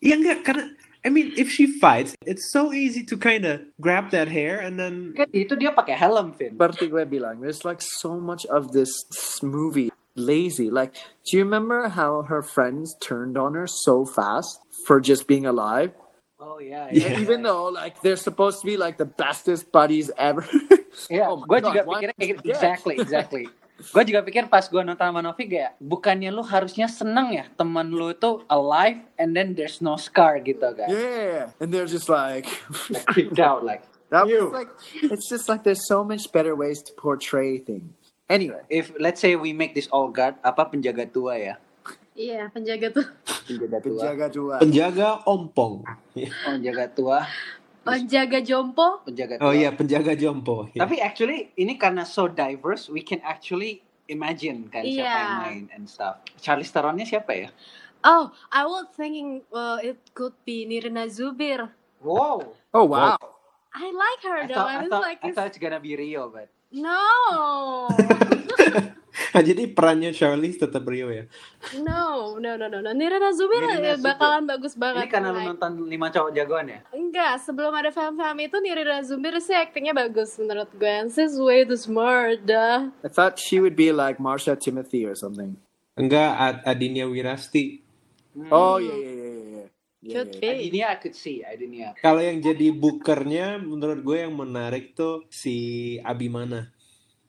Iya 0.00 0.16
enggak, 0.16 0.38
karena 0.46 0.64
I 1.04 1.12
mean 1.12 1.36
if 1.36 1.52
she 1.52 1.76
fights, 1.80 2.16
it's 2.24 2.48
so 2.52 2.72
easy 2.72 3.04
to 3.04 3.20
kind 3.20 3.44
of 3.44 3.60
grab 3.76 4.08
that 4.16 4.28
hair 4.28 4.60
and 4.60 4.80
then 4.80 5.12
Kan 5.12 5.28
itu 5.32 5.52
dia 5.56 5.72
pakai 5.76 5.96
helm, 5.96 6.32
Vin. 6.32 6.56
seperti 6.56 6.88
gue 6.88 7.04
bilang 7.04 7.40
there's 7.40 7.64
like 7.68 7.84
so 7.84 8.16
much 8.16 8.48
of 8.48 8.72
this 8.72 8.92
movie 9.44 9.92
lazy 10.16 10.70
like 10.70 10.94
do 11.24 11.36
you 11.38 11.44
remember 11.44 11.88
how 11.88 12.22
her 12.26 12.42
friends 12.42 12.96
turned 13.00 13.38
on 13.38 13.54
her 13.54 13.66
so 13.66 14.04
fast 14.04 14.58
for 14.86 15.00
just 15.00 15.26
being 15.26 15.46
alive 15.46 15.92
Oh 16.40 16.56
iya. 16.56 16.88
Yeah. 16.88 17.20
even 17.20 17.44
though 17.44 17.68
like 17.68 18.00
they're 18.00 18.16
supposed 18.16 18.64
to 18.64 18.66
be 18.66 18.80
like 18.80 18.96
the 18.96 19.04
bestest 19.04 19.68
buddies 19.70 20.08
ever. 20.16 20.40
Iya, 21.12 21.28
Oh 21.28 21.44
gue 21.44 21.60
juga 21.60 21.84
pikirnya 21.84 22.16
kayak 22.16 22.28
gitu. 22.32 22.40
Exactly, 22.48 22.94
exactly. 22.96 23.44
gue 23.80 24.02
juga 24.08 24.20
pikir 24.24 24.48
pas 24.48 24.64
gue 24.64 24.80
nonton 24.80 25.04
sama 25.04 25.20
Novi 25.20 25.44
kayak 25.52 25.76
bukannya 25.80 26.32
lu 26.32 26.40
harusnya 26.40 26.88
seneng 26.88 27.36
ya 27.36 27.44
teman 27.60 27.92
lu 27.92 28.08
itu 28.08 28.40
alive 28.48 29.04
and 29.20 29.36
then 29.36 29.52
there's 29.52 29.84
no 29.84 30.00
scar 30.00 30.40
gitu 30.40 30.64
kan. 30.72 30.88
yeah, 30.88 31.52
and 31.60 31.68
they're 31.68 31.84
just 31.88 32.08
like 32.08 32.48
Like, 32.88 33.04
creeped 33.12 33.36
out 33.36 33.60
like. 33.60 33.84
that 34.08 34.24
You. 34.24 34.48
was 34.48 34.64
like 34.64 34.72
it's 35.12 35.28
just 35.28 35.44
like 35.44 35.60
there's 35.60 35.84
so 35.84 36.00
much 36.02 36.32
better 36.32 36.56
ways 36.56 36.80
to 36.88 36.92
portray 36.96 37.60
things. 37.60 37.92
Anyway, 38.30 38.62
If 38.70 38.94
let's 38.96 39.18
say 39.18 39.34
we 39.34 39.50
make 39.50 39.74
this 39.74 39.90
all 39.90 40.06
guard 40.08 40.38
apa 40.40 40.62
penjaga 40.64 41.02
tua 41.04 41.34
ya? 41.34 41.54
Iya, 42.14 42.46
penjaga 42.48 42.94
tuh. 42.94 43.06
Penjaga 43.48 43.78
tua. 43.82 43.98
penjaga 43.98 44.26
dua. 44.30 44.54
penjaga 44.62 45.08
ompong. 45.26 45.82
Oh, 45.82 46.52
penjaga 46.54 46.84
tua, 46.90 47.18
Penjaga 47.80 48.38
jompo. 48.38 49.02
penjaga 49.02 49.34
tua. 49.40 49.44
Oh 49.44 49.52
iya, 49.52 49.72
penjaga 49.72 50.12
jompo. 50.14 50.68
Ya. 50.70 50.84
Tapi 50.84 51.00
actually 51.00 51.50
ini 51.56 51.74
karena 51.74 52.04
so 52.04 52.28
diverse, 52.28 52.86
we 52.86 53.00
can 53.00 53.18
actually 53.24 53.80
imagine 54.06 54.68
kan 54.68 54.84
siapa 54.84 55.00
Iya. 55.00 55.10
yang 55.10 55.34
main 55.42 55.64
and 55.74 55.84
stuff. 55.88 56.20
Charlize 56.38 56.70
Theronnya 56.70 57.02
siapa 57.02 57.32
ya? 57.34 57.48
Oh, 58.00 58.30
I 58.48 58.62
was 58.62 58.86
thinking 58.94 59.42
uh, 59.50 59.80
it 59.80 59.96
could 60.12 60.36
be 60.44 60.64
Nirina 60.64 61.08
Zubir. 61.08 61.66
Wow. 61.98 62.52
Oh 62.70 62.84
wow. 62.86 63.16
I 63.72 63.86
like 63.90 64.20
her 64.24 64.38
I 64.38 64.46
though. 64.46 64.54
thought, 64.54 64.68
I 64.68 64.76
I 64.76 64.80
was 64.80 64.90
thought, 64.90 65.04
like, 65.04 65.18
I 65.20 65.26
it's- 65.30 65.34
thought 65.34 65.48
it's 65.48 65.58
gonna 65.58 65.80
be 65.80 65.96
Rio, 65.96 66.28
but 66.28 66.48
no, 66.72 67.02
Nah, 69.30 69.42
jadi 69.46 69.70
perannya 69.70 70.10
Charlize 70.10 70.58
tetap 70.58 70.82
Rio 70.90 71.06
ya. 71.10 71.22
no, 71.78 72.34
no, 72.42 72.56
no, 72.58 72.66
no, 72.66 72.78
no. 72.82 72.90
Nirina 72.90 73.30
Zubir 73.30 73.62
Nirina 73.62 73.94
eh, 73.94 73.98
bakalan 74.00 74.42
bagus 74.48 74.74
banget. 74.74 75.06
ini 75.06 75.12
karena 75.12 75.30
lu 75.30 75.40
nonton 75.44 75.70
lima 75.86 76.10
cowok 76.10 76.30
jagoan 76.34 76.66
ya? 76.66 76.80
Enggak, 76.90 77.38
sebelum 77.42 77.70
ada 77.70 77.94
film-film 77.94 78.38
itu 78.42 78.56
Nirina 78.58 78.98
Zubir 79.06 79.38
sih 79.38 79.54
aktingnya 79.54 79.94
bagus 79.94 80.34
menurut 80.34 80.70
gue. 80.74 80.88
And 80.88 81.10
she's 81.14 81.38
way 81.38 81.62
too 81.62 81.78
smart, 81.78 82.42
dah. 82.42 82.90
I 83.06 83.08
thought 83.10 83.38
she 83.38 83.62
would 83.62 83.78
be 83.78 83.94
like 83.94 84.18
Marsha 84.18 84.58
Timothy 84.58 85.06
or 85.06 85.14
something. 85.14 85.54
Enggak, 85.94 86.30
Ad- 86.34 86.62
Adinia 86.66 87.06
Wirasti. 87.06 87.82
Oh 88.50 88.78
yeah, 88.78 88.94
yeah, 88.94 88.98
yeah, 88.98 89.14
yeah, 89.14 89.14
yeah. 89.14 89.29
Yeah, 90.02 90.24
Could 90.24 90.36
yeah. 90.40 90.52
Adinia 90.56 90.86
I 90.92 90.96
could 90.96 91.16
see, 91.16 91.44
Adinia. 91.44 91.96
Kalau 92.00 92.20
yang 92.20 92.40
jadi 92.40 92.72
bookernya 92.72 93.60
menurut 93.60 94.00
gue 94.00 94.16
yang 94.24 94.32
menarik 94.32 94.96
tuh 94.96 95.24
si 95.28 95.96
Abimana. 96.02 96.72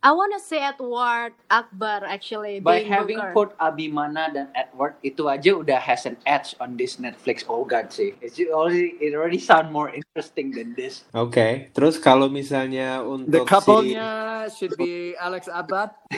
I 0.02 0.10
wanna 0.18 0.42
see 0.42 0.58
Edward 0.58 1.38
Akbar 1.46 2.02
actually 2.10 2.58
By 2.58 2.82
being 2.82 2.90
having 2.90 3.22
Booker. 3.22 3.34
put 3.38 3.50
Abimana 3.62 4.34
dan 4.34 4.50
Edward 4.58 4.98
itu 5.06 5.30
aja 5.30 5.54
udah 5.54 5.78
has 5.78 6.10
an 6.10 6.18
edge 6.26 6.58
on 6.58 6.74
this 6.74 6.98
Netflix 6.98 7.46
Oh 7.46 7.62
God 7.62 7.94
sih. 7.94 8.18
It's 8.18 8.42
already 8.50 8.98
it 8.98 9.14
already 9.14 9.38
sound 9.38 9.70
more 9.70 9.94
interesting 9.94 10.50
than 10.58 10.74
this. 10.74 11.06
Oke, 11.14 11.70
terus 11.78 12.02
kalau 12.02 12.34
misalnya 12.34 13.06
The 13.06 13.06
untuk 13.06 13.46
couple-nya 13.46 14.50
should 14.50 14.74
be 14.74 15.14
Alex 15.22 15.46
Abad, 15.46 15.94
si 16.10 16.18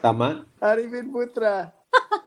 sama, 0.00 0.48
Arifin 0.64 1.12
Putra. 1.12 1.76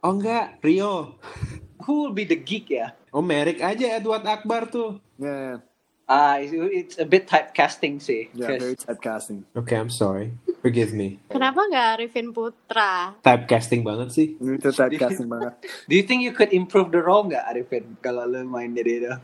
oh 0.05 0.13
enggak, 0.13 0.61
Rio. 0.61 1.17
Who 1.83 2.07
will 2.07 2.15
be 2.15 2.23
the 2.23 2.39
geek 2.39 2.71
ya? 2.71 2.95
Oh 3.11 3.21
Merrick 3.21 3.59
aja 3.59 3.99
Edward 3.99 4.23
Akbar 4.23 4.67
tuh. 4.67 4.97
Yeah, 5.19 5.61
Ah, 6.03 6.35
it's, 6.35 6.51
it's 6.51 6.95
a 6.99 7.07
bit 7.07 7.27
typecasting 7.27 8.03
sih. 8.03 8.27
yeah, 8.35 8.51
'Cause 8.51 8.59
very 8.59 8.75
typecasting. 8.75 9.39
Oke, 9.55 9.71
I'm 9.71 9.87
sorry. 9.87 10.35
Forgive 10.59 10.91
me. 10.91 11.19
Kenapa 11.31 11.63
nggak 11.63 11.87
Arifin 11.95 12.35
Putra? 12.35 13.15
Typecasting 13.23 13.87
banget 13.87 14.11
sih. 14.11 14.27
Itu 14.35 14.71
typecasting 14.71 15.31
banget. 15.31 15.55
Do 15.87 15.93
you 15.95 16.03
think 16.03 16.23
you 16.23 16.35
could 16.35 16.51
improve 16.51 16.91
the 16.91 16.99
role 16.99 17.23
nggak 17.23 17.43
Arifin 17.47 17.95
kalau 18.03 18.27
lu 18.27 18.43
main 18.43 18.75
jadi 18.75 18.91
itu? 18.99 19.13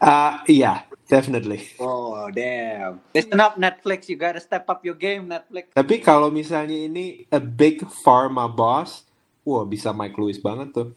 Ah, 0.00 0.44
iya, 0.44 0.84
definitely. 1.08 1.64
Oh 1.80 2.28
damn. 2.28 3.00
Listen 3.16 3.40
up 3.40 3.56
Netflix, 3.56 4.04
you 4.12 4.16
gotta 4.20 4.40
step 4.40 4.68
up 4.68 4.84
your 4.84 4.96
game 4.96 5.32
Netflix. 5.32 5.72
Tapi 5.72 6.04
kalau 6.04 6.28
misalnya 6.28 6.76
ini 6.76 7.24
a 7.32 7.40
big 7.40 7.80
pharma 8.04 8.44
boss, 8.44 9.08
wah 9.44 9.62
bisa 9.62 9.92
Mike 9.92 10.16
Lewis 10.16 10.36
banget 10.36 10.72
tuh. 10.72 10.90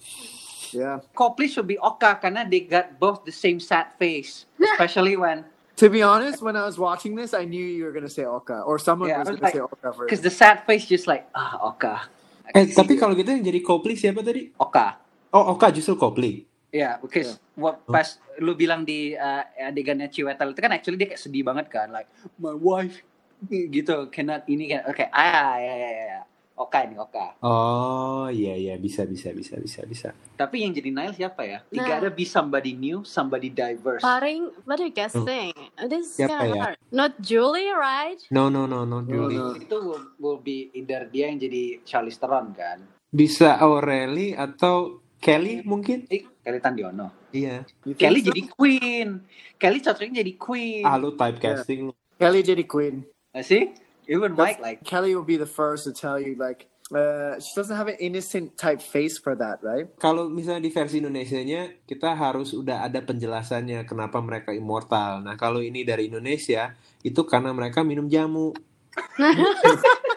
Yeah. 0.72 1.00
Copley 1.14 1.48
should 1.48 1.64
be 1.64 1.80
Oka 1.80 2.20
karena 2.20 2.44
they 2.44 2.60
got 2.62 2.96
both 2.96 3.24
the 3.24 3.32
same 3.32 3.60
sad 3.60 3.96
face, 3.96 4.44
especially 4.58 5.16
when 5.16 5.48
To 5.78 5.94
be 5.94 6.02
honest, 6.02 6.42
when 6.42 6.58
I 6.58 6.66
was 6.66 6.74
watching 6.76 7.14
this, 7.14 7.38
I 7.38 7.46
knew 7.46 7.62
you 7.62 7.86
were 7.86 7.94
gonna 7.94 8.10
say 8.10 8.26
Oka, 8.26 8.66
or 8.66 8.82
someone 8.82 9.14
Yeah, 9.14 9.22
was 9.22 9.30
was 9.30 9.38
gonna 9.38 9.46
like- 9.46 9.54
say 9.54 9.62
Oka 9.62 9.88
first. 9.94 10.10
because 10.10 10.22
the 10.26 10.34
sad 10.34 10.66
face 10.66 10.90
just 10.90 11.06
like 11.06 11.30
ah 11.32 11.62
Oka. 11.62 12.10
I 12.50 12.66
Eh, 12.66 12.74
tapi 12.74 12.98
kalau 12.98 13.14
gitu 13.14 13.30
yang 13.30 13.46
jadi 13.46 13.62
Copley 13.62 13.94
siapa 13.94 14.26
tadi? 14.26 14.50
Oka. 14.58 14.98
Oh, 15.30 15.54
Oka 15.54 15.70
justru 15.70 15.94
Copley. 15.94 16.50
Yeah, 16.74 16.98
because 16.98 17.38
what 17.54 17.86
pas 17.86 18.18
lu 18.42 18.58
bilang 18.58 18.84
di 18.84 19.14
uh, 19.14 19.44
adegannya 19.62 20.10
Ciwetel 20.10 20.52
itu 20.52 20.60
kan 20.60 20.74
actually 20.74 20.98
dia 20.98 21.08
kayak 21.08 21.22
sedih 21.22 21.46
banget 21.46 21.70
kan, 21.70 21.94
like 21.94 22.10
my 22.42 22.58
wife 22.58 23.06
gitu 23.46 24.10
cannot 24.10 24.50
ini 24.50 24.74
kan, 24.74 24.82
oke 24.90 25.06
ah 25.14 25.62
ya 25.62 25.74
ya 25.74 25.90
ya, 25.94 26.06
ya. 26.10 26.22
Oka 26.58 26.84
ini 26.84 26.98
Oka. 26.98 27.38
Oh, 27.40 28.26
iya 28.28 28.54
iya 28.54 28.76
bisa 28.76 29.06
bisa 29.06 29.30
bisa 29.30 29.56
bisa 29.56 29.86
bisa. 29.86 30.10
Tapi 30.34 30.66
yang 30.66 30.74
jadi 30.74 30.90
Nile 30.90 31.14
siapa 31.14 31.42
ya? 31.42 31.62
You 31.70 31.80
Nah. 31.80 31.88
gotta 31.88 32.10
be 32.10 32.26
somebody 32.26 32.74
new, 32.74 33.02
somebody 33.04 33.48
diverse. 33.48 34.02
Paling, 34.02 34.50
what 34.66 34.76
do 34.76 34.84
you 34.84 34.92
guys 34.92 35.14
Hmm. 35.14 35.54
This 35.84 36.12
is 36.12 36.18
Siapa 36.20 36.44
ya? 36.44 36.58
hard. 36.58 36.78
Not 36.90 37.18
Julie, 37.20 37.70
right? 37.70 38.18
No 38.30 38.50
no 38.50 38.66
no 38.66 38.84
no 38.84 39.02
Julie. 39.02 39.38
no. 39.38 39.54
Itu 39.54 39.78
will, 39.80 40.04
will 40.18 40.40
be 40.40 40.74
either 40.74 41.06
dia 41.06 41.30
yang 41.30 41.38
jadi 41.38 41.80
Charlize 41.84 42.18
Theron 42.18 42.52
kan, 42.52 42.82
Bisa 43.08 43.56
Aureli 43.56 44.34
atau 44.34 45.00
Kelly 45.16 45.62
mungkin? 45.62 46.06
eh 46.08 46.26
Kelly 46.42 46.58
Tandiono. 46.58 47.30
Iya. 47.30 47.70
You 47.84 47.94
think 47.94 48.02
Kelly 48.02 48.20
so? 48.20 48.28
jadi 48.28 48.42
Queen. 48.50 49.08
Kelly 49.56 49.80
cocoknya 49.80 50.14
jadi 50.20 50.34
Queen. 50.36 50.84
Ah 50.84 50.98
lu 50.98 51.14
typecasting 51.14 51.86
lu. 51.86 51.94
Kelly 52.16 52.42
jadi 52.42 52.66
Queen. 52.66 53.06
Ah, 53.30 53.42
sih? 53.42 53.70
Even 54.08 54.34
Mike 54.34 54.64
like 54.64 54.84
Kelly 54.88 55.16
will 55.16 55.28
be 55.28 55.38
the 55.38 55.50
first 55.50 55.84
to 55.84 55.92
tell 55.92 56.20
you 56.20 56.36
like 56.40 56.68
uh, 56.96 57.40
she 57.40 57.52
doesn't 57.56 57.76
have 57.76 57.88
an 57.88 58.00
innocent 58.00 58.58
type 58.58 58.82
face 58.82 59.20
for 59.20 59.36
that, 59.36 59.60
right? 59.64 59.88
Kalau 60.00 60.32
misalnya 60.32 60.64
di 60.68 60.72
versi 60.72 61.04
Indonesianya, 61.04 61.84
kita 61.84 62.16
harus 62.16 62.56
udah 62.56 62.88
ada 62.88 63.04
penjelasannya 63.04 63.84
kenapa 63.84 64.24
mereka 64.24 64.56
immortal. 64.56 65.20
Nah, 65.24 65.36
kalau 65.36 65.60
ini 65.60 65.84
dari 65.84 66.08
Indonesia, 66.08 66.72
itu 67.04 67.22
karena 67.28 67.52
mereka 67.52 67.84
minum 67.84 68.08
jamu. 68.08 68.56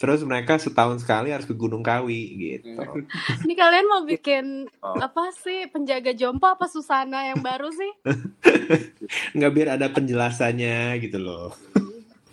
Terus 0.00 0.24
mereka 0.24 0.56
setahun 0.56 1.04
sekali 1.04 1.28
harus 1.34 1.44
ke 1.44 1.52
Gunung 1.52 1.84
Kawi 1.84 2.22
gitu. 2.38 2.80
Ini 3.44 3.54
kalian 3.58 3.86
mau 3.90 4.02
bikin 4.06 4.64
apa 4.80 5.28
sih 5.34 5.68
penjaga 5.68 6.16
jompo 6.16 6.48
apa 6.48 6.70
Susana 6.70 7.28
yang 7.28 7.44
baru 7.44 7.68
sih? 7.68 7.92
Nggak 9.36 9.52
biar 9.52 9.68
ada 9.76 9.92
penjelasannya 9.92 10.96
gitu 11.04 11.18
loh. 11.20 11.52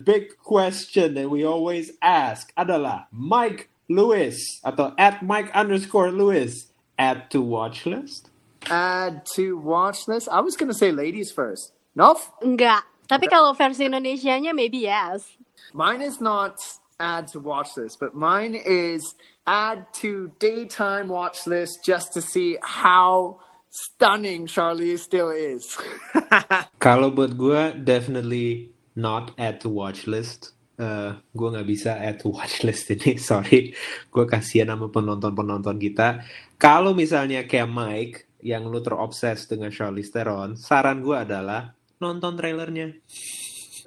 Big 0.08 0.40
question 0.40 1.20
that 1.20 1.28
we 1.28 1.44
always 1.44 1.92
ask 2.00 2.56
adalah 2.56 3.12
Mike 3.12 3.68
Lewis 3.92 4.40
atau 4.64 4.96
at 4.96 5.20
Mike 5.20 5.52
underscore 5.52 6.16
Lewis 6.16 6.72
add 6.96 7.28
to 7.36 7.44
watch 7.44 7.84
list. 7.84 8.32
Add 8.72 9.28
to 9.36 9.60
watch 9.60 10.08
list. 10.08 10.32
I 10.32 10.40
was 10.40 10.56
gonna 10.56 10.72
say 10.72 10.96
ladies 10.96 11.36
first. 11.36 11.76
No, 11.92 12.16
Enggak. 12.40 12.88
Tapi 13.12 13.28
kalau 13.28 13.52
versi 13.52 13.84
Indonesianya 13.84 14.56
maybe 14.56 14.88
yes. 14.88 15.28
mine 15.74 16.02
is 16.02 16.22
not 16.22 16.60
add 17.00 17.28
to 17.30 17.40
watch 17.40 17.78
list, 17.78 18.00
but 18.00 18.16
mine 18.16 18.56
is 18.56 19.16
add 19.46 19.86
to 19.94 20.32
daytime 20.40 21.08
watch 21.08 21.48
list 21.48 21.84
just 21.86 22.14
to 22.14 22.22
see 22.22 22.58
how 22.62 23.40
stunning 23.70 24.48
Charlie 24.48 24.98
still 24.98 25.30
is. 25.30 25.78
Kalau 26.84 27.12
buat 27.14 27.38
gue 27.38 27.78
definitely 27.84 28.74
not 28.98 29.38
add 29.38 29.62
to 29.62 29.70
watch 29.70 30.10
list. 30.10 30.58
Eh, 30.82 31.14
gue 31.14 31.48
nggak 31.54 31.70
bisa 31.70 31.94
add 32.02 32.18
to 32.26 32.34
watch 32.34 32.62
list 32.68 32.90
ini, 32.90 33.22
sorry. 33.22 33.78
Gue 34.10 34.26
kasihan 34.26 34.74
sama 34.74 34.90
penonton-penonton 34.90 35.78
kita. 35.78 36.26
Kalau 36.58 36.98
misalnya 36.98 37.46
kayak 37.46 37.70
Mike 37.70 38.18
yang 38.42 38.66
lu 38.66 38.82
terobses 38.82 39.46
dengan 39.46 39.70
Charlize 39.70 40.10
Theron, 40.10 40.58
saran 40.58 41.06
gue 41.06 41.14
adalah 41.14 41.78
nonton 42.02 42.34
trailernya. 42.38 42.98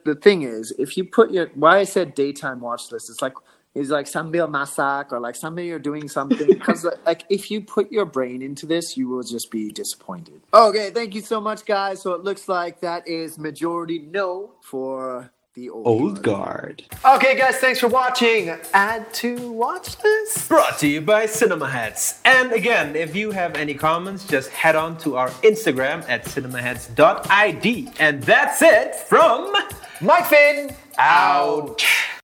the 0.05 0.15
thing 0.15 0.43
is, 0.43 0.73
if 0.79 0.97
you 0.97 1.05
put 1.05 1.31
your 1.31 1.49
why 1.55 1.79
I 1.79 1.85
said 1.85 2.15
daytime 2.15 2.61
watch 2.61 2.91
list, 2.93 3.11
it's 3.11 3.23
like 3.23 3.35
is 3.75 3.91
like 3.91 4.07
sambil 4.07 4.49
masak 4.49 5.13
or 5.13 5.21
like 5.21 5.37
something 5.37 5.65
you're 5.65 5.79
doing 5.79 6.09
something 6.09 6.47
because 6.49 6.87
like 7.07 7.25
if 7.29 7.51
you 7.51 7.61
put 7.61 7.91
your 7.93 8.05
brain 8.05 8.43
into 8.43 8.67
this, 8.67 8.97
you 8.97 9.09
will 9.09 9.23
just 9.23 9.51
be 9.51 9.71
disappointed. 9.71 10.41
Okay, 10.53 10.91
thank 10.91 11.15
you 11.15 11.21
so 11.21 11.41
much, 11.41 11.65
guys. 11.65 12.03
So 12.03 12.13
it 12.13 12.25
looks 12.25 12.49
like 12.49 12.81
that 12.81 13.07
is 13.07 13.39
majority 13.39 13.99
no 13.99 14.53
for 14.63 15.31
the 15.55 15.71
old. 15.71 15.87
Old 15.87 16.23
Guard. 16.23 16.85
Okay, 17.05 17.37
guys, 17.37 17.57
thanks 17.57 17.81
for 17.81 17.89
watching. 17.89 18.51
Add 18.73 19.13
to 19.15 19.51
watch 19.53 19.97
this. 19.99 20.49
Brought 20.49 20.79
to 20.79 20.87
you 20.87 21.01
by 21.01 21.27
Cinema 21.27 21.69
Heads. 21.69 22.21
And 22.25 22.53
again, 22.53 22.95
if 22.95 23.17
you 23.17 23.33
have 23.33 23.57
any 23.57 23.75
comments, 23.75 24.27
just 24.27 24.51
head 24.51 24.77
on 24.77 24.97
to 24.99 25.17
our 25.17 25.31
Instagram 25.43 26.09
at 26.09 26.25
cinemaheads.id. 26.25 27.93
And 27.99 28.23
that's 28.23 28.63
it 28.63 28.95
from 28.95 29.53
Mike 30.01 30.27
Finn 30.27 30.75
Ouch. 30.99 32.20